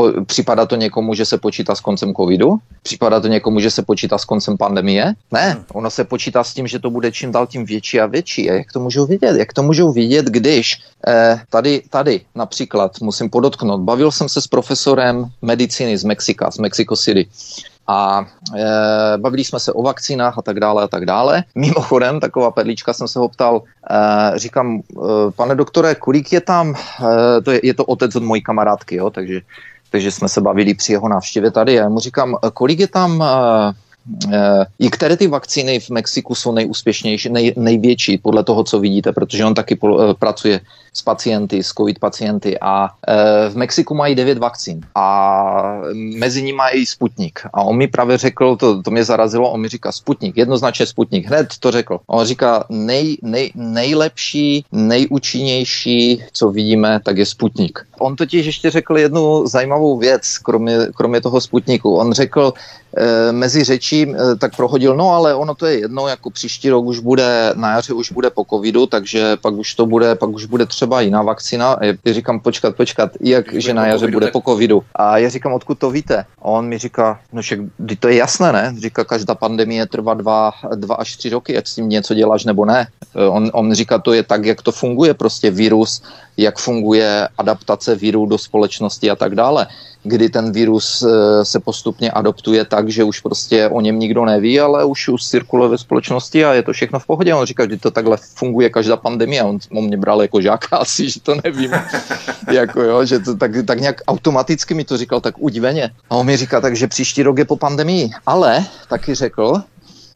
[0.00, 2.56] po, připadá to někomu, že se počítá s koncem covidu?
[2.82, 5.12] Připadá to někomu, že se počítá s koncem pandemie?
[5.32, 5.64] Ne, hmm.
[5.72, 8.50] ono se počítá s tím, že to bude čím dál tím větší a větší.
[8.50, 9.36] A jak to můžou vidět?
[9.36, 14.46] Jak to můžou vidět, když eh, tady, tady například, musím podotknout, bavil jsem se s
[14.46, 17.28] profesorem medicíny z Mexika, z Mexico City
[17.90, 21.44] a e, bavili jsme se o vakcínách a tak dále a tak dále.
[21.54, 24.80] Mimochodem, taková perlička jsem se ho ptal, e, říkám, e,
[25.36, 29.10] pane doktore, kolik je tam, e, to je, je to otec od mojí kamarádky, jo,
[29.10, 29.40] takže
[29.90, 31.74] takže jsme se bavili při jeho návštěvě tady.
[31.74, 33.89] Já mu říkám, kolik je tam Eh,
[34.78, 39.44] I které ty vakcíny v Mexiku jsou nejúspěšnější, nej, největší podle toho, co vidíte, protože
[39.44, 40.60] on taky eh, pracuje
[40.92, 46.62] s pacienty, s covid pacienty a eh, v Mexiku mají devět vakcín a mezi nimi
[46.72, 47.40] i Sputnik.
[47.52, 51.26] A on mi právě řekl, to, to mě zarazilo, on mi říká Sputnik, jednoznačně Sputnik,
[51.26, 51.98] hned to řekl.
[52.06, 57.78] On říká nej, nej, nejlepší, nejúčinnější, co vidíme, tak je Sputnik.
[57.98, 61.96] On totiž ještě řekl jednu zajímavou věc, kromě, kromě toho Sputniku.
[61.96, 62.52] On řekl,
[63.32, 66.98] mezi řečí e, tak prohodil, no ale ono to je jedno, jako příští rok už
[66.98, 70.66] bude, na jaře už bude po covidu, takže pak už to bude, pak už bude
[70.66, 71.72] třeba jiná vakcína.
[71.72, 74.32] A já říkám, počkat, počkat, jak, že na jaře covidu, bude tak...
[74.32, 74.82] po covidu.
[74.94, 76.24] A já říkám, odkud to víte?
[76.38, 77.58] A on mi říká, no však
[78.00, 78.74] to je jasné, ne?
[78.78, 82.64] Říká, každá pandemie trvá dva, dva až tři roky, jak s tím něco děláš nebo
[82.64, 82.86] ne.
[83.16, 86.02] E, on, on říká, to je tak, jak to funguje, prostě virus,
[86.42, 89.66] jak funguje adaptace víru do společnosti a tak dále
[90.02, 94.60] kdy ten virus eh, se postupně adoptuje tak, že už prostě o něm nikdo neví,
[94.60, 97.34] ale už, už cirkuluje ve společnosti a je to všechno v pohodě.
[97.34, 99.42] On říká, že to takhle funguje každá pandemie.
[99.42, 101.70] On, on mě bral jako žáka asi, že to nevím.
[102.50, 105.90] jako jo, že to tak, tak nějak automaticky mi to říkal tak udiveně.
[106.10, 108.10] A on mi říká, takže příští rok je po pandemii.
[108.26, 109.62] Ale taky řekl,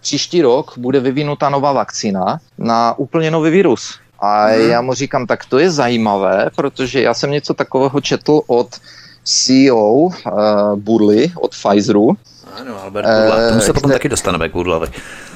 [0.01, 4.03] příští rok bude vyvinuta nová vakcína na úplně nový virus.
[4.24, 4.70] A hmm.
[4.70, 8.68] já mu říkám, tak to je zajímavé, protože já jsem něco takového četl od
[9.24, 10.30] CEO uh, eh,
[10.76, 12.10] Burley od Pfizeru.
[12.60, 14.86] Ano, Albert Burla, tomu se potom taky dostaneme k Burlovi.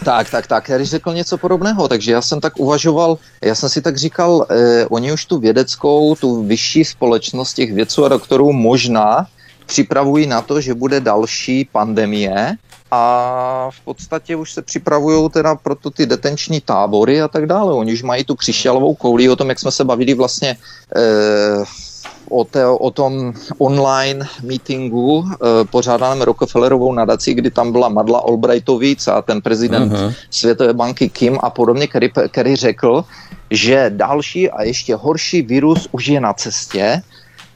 [0.04, 3.82] Tak, tak, tak, když řekl něco podobného, takže já jsem tak uvažoval, já jsem si
[3.82, 9.26] tak říkal, eh, oni už tu vědeckou, tu vyšší společnost těch vědců a doktorů možná
[9.66, 12.56] připravují na to, že bude další pandemie
[12.90, 17.72] a v podstatě už se připravují teda pro to ty detenční tábory a tak dále.
[17.72, 20.56] Oni už mají tu křišťalovou kouli o tom, jak jsme se bavili vlastně
[20.96, 21.64] eh,
[22.30, 29.08] o, té, o tom online meetingu e, pořádaném Rockefellerovou nadací, kdy tam byla Madla Albrightovic
[29.08, 30.14] a ten prezident uh-huh.
[30.30, 33.04] Světové banky Kim a podobně, který, který řekl,
[33.50, 37.02] že další a ještě horší virus už je na cestě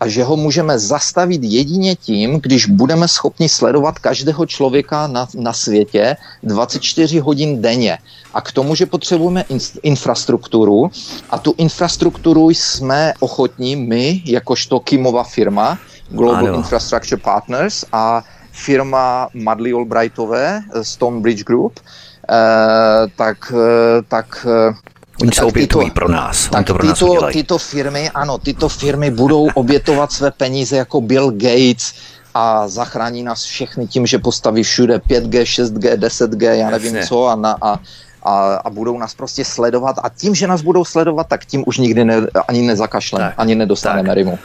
[0.02, 5.52] a že ho můžeme zastavit jedině tím, když budeme schopni sledovat každého člověka na, na
[5.52, 7.98] světě 24 hodin denně.
[8.34, 10.90] A k tomu, že potřebujeme in, infrastrukturu
[11.30, 15.78] a tu infrastrukturu jsme ochotní my, jakožto Kimova firma,
[16.10, 16.54] Global ano.
[16.54, 24.74] Infrastructure Partners a firma Madly Albrightové, Stonebridge Group, eh, tak, eh, tak eh,
[25.22, 26.48] Oni se obětují tyto, pro nás.
[26.48, 31.00] Tak to pro tyto, nás tyto firmy, ano, tyto firmy budou obětovat své peníze jako
[31.00, 31.94] Bill Gates
[32.34, 37.08] a zachrání nás všechny tím, že postaví všude 5G, 6G, 10G, já nevím Jasně.
[37.08, 37.80] co a, na, a,
[38.22, 41.78] a, a budou nás prostě sledovat a tím, že nás budou sledovat, tak tím už
[41.78, 44.38] nikdy ne, ani nezakašleme, ani nedostaneme rimu.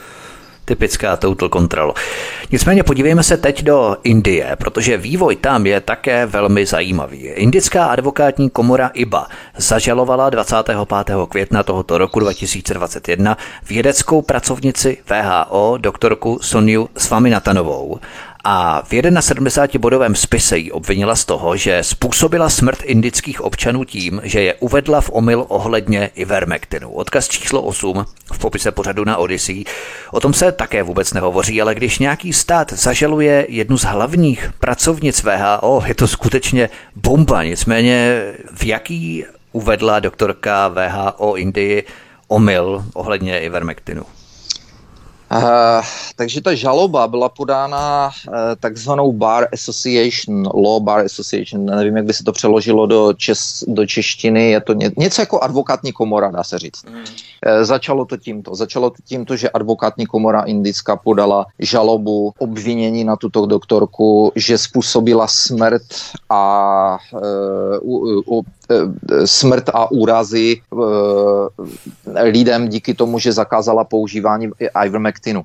[0.68, 1.94] Typická total control.
[2.52, 7.18] Nicméně podívejme se teď do Indie, protože vývoj tam je také velmi zajímavý.
[7.18, 10.76] Indická advokátní komora IBA zažalovala 25.
[11.28, 13.38] května tohoto roku 2021
[13.68, 17.98] vědeckou pracovnici VHO doktorku Soniu Svaminatanovou
[18.50, 24.40] a v 71-bodovém spise ji obvinila z toho, že způsobila smrt indických občanů tím, že
[24.40, 26.90] je uvedla v omyl ohledně Ivermectinu.
[26.90, 29.64] Odkaz číslo 8 v popise pořadu na Odyssey.
[30.10, 35.22] O tom se také vůbec nehovoří, ale když nějaký stát zažaluje jednu z hlavních pracovnic
[35.22, 37.44] VHO, je to skutečně bomba.
[37.44, 38.22] Nicméně
[38.54, 41.84] v jaký uvedla doktorka VHO Indii
[42.28, 44.02] omyl ohledně Ivermectinu?
[45.32, 45.84] Uh,
[46.16, 52.12] takže ta žaloba byla podána uh, takzvanou Bar Association, Law Bar Association, nevím, jak by
[52.12, 56.44] se to přeložilo do, čes, do češtiny, je to ně, něco jako advokátní komora, dá
[56.44, 56.84] se říct.
[56.84, 56.96] Mm.
[56.96, 57.04] Uh,
[57.62, 58.54] začalo to tímto.
[58.54, 65.26] Začalo to tímto, že advokátní komora indická podala žalobu, obvinění na tuto doktorku, že způsobila
[65.26, 65.82] smrt
[66.30, 66.98] a
[67.82, 68.42] uh, uh,
[69.24, 70.60] smrt a úrazy
[72.22, 74.50] lidem díky tomu, že zakázala používání
[74.86, 75.44] ivermectinu.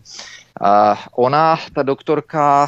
[1.15, 2.67] Ona, ta doktorka,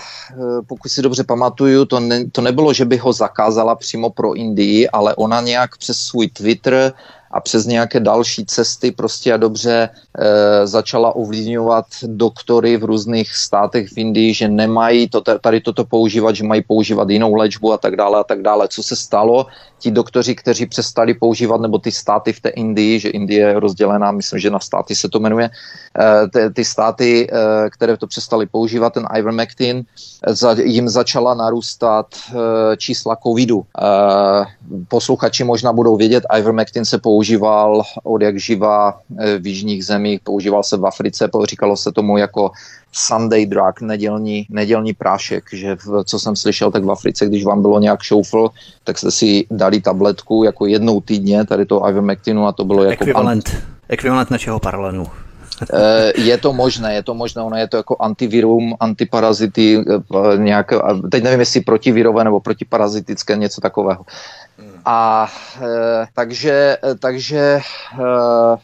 [0.67, 4.89] pokud si dobře pamatuju, to, ne, to nebylo, že by ho zakázala přímo pro Indii,
[4.89, 6.93] ale ona nějak přes svůj Twitter
[7.35, 13.89] a přes nějaké další cesty prostě a dobře e, začala ovlivňovat doktory v různých státech
[13.89, 17.95] v Indii, že nemají to, tady toto používat, že mají používat jinou léčbu a tak
[17.95, 18.67] dále a tak dále.
[18.67, 19.45] Co se stalo?
[19.79, 24.11] Ti doktoři, kteří přestali používat, nebo ty státy v té Indii, že Indie je rozdělená,
[24.11, 28.45] myslím, že na státy se to jmenuje, e, ty, ty státy, e, které to přestali
[28.45, 29.83] používat, ten ivermectin,
[30.27, 33.59] za, jim začala narůstat e, čísla covidu.
[33.59, 33.85] E,
[34.87, 40.19] posluchači možná budou vědět, ivermectin se používá používal od jak živa eh, v jižních zemích,
[40.23, 42.51] používal se v Africe, říkalo se tomu jako
[42.93, 47.61] Sunday drug, nedělní, nedělní prášek, že v, co jsem slyšel, tak v Africe, když vám
[47.61, 48.49] bylo nějak šoufl,
[48.83, 53.03] tak jste si dali tabletku jako jednou týdně, tady to ivermectinu a to bylo jako...
[53.03, 53.61] Ekvivalent, an...
[53.89, 55.07] ekvivalent našeho paralenu.
[55.73, 60.75] Eh, je to možné, je to možné, ono je to jako antivirum, antiparazity, eh, nějaké,
[61.11, 64.05] teď nevím, jestli protivirové nebo protiparazitické, něco takového.
[64.85, 65.27] A
[65.61, 67.61] e, takže, e, takže e,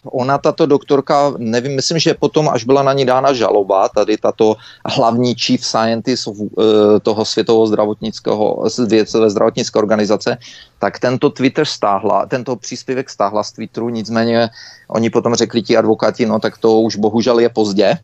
[0.03, 4.55] ona, tato doktorka, nevím, myslím, že potom, až byla na ní dána žaloba, tady tato
[4.85, 10.37] hlavní chief scientist e, toho světového zdravotnického, světové zdravotnické organizace,
[10.79, 14.49] tak tento Twitter stáhla, tento příspěvek stáhla z Twitteru, nicméně
[14.87, 17.97] oni potom řekli ti advokáti, no tak to už bohužel je pozdě.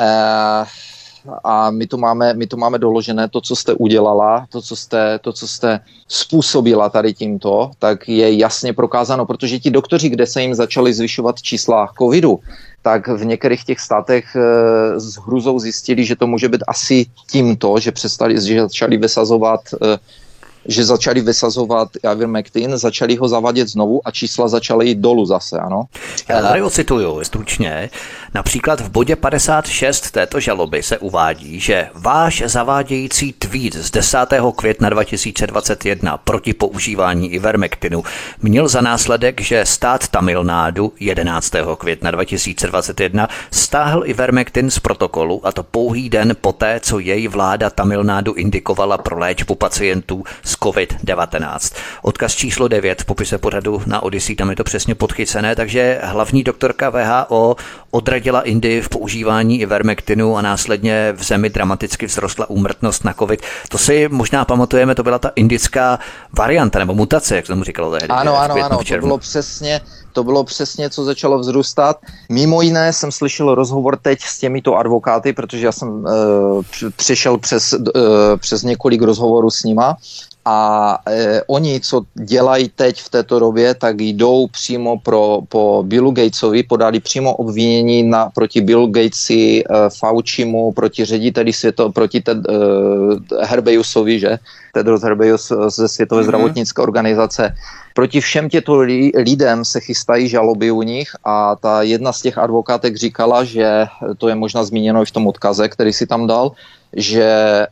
[0.00, 0.64] E,
[1.44, 5.18] a my to máme, my to máme doložené, to, co jste udělala, to, co jste,
[5.18, 10.42] to, co jste způsobila tady tímto, tak je jasně prokázáno, protože ti doktoři, kde se
[10.42, 12.40] jim začaly zvyšovat čísla covidu,
[12.82, 17.78] tak v některých těch státech e, s hruzou zjistili, že to může být asi tímto,
[17.78, 19.98] že přestali, že začali vysazovat e,
[20.68, 25.84] že začali vysazovat ivermectin, začali ho zavadět znovu a čísla začaly jít dolů zase, ano.
[26.28, 27.90] Já tady ocituju stručně.
[28.34, 34.18] Například v bodě 56 této žaloby se uvádí, že váš zavádějící tweet z 10.
[34.56, 38.02] května 2021 proti používání ivermectinu
[38.42, 41.52] měl za následek, že stát Tamil Nádu 11.
[41.78, 48.04] května 2021 stáhl ivermectin z protokolu a to pouhý den poté, co její vláda Tamil
[48.04, 51.74] Nádu indikovala pro léčbu pacientů s COVID-19.
[52.02, 56.42] Odkaz číslo 9 v popise pořadu na Odyssey, tam je to přesně podchycené, takže hlavní
[56.42, 57.56] doktorka VHO
[57.90, 63.42] odradila Indii v používání ivermectinu a následně v zemi dramaticky vzrostla úmrtnost na COVID.
[63.68, 65.98] To si možná pamatujeme, to byla ta indická
[66.32, 68.08] varianta nebo mutace, jak jsem mu říkalo tehdy.
[68.08, 69.80] Ano, ano, ano, to bylo přesně,
[70.12, 71.96] to bylo přesně, co začalo vzrůstat.
[72.28, 76.62] Mimo jiné jsem slyšel rozhovor teď s těmito advokáty, protože já jsem uh,
[76.96, 77.80] přišel přes, uh,
[78.36, 79.96] přes několik rozhovorů s nima
[80.48, 86.10] a e, oni, co dělají teď v této době, tak jdou přímo pro, po Billu
[86.10, 89.64] Gatesovi, podali přímo obvinění na, proti Bill Gatesi, e,
[89.98, 92.52] Faucimu, proti řediteli světo, proti Ted, e,
[93.44, 94.38] Herbeusovi, že?
[94.72, 96.24] Tedros Herbeus ze Světové mm-hmm.
[96.24, 97.54] zdravotnické organizace.
[97.94, 98.78] Proti všem těmto
[99.14, 103.86] lidem se chystají žaloby u nich a ta jedna z těch advokátek říkala, že
[104.18, 106.52] to je možná zmíněno i v tom odkaze, který si tam dal,
[106.96, 107.66] že e,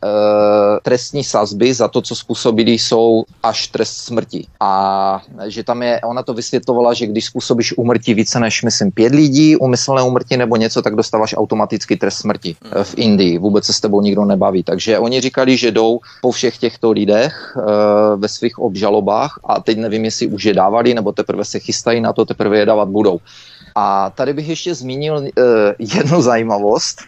[0.82, 4.47] trestní sazby za to, co způsobili, jsou až trest smrti.
[4.60, 9.14] A že tam je, ona to vysvětlovala, že když způsobíš umrtí více než, myslím, pět
[9.14, 13.38] lidí, umyslné umrtí nebo něco, tak dostáváš automaticky trest smrti e, v Indii.
[13.38, 14.62] Vůbec se s tebou nikdo nebaví.
[14.62, 17.62] Takže oni říkali, že jdou po všech těchto lidech e,
[18.16, 22.12] ve svých obžalobách a teď nevím, jestli už je dávali, nebo teprve se chystají na
[22.12, 23.18] to, teprve je dávat budou.
[23.78, 25.28] A tady bych ještě zmínil uh,
[25.78, 26.98] jednu zajímavost,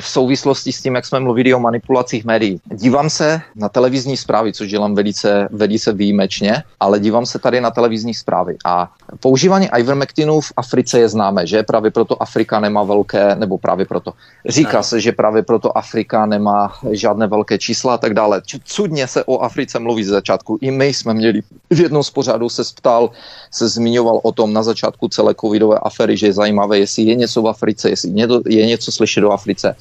[0.00, 2.60] v souvislosti s tím, jak jsme mluvili o manipulacích médií.
[2.64, 7.70] Dívám se na televizní zprávy, což dělám velice, velice výjimečně, ale dívám se tady na
[7.70, 8.56] televizní zprávy.
[8.64, 13.86] A používání ivermectinu v Africe je známé, že právě proto Afrika nemá velké, nebo právě
[13.86, 14.12] proto.
[14.48, 18.42] Říká se, že právě proto Afrika nemá žádné velké čísla a tak dále.
[18.64, 20.58] Cudně se o Africe mluví z začátku.
[20.60, 23.10] I my jsme měli v jednom z pořadů se ptal,
[23.50, 27.42] se zmiňoval o tom na začátku celé covidové afery, že je zajímavé, jestli je něco
[27.42, 28.12] v Africe, jestli
[28.48, 29.76] je něco slyšet do Africe Africe.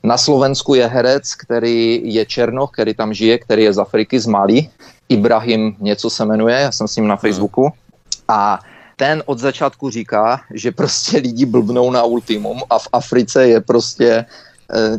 [0.00, 4.26] Na Slovensku je herec, který je Černoch, který tam žije, který je z Afriky, z
[4.26, 4.68] Mali.
[5.08, 7.20] Ibrahim něco se jmenuje, já jsem s ním na hmm.
[7.20, 7.68] Facebooku.
[8.28, 8.60] A
[8.96, 14.24] ten od začátku říká, že prostě lidi blbnou na ultimum a v Africe je prostě
[14.72, 14.98] eh,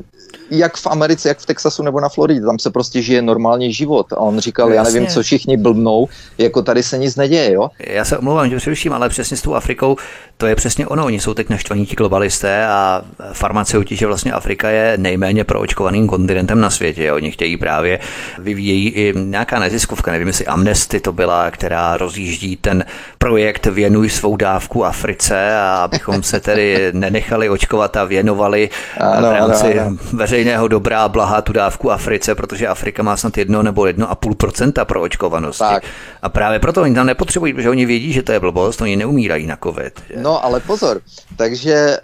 [0.52, 4.14] jak v Americe, jak v Texasu nebo na Floridě, tam se prostě žije normální život.
[4.14, 7.70] A on říkal, no, já nevím, co všichni blbnou, jako tady se nic neděje, jo?
[7.80, 9.98] Já se omlouvám, že přeruším, ale přesně s tou Afrikou,
[10.38, 11.06] to je přesně ono.
[11.06, 13.02] Oni jsou teď naštvaní ti globalisté a
[13.34, 17.14] farmaceuti, že vlastně Afrika je nejméně proočkovaným kontinentem na světě.
[17.14, 18.00] Oni chtějí právě,
[18.40, 22.86] vyvíjejí i nějaká neziskovka, nevím, jestli Amnesty to byla, která rozjíždí ten
[23.18, 29.32] projekt Věnuj svou dávku Africe a abychom se tedy nenechali očkovat a věnovali ano, v
[29.32, 33.86] rámci ano, ano veřejného dobrá blaha tu dávku Africe, protože Afrika má snad jedno nebo
[33.86, 35.60] jedno a půl procenta pro očkovanosti.
[35.60, 35.84] Tak.
[36.22, 39.48] A právě proto oni tam nepotřebují, protože oni vědí, že to je blbost, oni neumírají
[39.48, 40.04] na covid.
[40.10, 40.22] Že?
[40.22, 41.02] No ale pozor,
[41.38, 42.00] takže e,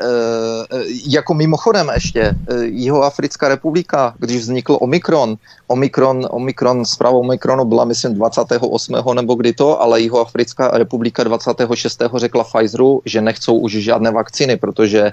[1.07, 2.35] jako mimochodem ještě e,
[2.65, 5.37] Jihoafrická republika, když vznikl Omikron,
[5.67, 8.95] Omikron, Omikron, zpráva Omikronu byla myslím 28.
[9.13, 12.01] nebo kdy to, ale Jihoafrická republika 26.
[12.15, 15.11] řekla Pfizeru, že nechcou už žádné vakcíny, protože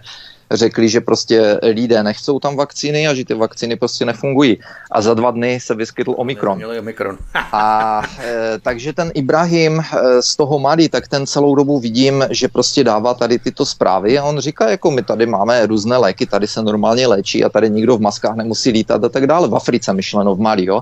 [0.50, 4.58] řekli, že prostě lidé nechcou tam vakcíny a že ty vakcíny prostě nefungují.
[4.90, 6.64] A za dva dny se vyskytl Omikron.
[6.78, 7.18] Omikron.
[7.52, 12.48] a e, takže ten Ibrahim e, z toho Mali, tak ten celou dobu vidím, že
[12.48, 16.46] prostě dává tady tyto zprávy a on říká, jako my tady máme různé léky, tady
[16.46, 19.48] se normálně léčí a tady nikdo v maskách nemusí lítat a tak dále.
[19.48, 20.80] V Africe myšleno, v Mali, jo.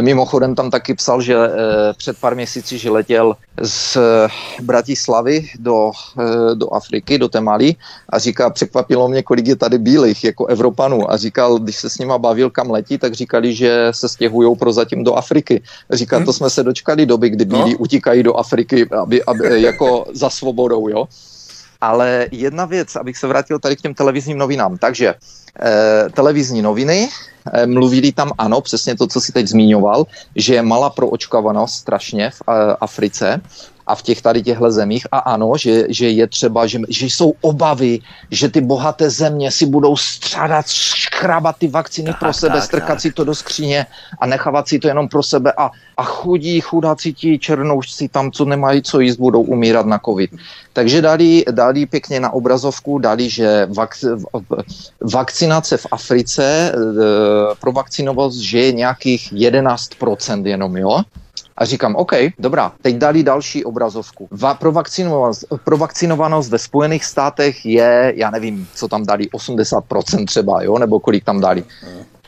[0.00, 1.50] Mimochodem tam taky psal, že eh,
[1.96, 3.98] před pár měsíci, že letěl z
[4.62, 7.74] Bratislavy do, eh, do Afriky, do Temali
[8.08, 11.98] a říká, překvapilo mě, kolik je tady bílých jako Evropanů a říkal, když se s
[11.98, 15.62] nima bavil, kam letí, tak říkali, že se stěhují prozatím do Afriky.
[15.90, 17.78] Říká, to jsme se dočkali doby, kdy bílí no.
[17.78, 21.08] utíkají do Afriky aby, aby, jako za svobodou, jo.
[21.84, 24.78] Ale jedna věc, abych se vrátil tady k těm televizním novinám.
[24.78, 27.08] Takže eh, televizní noviny,
[27.52, 30.06] eh, mluvili tam ano, přesně to, co si teď zmiňoval,
[30.36, 33.40] že je malá proočkovanost strašně v eh, Africe
[33.86, 35.06] a v těch tady těchto zemích.
[35.12, 38.00] A ano, že, že je třeba, že, že jsou obavy,
[38.30, 42.88] že ty bohaté země si budou střádat, škrabat ty vakcíny tak, pro sebe, tak, strkat
[42.88, 43.00] tak.
[43.00, 43.86] si to do skříně
[44.20, 48.44] a nechávat si to jenom pro sebe a, a chudí, chudáci ti černoušci tam, co
[48.44, 50.30] nemají co jíst, budou umírat na covid.
[50.72, 53.94] Takže dali, dali pěkně na obrazovku, dali, že vak,
[55.00, 56.74] vakcinace v Africe, e,
[57.60, 61.02] pro vakcinovost, že je nějakých 11% jenom, jo?
[61.56, 64.28] A říkám, OK, dobrá, teď dali další obrazovku.
[64.30, 70.26] Va, pro, vakcinovanost, pro vakcinovanost ve Spojených státech je, já nevím, co tam dali, 80%
[70.26, 71.64] třeba, jo, nebo kolik tam dali.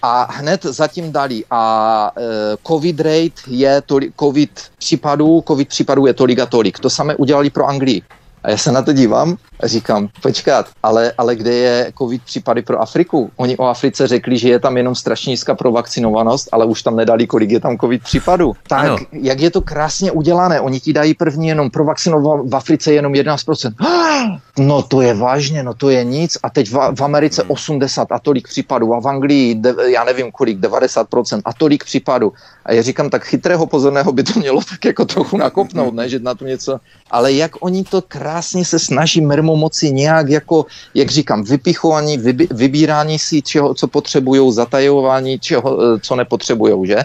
[0.02, 2.22] A hned zatím dali a e,
[2.66, 6.78] covid rate je tolik, covid případů, covid případů je tolik a tolik.
[6.78, 8.02] To samé udělali pro Anglii.
[8.46, 12.62] A já se na to dívám a říkám, počkat, ale, ale kde je covid případy
[12.62, 13.30] pro Afriku?
[13.36, 17.26] Oni o Africe řekli, že je tam jenom strašně nízká provakcinovanost, ale už tam nedali,
[17.26, 18.52] kolik je tam covid případů.
[18.68, 18.96] Tak, ano.
[19.12, 23.74] jak je to krásně udělané, oni ti dají první jenom provakcinovat v Africe jenom 11%.
[24.58, 26.38] No to je vážně, no to je nic.
[26.42, 28.16] A teď v, v Americe 80 hmm.
[28.16, 32.32] a tolik případů a v Anglii, de, já nevím kolik, 90% a tolik případů.
[32.64, 36.18] A já říkám, tak chytrého pozorného by to mělo tak jako trochu nakopnout, ne, že
[36.18, 36.80] na to něco.
[37.10, 43.18] Ale jak oni to krásně se snaží mermomoci nějak jako, jak říkám, vypichování, vybi, vybírání
[43.18, 46.96] si čeho, co potřebují, zatajování, čeho, eh, co nepotřebují, že?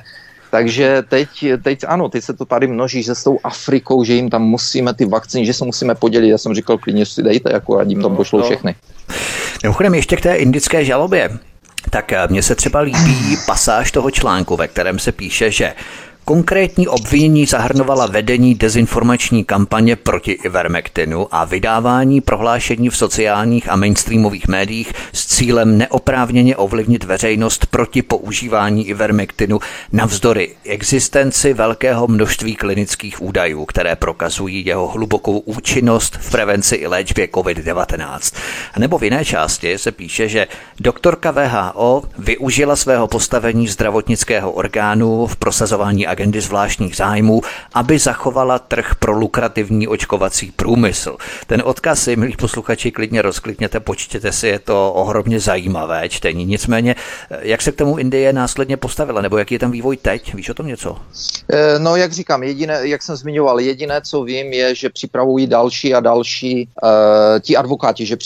[0.52, 1.30] Takže teď,
[1.64, 4.94] teď ano, teď se to tady množí, že s tou Afrikou, že jim tam musíme
[4.94, 6.30] ty vakcíny, že se musíme podělit.
[6.30, 8.46] Já jsem říkal, klidně si dejte, jako a jim tam no, pošlou no.
[8.46, 8.76] všechny.
[9.64, 11.30] Mimochodem ještě k té indické žalobě.
[11.90, 15.74] Tak eh, mně se třeba líbí pasáž toho článku, ve kterém se píše, že
[16.26, 24.48] Konkrétní obvinění zahrnovala vedení dezinformační kampaně proti Ivermectinu a vydávání prohlášení v sociálních a mainstreamových
[24.48, 29.60] médiích s cílem neoprávněně ovlivnit veřejnost proti používání Ivermectinu
[29.92, 37.28] navzdory existenci velkého množství klinických údajů, které prokazují jeho hlubokou účinnost v prevenci i léčbě
[37.28, 38.36] COVID-19.
[38.78, 40.48] Nebo v jiné části se píše, že
[40.80, 47.42] doktorka VHO využila svého postavení zdravotnického orgánu v prosazování agendy zvláštních zájmů,
[47.74, 51.18] aby zachovala trh pro lukrativní očkovací průmysl.
[51.48, 56.46] Ten odkaz si, milí posluchači, klidně rozklikněte, počtěte si, je to ohromně zajímavé čtení.
[56.46, 56.96] Nicméně,
[57.42, 60.34] jak se k tomu Indie následně postavila, nebo jaký je tam vývoj teď?
[60.34, 60.98] Víš o tom něco?
[61.54, 65.94] Eh, no, jak říkám, jediné, jak jsem zmiňoval, jediné, co vím, je, že připravují další
[65.94, 66.90] a další uh,
[67.40, 68.18] ti advokáti, že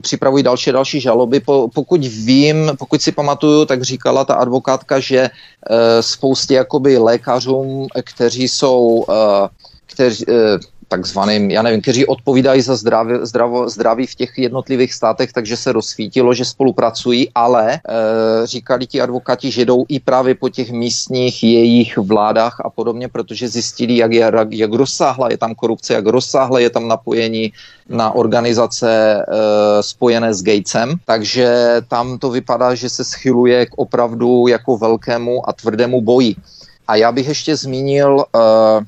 [0.00, 1.40] připravují, další a další žaloby.
[1.40, 6.98] Po, pokud vím, pokud si pamatuju, tak říkala ta advokátka, že uh, spoustě jakoby
[7.30, 9.48] lékařům, kteří jsou, uh,
[9.86, 10.34] kteří, uh,
[10.90, 15.72] takzvaným, já nevím, kteří odpovídají za zdraví, zdravo, zdraví v těch jednotlivých státech, takže se
[15.72, 17.80] rozsvítilo, že spolupracují, ale e,
[18.44, 23.48] říkali ti advokáti, že jdou i právě po těch místních jejich vládách a podobně, protože
[23.48, 27.52] zjistili, jak, je, jak rozsáhla je tam korupce, jak rozsáhle je tam napojení
[27.88, 29.22] na organizace e,
[29.82, 31.46] spojené s Gatesem, takže
[31.88, 36.34] tam to vypadá, že se schyluje k opravdu jako velkému a tvrdému boji.
[36.90, 38.84] A já bych ještě zmínil uh,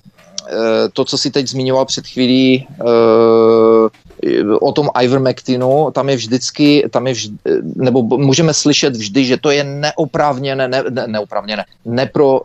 [0.48, 6.88] Eh, to, co si teď zmiňoval před chvílí eh, o tom Ivermectinu, tam je vždycky,
[6.90, 7.36] tam je vždy,
[7.76, 12.40] nebo můžeme slyšet vždy, že to je neoprávněné, ne, ne, neoprávněné, nepro,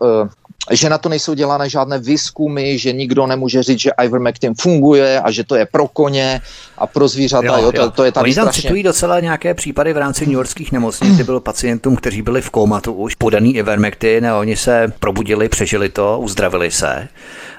[0.71, 5.31] že na to nejsou dělané žádné výzkumy, že nikdo nemůže říct, že Ivermectin funguje a
[5.31, 6.41] že to je pro koně
[6.77, 7.57] a pro zvířata.
[7.57, 8.61] Jo, jo, to, to je tady Oni tam strašně...
[8.61, 12.49] citují docela nějaké případy v rámci New Yorkských nemocnic, kdy bylo pacientům, kteří byli v
[12.49, 17.07] kómatu už podaný Ivermectin a oni se probudili, přežili to, uzdravili se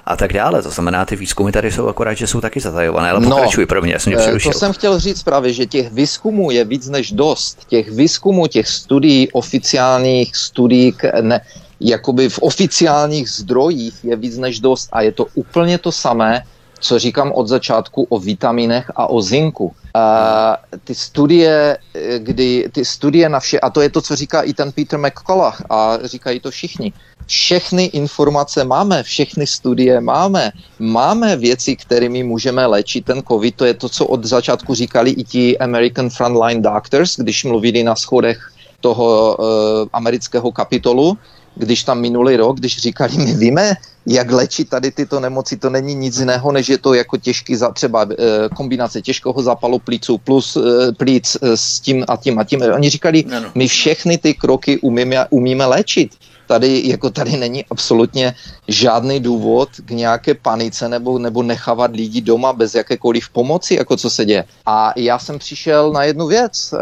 [0.09, 0.62] a tak dále.
[0.62, 3.82] To znamená, ty výzkumy tady jsou akorát, že jsou taky zatajované, ale no, pokračuj pro
[3.82, 7.64] mě, jsem mě To jsem chtěl říct právě, že těch výzkumů je víc než dost.
[7.68, 11.40] Těch výzkumů, těch studií, oficiálních studií, ne,
[11.80, 16.42] jakoby v oficiálních zdrojích je víc než dost a je to úplně to samé,
[16.80, 19.72] co říkám od začátku o vitaminech a o zinku.
[19.94, 21.78] A ty studie,
[22.18, 25.62] kdy ty studie na vše, a to je to, co říká i ten Peter McCullough
[25.70, 26.92] a říkají to všichni,
[27.26, 33.74] všechny informace máme, všechny studie máme, máme věci, kterými můžeme léčit ten COVID, to je
[33.74, 38.38] to, co od začátku říkali i ti American Frontline Doctors, když mluvili na schodech
[38.80, 39.44] toho uh,
[39.92, 41.18] amerického kapitolu,
[41.59, 43.74] když tam minulý rok, když říkali, my víme,
[44.06, 47.70] jak léčit tady tyto nemoci, to není nic jiného, než je to jako těžký, za,
[47.70, 52.44] třeba e, kombinace těžkého zápalu plíců plus e, plíc e, s tím a tím a
[52.44, 52.62] tím.
[52.62, 53.24] Oni říkali,
[53.55, 56.10] my všechny ty kroky umíme, umíme léčit.
[56.47, 58.35] Tady, jako tady není absolutně
[58.68, 64.10] žádný důvod k nějaké panice nebo, nebo nechávat lidi doma bez jakékoliv pomoci, jako co
[64.10, 64.44] se děje.
[64.66, 66.74] A já jsem přišel na jednu věc.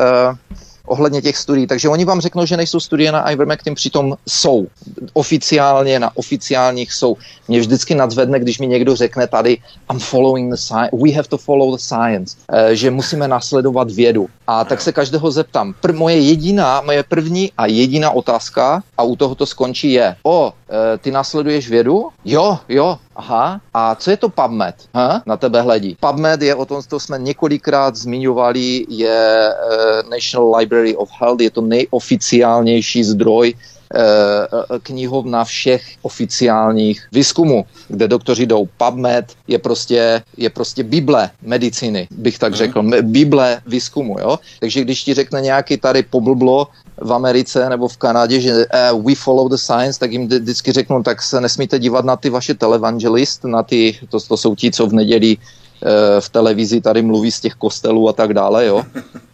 [0.86, 1.66] Ohledně těch studií.
[1.66, 4.66] Takže oni vám řeknou, že nejsou studie na Ivermectin, přitom jsou.
[5.12, 7.16] Oficiálně na oficiálních jsou.
[7.48, 9.58] Mě vždycky nadzvedne, když mi někdo řekne tady
[9.90, 14.28] I'm following the science, we have to follow the science, eh, že musíme nasledovat vědu.
[14.46, 15.74] A tak se každého zeptám.
[15.82, 20.52] Pr- moje jediná, moje první a jediná otázka, a u toho to skončí, je, o,
[20.70, 22.08] e, ty následuješ vědu?
[22.24, 24.74] Jo, jo, Aha, a co je to PubMed?
[24.94, 25.22] Ha?
[25.26, 25.97] Na tebe hledí.
[26.01, 31.51] PubMed je, o tom to jsme několikrát zmiňovali, je uh, National Library of Health, je
[31.51, 38.68] to nejoficiálnější zdroj uh, knihovna všech oficiálních výzkumů, kde doktoři jdou.
[38.76, 42.59] PubMed je prostě, je prostě Bible medicíny, bych tak mhm.
[42.59, 42.82] řekl.
[43.02, 44.38] Bible výzkumu, jo?
[44.60, 46.68] Takže když ti řekne nějaký tady poblblo,
[47.01, 51.02] v Americe nebo v Kanadě, že uh, we follow the science, tak jim vždycky řeknu,
[51.02, 54.86] tak se nesmíte dívat na ty vaše televangelist, na ty, to, to jsou ti, co
[54.86, 58.82] v neděli uh, v televizi tady mluví z těch kostelů a tak dále, jo.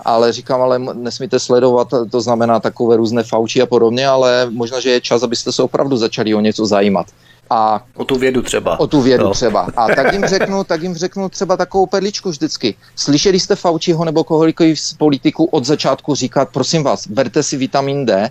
[0.01, 4.91] Ale říkám, ale nesmíte sledovat, to znamená takové různé fauči a podobně, ale možná, že
[4.91, 7.07] je čas, abyste se opravdu začali o něco zajímat.
[7.53, 8.81] A o tu vědu třeba.
[8.81, 9.31] O tu vědu no.
[9.31, 9.69] třeba.
[9.77, 12.75] A tak jim, řeknu, tak jim řeknu třeba takovou perličku vždycky.
[12.97, 18.07] Slyšeli jste Fauciho nebo kohokoliv z politiků od začátku říkat, prosím vás, berte si vitamin
[18.07, 18.31] D,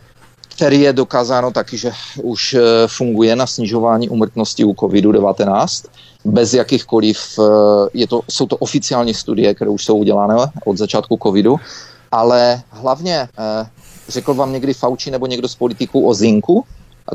[0.55, 1.91] který je dokázáno taky, že
[2.23, 5.85] už eh, funguje na snižování umrtnosti u COVID-19
[6.25, 7.43] bez jakýchkoliv, eh,
[7.93, 10.35] je to, jsou to oficiální studie, které už jsou udělané
[10.65, 11.59] od začátku covidu,
[12.11, 13.67] ale hlavně eh,
[14.09, 16.65] řekl vám někdy Fauci nebo někdo z politiků o zinku,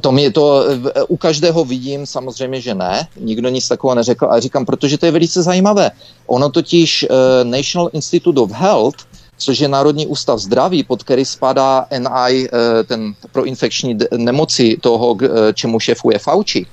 [0.00, 0.64] to mě to
[1.08, 3.08] u každého vidím, samozřejmě, že ne.
[3.20, 5.90] Nikdo nic takového neřekl, ale říkám, protože to je velice zajímavé.
[6.26, 8.96] Ono totiž uh, National Institute of Health,
[9.36, 15.12] což je Národní ústav zdraví, pod který spadá NI, uh, ten pro infekční nemoci toho,
[15.12, 15.20] uh,
[15.54, 16.66] čemu šefuje Fauci,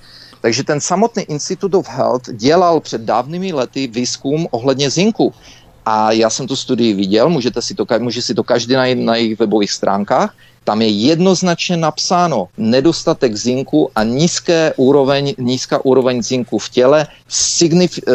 [0.43, 5.33] Takže ten samotný Institute of Health dělal před dávnými lety výzkum ohledně zinku.
[5.85, 9.15] A já jsem tu studii viděl, můžete si to, může si to každý najít na
[9.15, 10.35] jejich webových stránkách.
[10.63, 17.99] Tam je jednoznačně napsáno nedostatek zinku a nízké úroveň, nízká úroveň zinku v těle signif,
[18.07, 18.13] uh,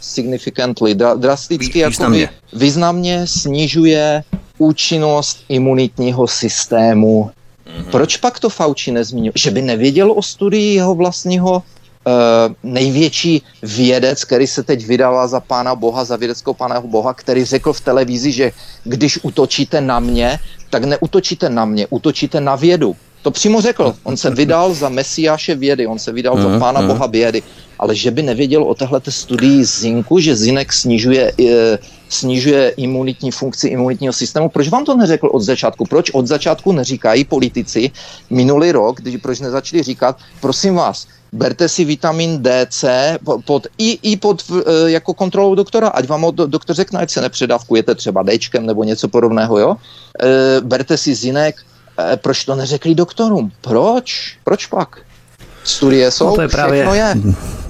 [0.00, 2.30] significantly, drasticky významně.
[2.52, 4.24] významně snižuje
[4.58, 7.30] účinnost imunitního systému.
[7.66, 7.84] Mm-hmm.
[7.90, 9.32] Proč pak to Fauci nezmínil?
[9.36, 11.62] Že by nevěděl o studii jeho vlastního
[12.62, 17.72] největší vědec, který se teď vydává za pána Boha, za vědeckého pána Boha, který řekl
[17.72, 18.52] v televizi, že
[18.84, 20.38] když utočíte na mě,
[20.70, 22.96] tak neutočíte na mě, utočíte na vědu.
[23.22, 23.94] To přímo řekl.
[24.02, 26.88] On se vydal za mesiáše vědy, on se vydal za mhm, pána mhm.
[26.88, 27.42] boha vědy.
[27.78, 33.68] Ale že by nevěděl o téhle studii zinku, že zinek snižuje, e, snižuje imunitní funkci
[33.68, 34.48] imunitního systému.
[34.48, 35.84] Proč vám to neřekl od začátku?
[35.84, 37.90] Proč od začátku neříkají politici
[38.30, 43.98] minulý rok, když proč nezačali říkat, prosím vás, berte si vitamin D, C pod, i,
[44.12, 48.66] i pod e, jako kontrolou doktora, ať vám doktor řekne, ať se nepředávkujete třeba Dčkem
[48.66, 49.76] nebo něco podobného, jo?
[50.22, 51.56] E, berte si zinek,
[52.12, 53.52] e, proč to neřekli doktorům?
[53.60, 54.36] Proč?
[54.44, 55.07] Proč pak?
[55.68, 57.14] Studie jsou, no to je právě je.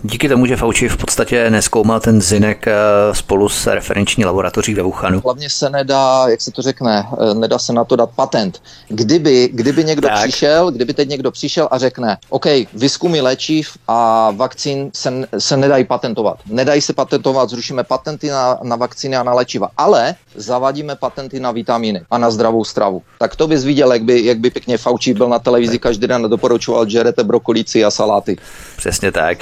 [0.03, 2.75] Díky tomu, že Fauci v podstatě neskoumal ten zinek eh,
[3.13, 5.21] spolu s referenční laboratoří ve Wuhanu.
[5.25, 8.63] Hlavně se nedá, jak se to řekne, eh, nedá se na to dát patent.
[8.89, 10.23] Kdyby, kdyby někdo tak.
[10.23, 15.85] přišel, kdyby teď někdo přišel a řekne, OK, výzkumy léčiv a vakcín se, se nedají
[15.85, 16.39] patentovat.
[16.47, 21.51] Nedají se patentovat, zrušíme patenty na, na vakcíny a na léčiva, ale zavadíme patenty na
[21.51, 23.03] vitamíny a na zdravou stravu.
[23.19, 26.25] Tak to bys viděl, jak by, jak by pěkně Fauci byl na televizi každý den
[26.25, 28.37] a doporučoval, že žerete brokolíci a saláty.
[28.77, 29.39] Přesně tak.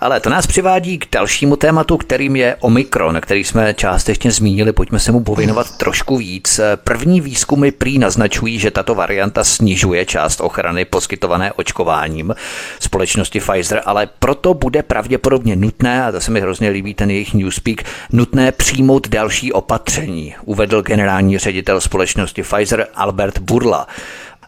[0.00, 4.72] Ale to nás přivádí k dalšímu tématu, kterým je Omikron, který jsme částečně zmínili.
[4.72, 6.60] Pojďme se mu povinovat trošku víc.
[6.76, 12.34] První výzkumy prý naznačují, že tato varianta snižuje část ochrany poskytované očkováním
[12.80, 17.34] společnosti Pfizer, ale proto bude pravděpodobně nutné, a to se mi hrozně líbí ten jejich
[17.34, 23.86] newspeak, nutné přijmout další opatření, uvedl generální ředitel společnosti Pfizer Albert Burla.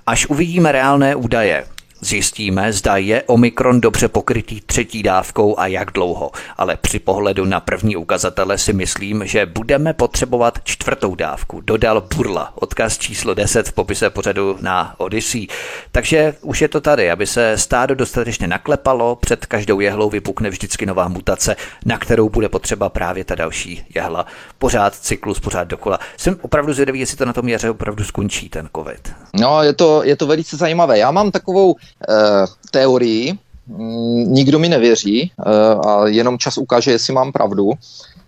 [0.07, 1.65] Až uvidíme reálné údaje,
[2.03, 7.61] Zjistíme, zda je Omikron dobře pokrytý třetí dávkou a jak dlouho, ale při pohledu na
[7.61, 13.73] první ukazatele si myslím, že budeme potřebovat čtvrtou dávku, dodal Burla, odkaz číslo 10 v
[13.73, 15.47] popise pořadu na Odyssey.
[15.93, 20.87] Takže už je to tady, aby se stádo dostatečně naklepalo, před každou jehlou vypukne vždycky
[20.87, 24.27] nová mutace, na kterou bude potřeba právě ta další jehla.
[24.59, 25.99] Pořád cyklus, pořád dokola.
[26.17, 29.13] Jsem opravdu zvědavý, jestli to na tom jaře opravdu skončí ten covid.
[29.35, 30.99] No, je to, je to velice zajímavé.
[30.99, 31.77] Já mám takovou
[32.71, 35.51] teorii, mm, nikdo mi nevěří eh,
[35.89, 37.73] a jenom čas ukáže, jestli mám pravdu.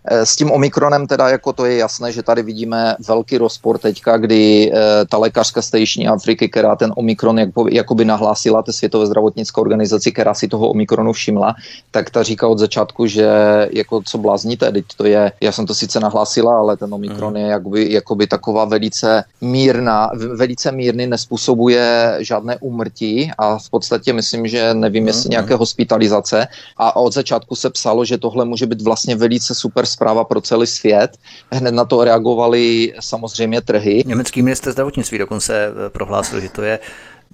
[0.05, 4.17] Eh, s tím Omikronem teda jako to je jasné, že tady vidíme velký rozpor teďka,
[4.17, 4.73] kdy
[5.09, 7.39] ta lékařka z Jižní Afriky, která ten Omikron
[7.71, 11.55] jakoby nahlásila té Světové zdravotnické organizaci, která si toho Omikronu všimla,
[11.91, 13.29] tak ta říká od začátku, že
[13.73, 17.47] jako co blázníte, teď to je, já jsem to sice nahlásila, ale ten Omikron je
[17.47, 24.75] jakoby, jakoby taková velice mírná, velice mírný, nespůsobuje žádné úmrtí a v podstatě myslím, že
[24.75, 26.49] nevím, jestli nějaké hospitalizace.
[26.77, 30.67] A od začátku se psalo, že tohle může být vlastně velice super zpráva pro celý
[30.67, 31.17] svět.
[31.53, 34.05] Hned na to reagovali samozřejmě trhy.
[34.07, 36.79] Německý minister zdravotnictví dokonce eh, prohlásil, že to je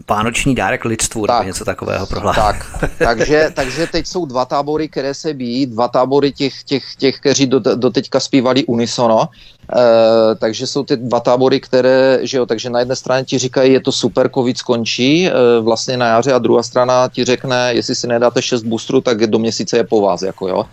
[0.08, 2.42] Vánoční dárek lidstvu, tak, nebo něco takového prohlásil.
[2.42, 2.66] Tak,
[2.98, 7.46] takže, takže teď jsou dva tábory, které se bíjí, dva tábory těch, těch, těch kteří
[7.46, 12.70] do, do teďka zpívali unisono, e, takže jsou ty dva tábory, které, že jo, takže
[12.70, 16.38] na jedné straně ti říkají, je to super, covid skončí e, vlastně na jaře a
[16.38, 20.22] druhá strana ti řekne, jestli si nedáte šest boostrů, tak do měsíce je po vás,
[20.22, 20.64] jako jo.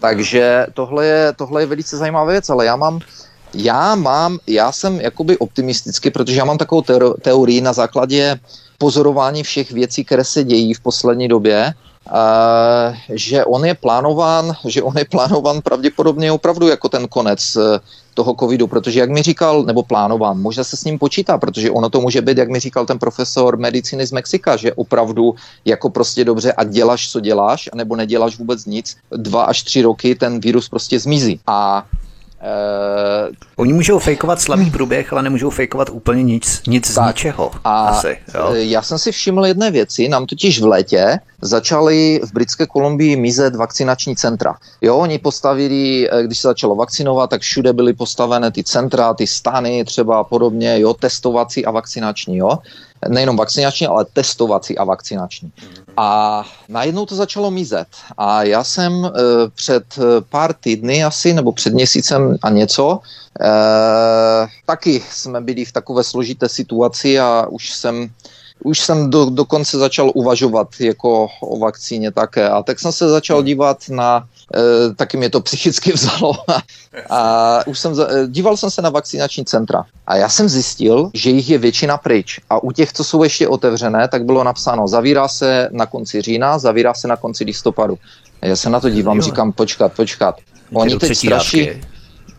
[0.00, 3.00] Takže tohle je, tohle je velice zajímavá věc, ale já mám,
[3.54, 6.82] já mám, já jsem jakoby optimistický, protože já mám takovou
[7.22, 8.40] teorii na základě
[8.78, 11.74] pozorování všech věcí, které se dějí v poslední době,
[13.14, 17.62] že on je plánován, že on je plánován pravděpodobně opravdu jako ten konec uh,
[18.14, 21.90] toho covidu, protože jak mi říkal, nebo plánován, možná se s ním počítá, protože ono
[21.90, 25.34] to může být, jak mi říkal ten profesor medicíny z Mexika, že opravdu
[25.64, 30.14] jako prostě dobře a děláš, co děláš, nebo neděláš vůbec nic, dva až tři roky
[30.14, 31.40] ten virus prostě zmizí.
[31.46, 31.86] A
[32.46, 37.50] Uh, Oni můžou fejkovat slabý průběh, ale nemůžou fejkovat úplně nic, nic tak, z ničeho.
[37.64, 38.50] A asi, jo?
[38.52, 43.16] Eh, já jsem si všiml jedné věci, nám totiž v létě začaly v britské Kolumbii
[43.16, 44.54] mizet vakcinační centra.
[44.80, 49.26] Jo, oni postavili, eh, když se začalo vakcinovat, tak všude byly postavené ty centra, ty
[49.26, 52.58] stany třeba podobně, jo, testovací a vakcinační, jo
[53.08, 55.52] nejenom vakcinační, ale testovací a vakcinační.
[55.96, 57.88] A najednou to začalo mizet.
[58.18, 59.10] A já jsem e,
[59.54, 62.98] před eh, pár týdny asi, nebo před měsícem a něco,
[63.40, 63.48] e,
[64.66, 68.10] taky jsme byli v takové složité situaci a už jsem
[68.64, 72.48] už jsem do, dokonce začal uvažovat jako o vakcíně také.
[72.48, 76.32] A tak jsem se začal dívat na, e, taky mě to psychicky vzalo.
[77.10, 79.84] a už jsem, e, díval jsem se na vakcinační centra.
[80.06, 82.40] A já jsem zjistil, že jich je většina pryč.
[82.50, 86.58] A u těch, co jsou ještě otevřené, tak bylo napsáno, zavírá se na konci října,
[86.58, 87.98] zavírá se na konci listopadu.
[88.42, 90.36] A já se na to dívám, říkám, počkat, počkat.
[90.72, 91.70] Oni teď straší,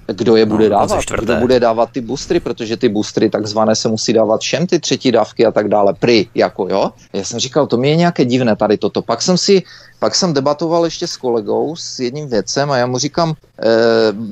[0.08, 3.90] kdo je bude no, dávat, kdo bude dávat ty boostry, protože ty boostry takzvané se
[3.90, 6.92] musí dávat všem ty třetí dávky a tak dále, Pri, jako jo.
[7.14, 9.02] Já jsem říkal, to mi je nějaké divné tady toto.
[9.02, 9.64] Pak jsem si,
[10.00, 13.66] pak jsem debatoval ještě s kolegou s jedním věcem a já mu říkám, eh,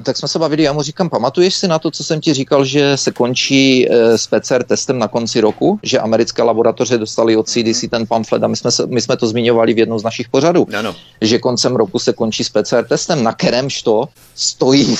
[0.03, 2.65] tak jsme se bavili, já mu říkám, pamatuješ si na to, co jsem ti říkal,
[2.65, 7.49] že se končí eh, s PCR testem na konci roku, že americké laboratoře dostali od
[7.49, 10.30] CDC ten pamflet a my jsme, se, my jsme to zmiňovali v jednom z našich
[10.30, 10.95] pořadů, ano.
[11.22, 14.97] že koncem roku se končí s PCR testem, na kterémž to stojí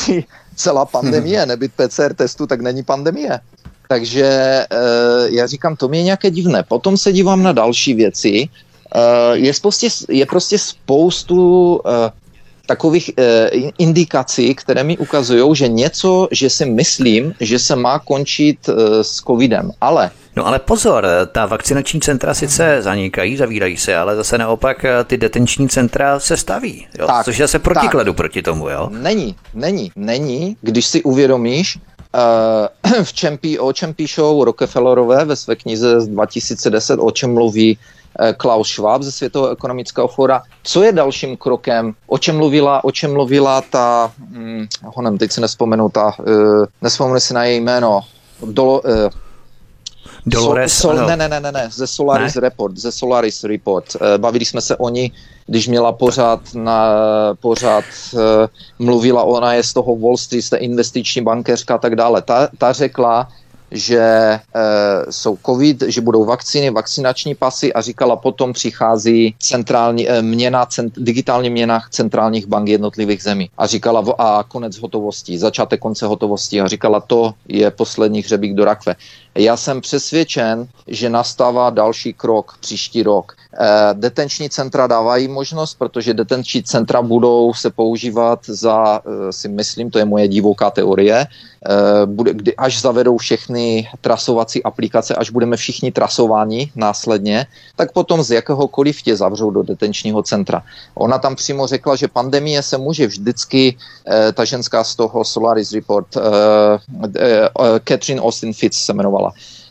[0.56, 1.48] celá pandemie, hmm.
[1.53, 3.40] nebyt PCR testu, tak není pandemie.
[3.88, 4.65] Takže e,
[5.30, 6.64] já říkám, to mi je nějaké divné.
[6.64, 8.49] Potom se dívám na další věci.
[8.95, 9.02] E,
[9.34, 12.11] je, prostě, je prostě spoustu e,
[12.66, 13.48] takových e,
[13.78, 19.16] indikací, které mi ukazují, že něco, že si myslím, že se má končit e, s
[19.16, 19.72] covidem.
[19.82, 25.18] Ale No ale pozor, ta vakcinační centra sice zanikají, zavírají se, ale zase naopak ty
[25.18, 27.08] detenční centra se staví, jo?
[27.08, 28.18] Tak, což je zase protikladu tak.
[28.18, 28.90] proti tomu, jo?
[28.92, 31.78] Není, není, není, když si uvědomíš,
[33.04, 37.78] v čem pí, o čem píšou Rockefellerové ve své knize z 2010, o čem mluví
[38.38, 40.42] Klaus Schwab ze Světového ekonomického fóra.
[40.64, 41.94] Co je dalším krokem?
[42.08, 47.20] O čem mluvila, o čem mluvila ta, hm, honem, teď si nespomenu, ta, uh, nespomenu
[47.20, 48.02] si na její jméno,
[48.46, 49.10] Dolo, uh,
[50.26, 52.42] Dolores, Sol, sol, ne, ne, ne, ne, ne, ze Solaris ne?
[52.42, 53.96] Report, ze Solaris Report.
[53.96, 55.12] Eh, bavili jsme se o ní,
[55.48, 56.90] když měla pořád, na,
[57.40, 57.84] pořád
[58.14, 58.22] uh,
[58.80, 62.22] mluvila, ona je z toho Wall Street, z té investiční bankéřka a tak dále.
[62.22, 63.28] Ta, ta řekla,
[63.72, 64.40] že e,
[65.10, 70.94] jsou covid, že budou vakcíny, vakcinační pasy a říkala, potom přichází centrální e, měna, cent,
[70.98, 73.50] digitální měna centrálních bank jednotlivých zemí.
[73.58, 76.62] A říkala, a konec hotovosti, začátek konce hotovosti.
[76.62, 78.96] A říkala, to je poslední hřebík do rakve.
[79.38, 83.36] Já jsem přesvědčen, že nastává další krok příští rok.
[83.60, 89.91] E, detenční centra dávají možnost, protože detenční centra budou se používat za, e, si myslím,
[89.91, 91.28] to je moje divoká teorie,
[91.66, 97.45] Eh, až zavedou všechny trasovací aplikace, až budeme všichni trasováni následně,
[97.76, 100.64] tak potom z jakéhokoliv tě zavřou do detenčního centra.
[100.95, 105.74] Ona tam přímo řekla, že pandemie se může vždycky, eh, ta ženská z toho Solaris
[105.74, 106.22] Report, eh,
[107.88, 109.24] Catherine Austin Fitz se jmenovala,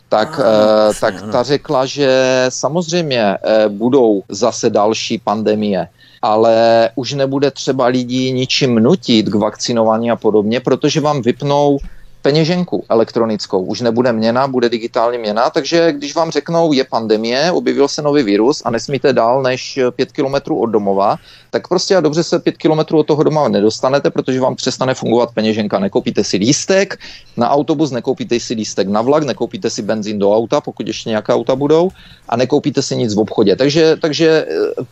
[0.08, 2.10] tak, ah, tak ta řekla, že
[2.48, 5.88] samozřejmě budou zase další pandemie
[6.24, 11.78] ale už nebude třeba lidí ničím nutit k vakcinování a podobně, protože vám vypnou
[12.24, 13.62] peněženku elektronickou.
[13.62, 18.22] Už nebude měna, bude digitální měna, takže když vám řeknou, je pandemie, objevil se nový
[18.22, 21.16] virus a nesmíte dál než pět kilometrů od domova,
[21.50, 25.30] tak prostě a dobře se pět kilometrů od toho doma nedostanete, protože vám přestane fungovat
[25.34, 25.78] peněženka.
[25.78, 26.98] Nekoupíte si lístek
[27.36, 31.34] na autobus, nekoupíte si lístek na vlak, nekoupíte si benzín do auta, pokud ještě nějaká
[31.34, 31.90] auta budou,
[32.28, 33.56] a nekoupíte si nic v obchodě.
[33.56, 34.46] Takže, takže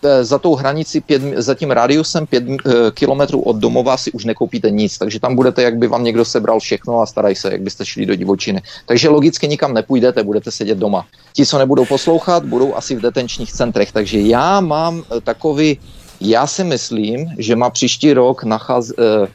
[0.04, 2.56] e, za tou hranici, pět, za tím radiusem pět e,
[2.94, 4.98] kilometrů od domova si už nekoupíte nic.
[4.98, 8.06] Takže tam budete, jak by vám někdo sebral všechno a starají se, jak byste šli
[8.06, 8.62] do divočiny.
[8.86, 11.06] Takže logicky nikam nepůjdete, budete sedět doma.
[11.32, 13.92] Ti, co nebudou poslouchat, budou asi v detenčních centrech.
[13.92, 15.78] Takže já mám e, takový
[16.22, 19.26] já si myslím, že má příští rok nachaz, eh,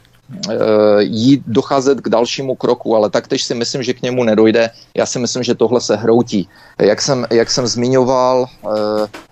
[0.48, 0.56] eh,
[1.04, 4.70] jít docházet k dalšímu kroku, ale taktež si myslím, že k němu nedojde.
[4.96, 6.48] Já si myslím, že tohle se hroutí.
[6.80, 8.68] Jak jsem, jak jsem zmiňoval, eh,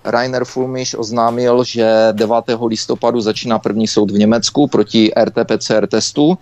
[0.05, 2.69] Rainer Fulmiš oznámil, že 9.
[2.69, 6.37] listopadu začíná první soud v Německu proti RT-PCR testu.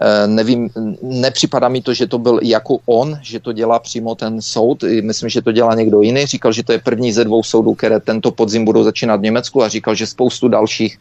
[0.00, 0.70] Eh, nevím,
[1.02, 4.84] nepřipadá mi to, že to byl jako on, že to dělá přímo ten soud.
[5.02, 6.26] Myslím, že to dělá někdo jiný.
[6.26, 9.62] Říkal, že to je první ze dvou soudů, které tento podzim budou začínat v Německu
[9.62, 10.98] a říkal, že spoustu dalších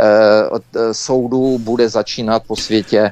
[0.00, 3.10] eh, soudů bude začínat po světě eh,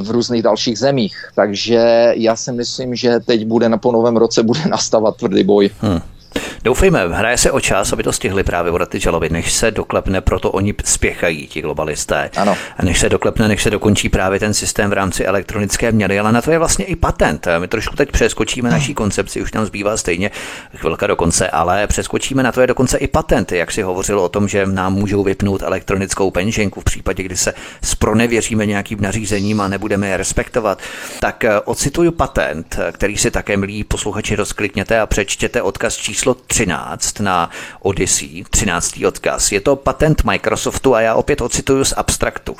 [0.00, 1.16] v různých dalších zemích.
[1.34, 5.70] Takže já si myslím, že teď bude na po novém roce bude nastavat tvrdý boj.
[5.80, 6.00] Hmm.
[6.64, 10.20] Doufejme, hraje se o čas, aby to stihli právě vodat ty žaloby, než se doklepne,
[10.20, 12.30] proto oni spěchají, ti globalisté.
[12.36, 12.56] Ano.
[12.82, 16.42] Než se doklepne, než se dokončí právě ten systém v rámci elektronické měny, ale na
[16.42, 17.46] to je vlastně i patent.
[17.58, 20.30] My trošku teď přeskočíme naší koncepci, už nám zbývá stejně
[20.76, 24.28] chvilka do konce, ale přeskočíme na to je dokonce i patenty, jak si hovořilo o
[24.28, 29.68] tom, že nám můžou vypnout elektronickou penženku v případě, kdy se spronevěříme nějakým nařízením a
[29.68, 30.78] nebudeme je respektovat.
[31.20, 37.20] Tak eh, ocituju patent, který si také milí posluchači rozklikněte a přečtěte odkaz číslo 13
[37.20, 37.50] na
[37.80, 39.04] Odyssey, 13.
[39.06, 39.52] odkaz.
[39.52, 42.56] Je to patent Microsoftu a já opět ocituju z abstraktu.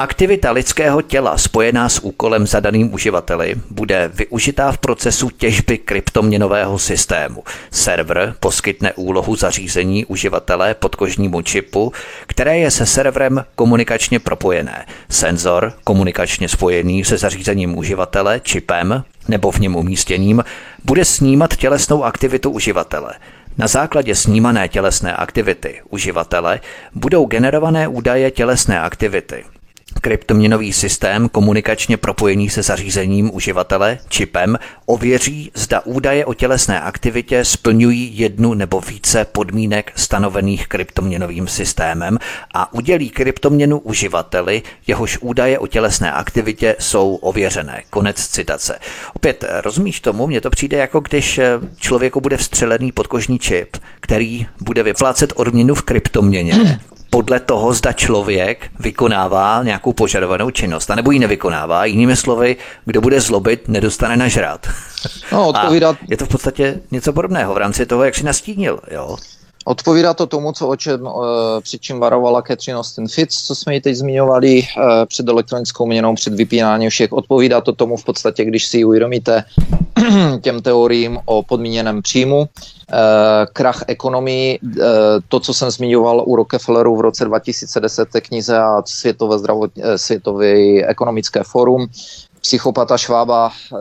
[0.00, 7.44] Aktivita lidského těla spojená s úkolem zadaným uživateli bude využitá v procesu těžby kryptoměnového systému.
[7.70, 11.92] Server poskytne úlohu zařízení uživatele podkožnímu čipu,
[12.26, 14.86] které je se serverem komunikačně propojené.
[15.10, 20.44] Senzor, komunikačně spojený se zařízením uživatele, čipem nebo v něm umístěným,
[20.84, 23.14] bude snímat tělesnou aktivitu uživatele.
[23.58, 26.60] Na základě snímané tělesné aktivity uživatele
[26.94, 29.44] budou generované údaje tělesné aktivity.
[30.00, 38.18] Kryptoměnový systém komunikačně propojený se zařízením uživatele, čipem, ověří, zda údaje o tělesné aktivitě splňují
[38.18, 42.18] jednu nebo více podmínek stanovených kryptoměnovým systémem
[42.54, 47.82] a udělí kryptoměnu uživateli, jehož údaje o tělesné aktivitě jsou ověřené.
[47.90, 48.78] Konec citace.
[49.14, 50.26] Opět, rozumíš tomu?
[50.26, 51.40] Mně to přijde jako když
[51.76, 56.80] člověku bude vstřelený podkožní čip, který bude vyplácet odměnu v kryptoměně
[57.20, 61.84] podle toho, zda člověk vykonává nějakou požadovanou činnost, anebo ji nevykonává.
[61.84, 64.66] Jinými slovy, kdo bude zlobit, nedostane nažrát.
[65.32, 65.96] No, odpovídat...
[65.96, 68.80] A je to v podstatě něco podobného v rámci toho, jak si nastínil.
[68.90, 69.16] Jo?
[69.64, 71.10] Odpovídá to tomu, co o čem, e,
[71.60, 74.66] před čím varovala Catherine Austin Fitz, co jsme ji teď zmiňovali e,
[75.06, 77.12] před elektronickou měnou, před vypínáním všech.
[77.12, 79.44] Odpovídá to tomu v podstatě, když si uvědomíte
[80.40, 82.46] těm teoriím o podmíněném příjmu, e,
[83.52, 84.58] krach ekonomii,
[85.28, 90.52] to, co jsem zmiňoval u Rockefelleru v roce 2010 té knize a Světové, zdravot, Světové
[90.86, 91.86] ekonomické fórum,
[92.40, 93.76] psychopata Švába eh,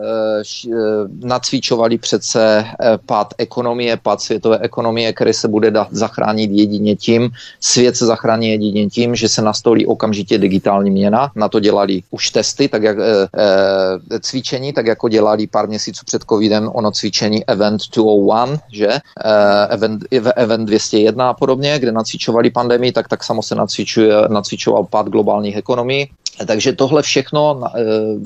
[0.68, 0.76] eh,
[1.24, 7.30] nacvičovali přece eh, pád ekonomie, pád světové ekonomie, který se bude dát zachránit jedině tím,
[7.60, 11.32] svět se zachrání jedině tím, že se nastolí okamžitě digitální měna.
[11.36, 12.98] Na to dělali už testy, tak jak
[14.22, 18.90] cvičení, tak jako dělali pár měsíců před covidem ono cvičení Event 201, že?
[19.70, 20.04] Event,
[20.36, 25.58] event 201 a podobně, kde nacvičovali pandemii, tak tak samo se nacvičuje, nacvičoval pád globálních
[25.58, 26.10] ekonomií.
[26.48, 27.62] Takže tohle všechno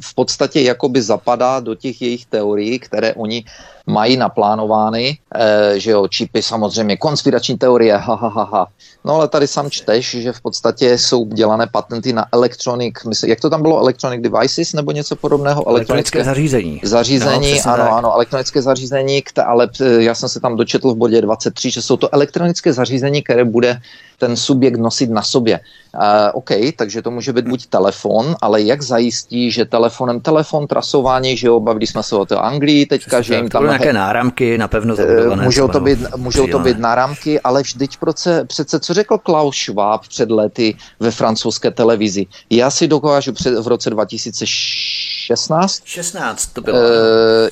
[0.02, 3.46] v podstatě jakoby zapadá do těch jejich teorií, které oni
[3.88, 8.68] mají naplánovány, eh, že jo, čipy samozřejmě, konspirační teorie, ha, ha, ha, ha.
[9.06, 13.40] No ale tady sám čteš, že v podstatě jsou dělané patenty na electronic, myslím, jak
[13.40, 15.70] to tam bylo, electronic devices nebo něco podobného?
[15.70, 16.82] Elektronické zařízení.
[16.84, 17.94] Zařízení, no, ano, tak.
[17.94, 21.82] ano, elektronické zařízení, které, ale eh, já jsem se tam dočetl v bodě 23, že
[21.82, 23.82] jsou to elektronické zařízení, které bude
[24.18, 25.60] ten subjekt nosit na sobě.
[25.94, 26.02] Uh,
[26.34, 31.48] OK, takže to může být buď telefon, ale jak zajistí, že telefonem, telefon, trasování, že
[31.48, 33.73] jo, bavili jsme se o té Anglii teďka, že jim tam...
[33.78, 35.46] nějaké náramky, napevno zabudované.
[35.46, 40.08] Můžou to být, můžou to být náramky, ale vždyť přece, přece, co řekl Klaus Schwab
[40.08, 42.26] před lety ve francouzské televizi.
[42.50, 45.82] Já si dokážu před, v roce 2016?
[45.86, 46.78] 16 to bylo.
[46.78, 46.84] Uh,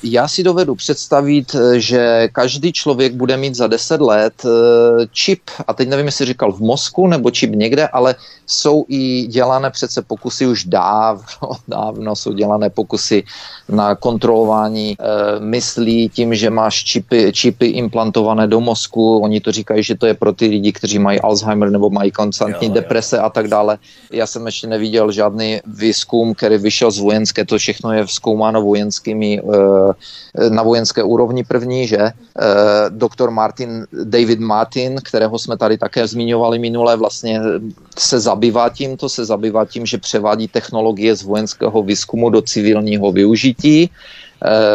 [0.02, 4.42] já si dovedu představit, že každý člověk bude mít za 10 let
[5.12, 8.14] čip, a teď nevím, jestli říkal v mozku nebo čip někde, ale
[8.46, 11.22] jsou i dělané přece pokusy už dávno,
[11.68, 13.24] dávno jsou dělané pokusy
[13.68, 14.96] na kontrolování e,
[15.40, 19.18] myslí tím, že máš čipy, čipy implantované do mozku.
[19.18, 22.68] Oni to říkají, že to je pro ty lidi, kteří mají Alzheimer nebo mají konstantní
[22.68, 23.22] jo, deprese jo.
[23.22, 23.78] a tak dále.
[24.12, 29.40] Já jsem ještě neviděl žádný výzkum, který vyšel z vojenské, to všechno je zkoumáno vojenskými
[29.40, 31.98] e, na vojenské úrovni první, že?
[31.98, 32.12] E,
[32.88, 37.40] doktor Martin, David Martin, kterého jsme tady také zmiňovali minule, vlastně
[37.98, 43.90] se zabývá tímto, se zabývá tím, že převádí technologie z vojenského výzkumu do civilního využití
[43.90, 44.22] eh,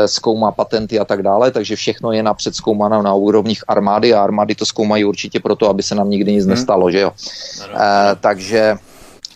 [0.06, 4.56] zkoumá patenty a tak dále, takže všechno je napřed zkoumáno na úrovních armády a armády
[4.56, 6.50] to zkoumají určitě proto, aby se nám nikdy nic hmm.
[6.50, 7.12] nestalo, že jo.
[7.76, 8.78] E, takže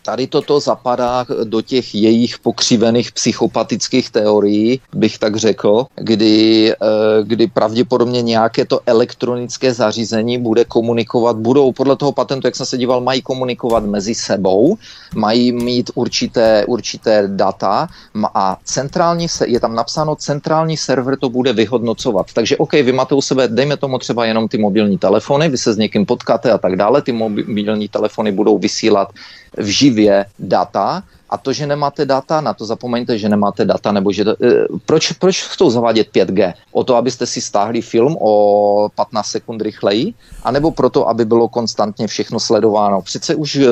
[0.04, 6.76] Tady toto zapadá do těch jejich pokřivených psychopatických teorií, bych tak řekl, kdy, eh,
[7.24, 12.78] kdy pravděpodobně nějaké to elektronické zařízení bude komunikovat, budou podle toho patentu, jak jsem se
[12.78, 14.78] díval, mají komunikovat mezi sebou,
[15.16, 17.88] mají mít určité, určité data
[18.34, 22.26] a centrální, je tam napsáno, centrální server to bude vyhodnocovat.
[22.34, 25.74] Takže OK, vy máte u sebe, dejme tomu třeba jenom ty mobilní telefony, vy se
[25.74, 29.14] s někým potkáte a tak dále, ty mobilní telefony budou vysílat
[29.58, 29.70] v
[30.02, 34.24] živě data a to, že nemáte data, na to zapomeňte, že nemáte data, nebo že...
[34.24, 36.54] E, proč, proč chcou zavádět 5G?
[36.72, 40.14] O to, abyste si stáhli film o 15 sekund rychleji?
[40.44, 43.02] A nebo proto, aby bylo konstantně všechno sledováno?
[43.02, 43.68] Přece už e,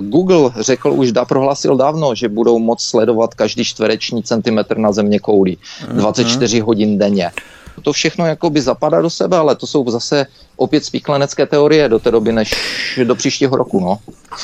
[0.00, 5.18] Google řekl, už da prohlásil dávno, že budou moc sledovat každý čtvereční centimetr na země
[5.18, 5.56] kouli.
[5.88, 6.66] 24 mm-hmm.
[6.66, 7.30] hodin denně.
[7.82, 10.26] To všechno jakoby zapadá do sebe, ale to jsou zase
[10.56, 12.54] opět spiklenecké teorie do té doby, než
[13.04, 13.80] do příštího roku.
[13.80, 13.98] No,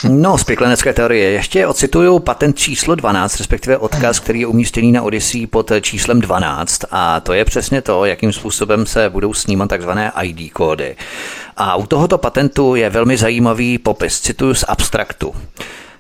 [0.08, 1.30] no spiklenecké teorie.
[1.30, 6.80] Ještě ocituju patent číslo 12, respektive odkaz, který je umístěný na Odyssey pod číslem 12
[6.90, 10.96] a to je přesně to, jakým způsobem se budou snímat takzvané ID kódy.
[11.56, 15.34] A u tohoto patentu je velmi zajímavý popis, cituju z abstraktu.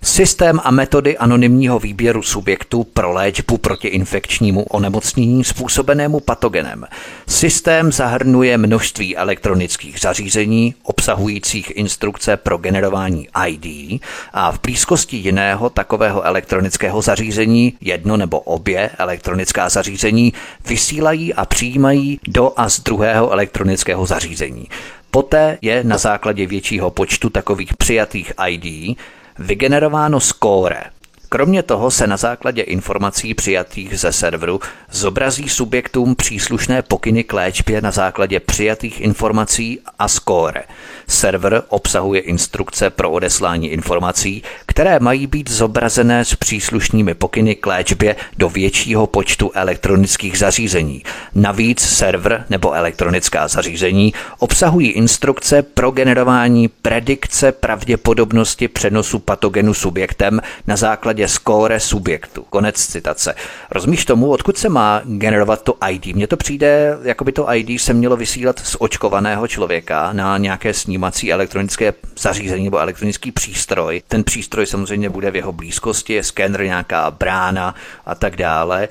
[0.02, 6.84] Systém a metody anonymního výběru subjektů pro léčbu proti infekčnímu onemocnění způsobenému patogenem.
[7.26, 14.00] Systém zahrnuje množství elektronických zařízení obsahujících instrukce pro generování ID
[14.32, 20.32] a v blízkosti jiného takového elektronického zařízení jedno nebo obě elektronická zařízení
[20.68, 24.68] vysílají a přijímají do a z druhého elektronického zařízení.
[25.10, 28.98] Poté je na základě většího počtu takových přijatých ID
[29.38, 30.97] vygenerováno skóre.
[31.30, 34.60] Kromě toho se na základě informací přijatých ze serveru
[34.90, 40.62] zobrazí subjektům příslušné pokyny k léčbě na základě přijatých informací a skóre.
[41.08, 48.16] Server obsahuje instrukce pro odeslání informací, které mají být zobrazené s příslušnými pokyny k léčbě
[48.38, 51.02] do většího počtu elektronických zařízení.
[51.34, 60.76] Navíc server nebo elektronická zařízení obsahují instrukce pro generování predikce pravděpodobnosti přenosu patogenu subjektem na
[60.76, 62.46] základě skóre subjektu.
[62.50, 63.34] Konec citace.
[63.70, 66.06] Rozumíš tomu, odkud se má generovat to ID?
[66.06, 70.74] Mně to přijde, jako by to ID se mělo vysílat z očkovaného člověka na nějaké
[70.74, 74.02] snímací elektronické zařízení nebo elektronický přístroj.
[74.08, 77.74] Ten přístroj samozřejmě bude v jeho blízkosti, je skener, nějaká brána
[78.06, 78.88] a tak dále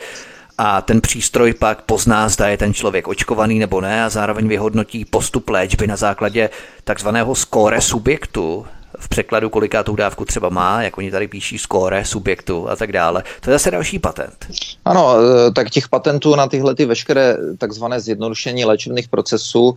[0.57, 5.05] a ten přístroj pak pozná, zda je ten člověk očkovaný nebo ne a zároveň vyhodnotí
[5.05, 6.49] postup léčby na základě
[6.83, 8.65] takzvaného skóre subjektu,
[8.99, 12.91] v překladu, koliká tu dávku třeba má, jak oni tady píší skóre subjektu a tak
[12.91, 13.23] dále.
[13.41, 14.47] To je zase další patent.
[14.85, 15.15] Ano,
[15.47, 19.75] e, tak těch patentů na tyhle ty veškeré takzvané zjednodušení léčebných procesů,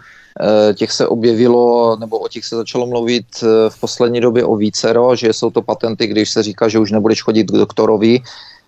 [0.71, 4.57] e, těch se objevilo, nebo o těch se začalo mluvit e, v poslední době o
[4.57, 8.21] vícero, že jsou to patenty, když se říká, že už nebudeš chodit k doktorovi,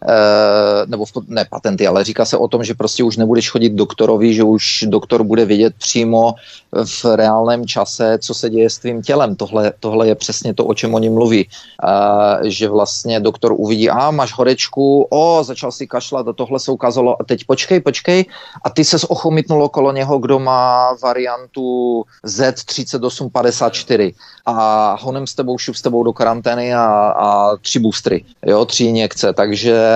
[0.08, 4.34] Eh, nebo ne patenty, ale říká se o tom, že prostě už nebudeš chodit doktorovi,
[4.34, 6.34] že už doktor bude vědět přímo
[6.84, 9.36] v reálném čase, co se děje s tvým tělem.
[9.36, 11.48] Tohle, tohle je přesně to, o čem oni mluví.
[11.84, 16.70] Uh, že vlastně doktor uvidí, a máš horečku, o, začal si kašlat a tohle se
[16.70, 18.24] ukázalo a teď počkej, počkej
[18.64, 24.14] a ty se ochomitnul okolo něho, kdo má variantu Z3854
[24.46, 26.84] a honem s tebou, šup s tebou do karantény a,
[27.16, 29.91] a tři boostry, jo, tři injekce, takže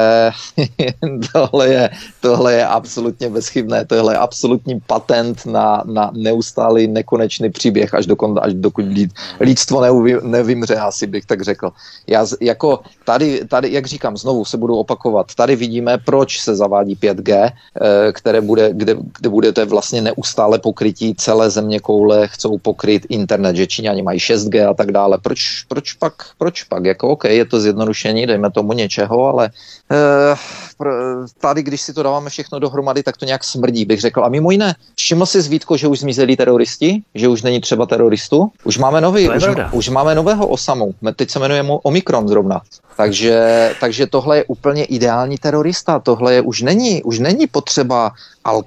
[1.33, 1.91] tohle, je,
[2.21, 8.39] tohle je absolutně bezchybné, tohle je absolutní patent na, na neustálý nekonečný příběh, až, dokon,
[8.43, 9.11] až dokud lid,
[9.41, 11.71] lidstvo neuví, nevymře, asi bych tak řekl.
[12.07, 16.97] Já jako tady, tady, jak říkám, znovu se budu opakovat, tady vidíme, proč se zavádí
[16.97, 23.07] 5G, eh, které bude, kde, kde budete vlastně neustále pokrytí celé země koule, chcou pokryt
[23.09, 25.19] internet, že Číňani mají 6G a tak dále.
[25.19, 26.85] Proč, proč pak, proč pak?
[26.85, 29.51] Jako OK, je to zjednodušení, dejme tomu něčeho, ale
[31.41, 34.25] tady, když si to dáváme všechno dohromady, tak to nějak smrdí, bych řekl.
[34.25, 38.51] A mimo jiné, všiml si Zvítko, že už zmizeli teroristi, že už není třeba teroristu?
[38.65, 40.95] Už máme nový, už, už máme nového Osamu.
[41.17, 42.63] Teď se jmenuje Omikron zrovna.
[42.97, 45.99] Takže, takže tohle je úplně ideální terorista.
[45.99, 48.13] Tohle je, už není, už není potřeba
[48.45, 48.63] al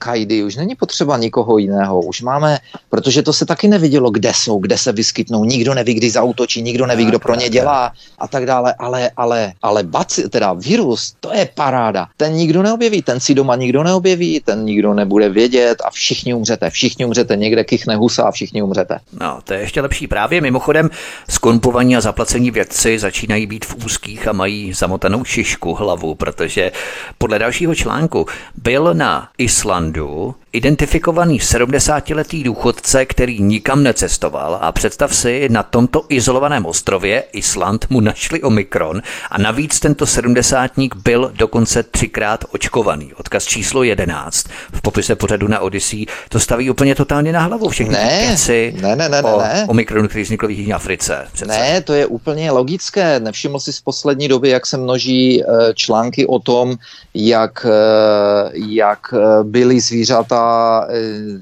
[0.45, 2.01] už není potřeba nikoho jiného.
[2.01, 2.59] Už máme,
[2.89, 5.45] protože to se taky nevidělo, kde jsou, kde se vyskytnou.
[5.45, 8.73] Nikdo neví, kdy zautočí, nikdo neví, kdo pro ně dělá a tak dále.
[8.79, 12.07] Ale, ale, ale baci, teda virus, to je paráda.
[12.18, 16.69] Ten nikdo neobjeví, ten si doma nikdo neobjeví, ten nikdo nebude vědět a všichni umřete.
[16.69, 18.99] Všichni umřete, někde kychne husa a všichni umřete.
[19.19, 20.07] No, to je ještě lepší.
[20.07, 20.90] Právě mimochodem,
[21.30, 26.72] skompovaní a zaplacení vědci začínají být v úzkých a mají zamotanou šišku hlavu, protože
[27.18, 28.26] podle dalšího článku
[28.56, 36.65] byl na Islandu identifikovaný 70-letý důchodce, který nikam necestoval a představ si, na tomto izolovaném
[36.65, 43.13] ostrově Island mu našli Omikron a navíc tento sedmdesátník byl dokonce třikrát očkovaný.
[43.13, 47.93] Odkaz číslo 11 v popise pořadu na Odyssey to staví úplně totálně na hlavu všechny
[47.93, 49.65] ne, keci ne, ne, ne, ne, o ne.
[49.69, 51.27] Omikronu, který vznikl v Jižní Africe.
[51.34, 51.51] Přece.
[51.51, 53.19] Ne, to je úplně logické.
[53.19, 56.76] Nevšiml si z poslední doby, jak se množí eh, články o tom,
[57.13, 60.39] jak, eh, jak eh, byly zvířata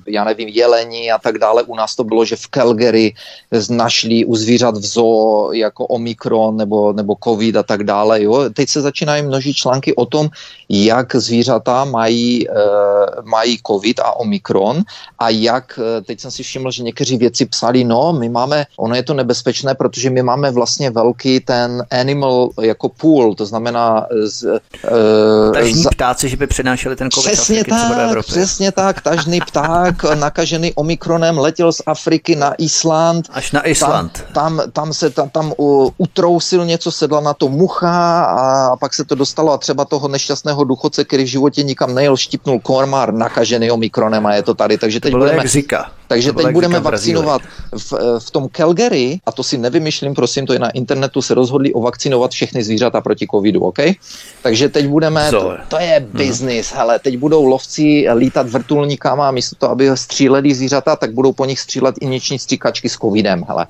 [0.07, 1.63] já nevím, jelení a tak dále.
[1.63, 3.13] U nás to bylo, že v Calgary
[3.69, 8.23] našli u zvířat v zoo jako Omikron nebo, nebo COVID a tak dále.
[8.23, 8.49] Jo.
[8.53, 10.29] Teď se začínají množit články o tom,
[10.69, 12.55] jak zvířata mají, uh,
[13.23, 14.83] mají COVID a Omikron
[15.19, 18.95] a jak, eh, teď jsem si všiml, že někteří věci psali, no, my máme, ono
[18.95, 24.43] je to nebezpečné, protože my máme vlastně velký ten animal jako pool, to znamená z,
[24.43, 30.03] uh, Tažní ptáci, že by přenášeli ten COVID přesně Afriky, tak, Přesně tak, tažný pták
[30.15, 33.29] nakažený Omikronem letěl z Afriky na Island.
[33.31, 34.25] Až na Island.
[34.33, 35.53] Tam, tam, tam se tam, tam
[35.97, 39.85] utrousil něco, sedla na to mucha a, a pak se to dostalo stalo a třeba
[39.85, 44.53] toho nešťastného důchodce, který v životě nikam nejel, štipnul kormár nakažený omikronem a je to
[44.53, 44.77] tady.
[44.77, 45.43] Takže teď budeme,
[46.07, 47.41] takže teď budeme vakcinovat
[47.71, 51.73] v, v tom Calgary, a to si nevymyšlím, prosím, to je na internetu, se rozhodli
[51.73, 53.79] o vakcinovat všechny zvířata proti covidu, OK?
[54.41, 56.17] Takže teď budeme, to, to je mhm.
[56.17, 56.77] business, hmm.
[56.77, 61.45] hele, teď budou lovci lítat vrtulníkama a místo toho, aby stříleli zvířata, tak budou po
[61.45, 63.67] nich střílet inječní stříkačky s covidem, hele.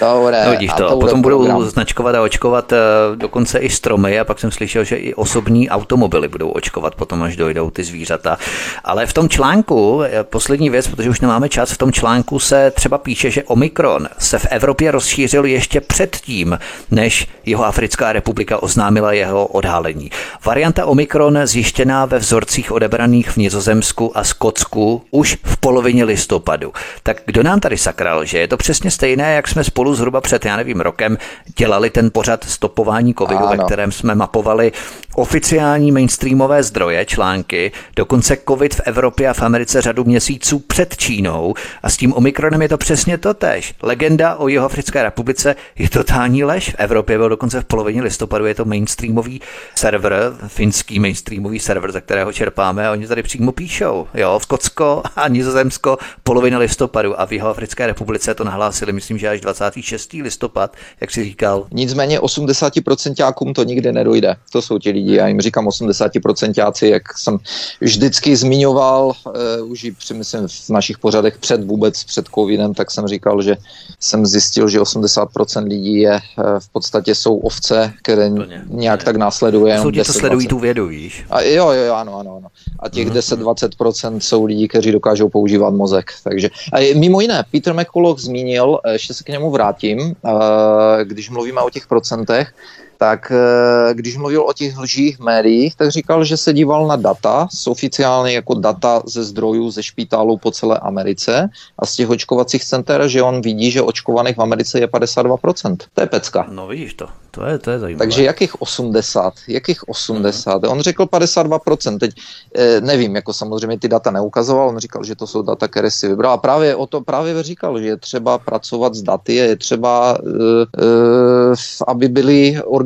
[0.00, 0.88] Dobré, no, vidíš to.
[0.88, 1.62] A potom budou program.
[1.62, 2.78] značkovat a očkovat uh,
[3.16, 7.36] dokonce i stromy a pak jsem slyšel, že i osobní automobily budou očkovat potom, až
[7.36, 8.38] dojdou ty zvířata.
[8.84, 12.70] Ale v tom článku, eh, poslední věc, protože už nemáme čas, v tom článku se
[12.70, 16.58] třeba píše, že Omikron se v Evropě rozšířil ještě předtím,
[16.90, 20.10] než jeho Africká republika oznámila jeho odhalení.
[20.44, 26.72] Varianta Omikron zjištěná ve vzorcích odebraných v Nizozemsku a Skotsku už v polovině listopadu.
[27.02, 30.44] Tak kdo nám tady sakral, že je to přesně stejné, jak jsme spolu zhruba před,
[30.44, 31.18] já nevím, rokem
[31.58, 33.56] dělali ten pořad stopování covidu, ano.
[33.56, 34.72] ve kterém jsme mapovali
[35.18, 41.54] oficiální mainstreamové zdroje, články, dokonce covid v Evropě a v Americe řadu měsíců před Čínou
[41.82, 43.74] a s tím Omikronem je to přesně to tež.
[43.82, 46.70] Legenda o Jihoafrické republice je totální lež.
[46.70, 49.40] V Evropě byl dokonce v polovině listopadu, je to mainstreamový
[49.74, 54.06] server, finský mainstreamový server, ze kterého čerpáme a oni tady přímo píšou.
[54.14, 59.40] Jo, Skotsko a Nizozemsko polovina listopadu a v Jihoafrické republice to nahlásili, myslím, že až
[59.40, 60.12] 20 26.
[60.12, 61.66] listopad, jak si říkal.
[61.72, 64.36] Nicméně 80% to nikdy nedojde.
[64.52, 65.05] To jsou ti lidi.
[65.14, 67.38] Já jim říkám 80% jak jsem
[67.80, 69.12] vždycky zmiňoval,
[69.60, 73.56] uh, už i myslím v našich pořadech před vůbec před covidem, tak jsem říkal, že
[74.00, 78.64] jsem zjistil, že 80% lidí je uh, v podstatě jsou ovce, které Plně.
[78.66, 79.80] nějak tak následuje.
[79.82, 81.24] Jsou ti, co sledují tu vědu, víš?
[81.30, 82.48] A jo, jo, ano, ano, ano.
[82.78, 83.66] A těch mm-hmm.
[83.76, 86.12] 10-20% jsou lidi, kteří dokážou používat mozek.
[86.24, 91.60] Takže a mimo jiné, Peter McCulloch zmínil, ještě se k němu vrátím, eh, když mluvíme
[91.60, 92.54] o těch procentech,
[92.98, 97.48] tak eh, když mluvil o těch lžích médiích, tak říkal, že se díval na data,
[97.66, 101.48] oficiálně jako data ze zdrojů ze špitálů po celé Americe
[101.78, 105.76] a z těch očkovacích center, že on vidí, že očkovaných v Americe je 52%.
[105.94, 106.46] To je pecka.
[106.50, 108.04] No vidíš to, to je, to je zajímavé.
[108.04, 109.34] Takže jakých 80?
[109.48, 110.62] Jakých 80?
[110.62, 110.72] Uh-huh.
[110.72, 111.98] On řekl 52%.
[111.98, 112.10] Teď
[112.54, 116.08] eh, nevím, jako samozřejmě ty data neukazoval, on říkal, že to jsou data, které si
[116.08, 116.32] vybral.
[116.32, 121.54] A právě o to právě říkal, že je třeba pracovat s daty, je třeba, uh,
[121.86, 122.85] aby byly organizace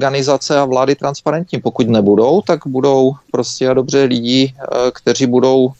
[0.58, 1.60] a vlády transparentní.
[1.60, 5.72] Pokud nebudou, tak budou prostě a dobře lidi, eh, kteří budou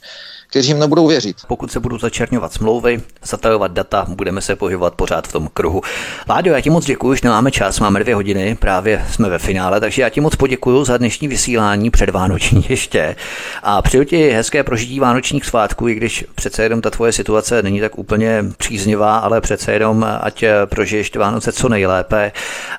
[0.51, 1.37] kteří jim nebudou věřit.
[1.47, 5.81] Pokud se budou začerňovat smlouvy, zatajovat data, budeme se pohybovat pořád v tom kruhu.
[6.29, 9.79] Láďo, já ti moc děkuji, už nemáme čas, máme dvě hodiny, právě jsme ve finále,
[9.79, 13.15] takže já ti moc poděkuji za dnešní vysílání předvánoční ještě.
[13.63, 17.79] A přeju ti hezké prožití vánočních svátků, i když přece jenom ta tvoje situace není
[17.79, 22.31] tak úplně příznivá, ale přece jenom ať prožiješ Vánoce co nejlépe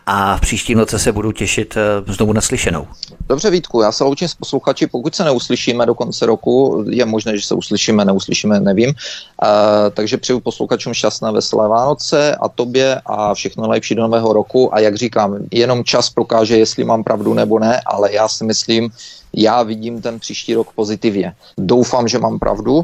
[0.06, 2.86] a v příštím roce se budu těšit eh, znovu naslyšenou.
[3.28, 7.38] Dobře Vítku, já se loučím s posluchači, pokud se neuslyšíme do konce roku, je možné,
[7.38, 8.90] že se uslyšíme, neuslyšíme, nevím.
[8.90, 14.74] Uh, takže přeju posluchačům šťastné veselé Vánoce a tobě a všechno nejlepší do nového roku
[14.74, 18.90] a jak říkám, jenom čas prokáže, jestli mám pravdu nebo ne, ale já si myslím,
[19.30, 21.34] já vidím ten příští rok pozitivně.
[21.58, 22.82] Doufám, že mám pravdu,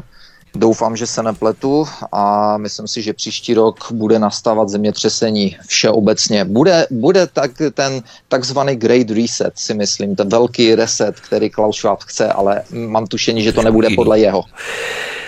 [0.55, 6.45] Doufám, že se nepletu a myslím si, že příští rok bude nastávat zemětřesení všeobecně.
[6.45, 12.03] Bude, bude tak, ten takzvaný Great Reset, si myslím, ten velký reset, který Klaus Schwab
[12.03, 14.43] chce, ale mám tušení, že to nebude podle jeho.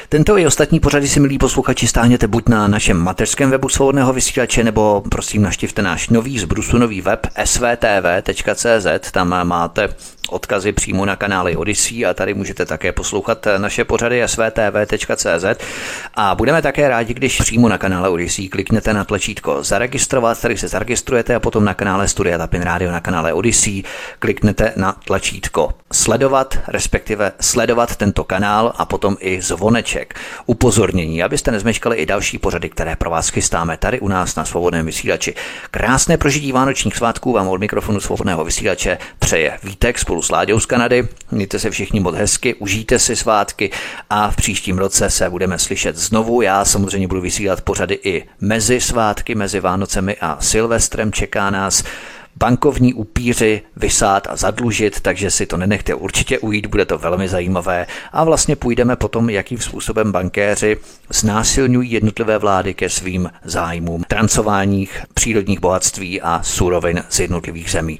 [0.10, 4.64] Tento i ostatní pořady si, milí posluchači, stáhněte buď na našem mateřském webu svobodného vysílače,
[4.64, 9.90] nebo prosím naštivte náš nový zbrusunový web svtv.cz, tam máte
[10.32, 15.46] odkazy přímo na kanály Odyssey a tady můžete také poslouchat naše pořady svtv.cz
[16.16, 20.68] a budeme také rádi, když přímo na kanále Odyssey kliknete na tlačítko zaregistrovat, tady se
[20.68, 23.84] zaregistrujete a potom na kanále Studia Tapin Radio na kanále Odyssey
[24.20, 30.20] kliknete na tlačítko sledovat, respektive sledovat tento kanál a potom i zvoneček.
[30.46, 34.86] Upozornění, abyste nezmeškali i další pořady, které pro vás chystáme tady u nás na svobodném
[34.86, 35.34] vysílači.
[35.72, 40.66] Krásné prožití vánočních svátků vám od mikrofonu svobodného vysílače přeje Vítek spolu s Láďou z
[40.66, 41.08] Kanady.
[41.32, 43.72] Mějte se všichni moc hezky, užijte si svátky
[44.10, 46.42] a v příštím roce se budeme slyšet znovu.
[46.42, 51.12] Já samozřejmě budu vysílat pořady i mezi svátky, mezi Vánocemi a Silvestrem.
[51.12, 51.84] Čeká nás
[52.36, 57.88] bankovní upíři vysát a zadlužit, takže si to nenechte určitě ujít, bude to velmi zajímavé
[58.12, 60.78] a vlastně půjdeme potom, jakým způsobem bankéři
[61.10, 68.00] znásilňují jednotlivé vlády ke svým zájmům, trancováních přírodních bohatství a surovin z jednotlivých zemí.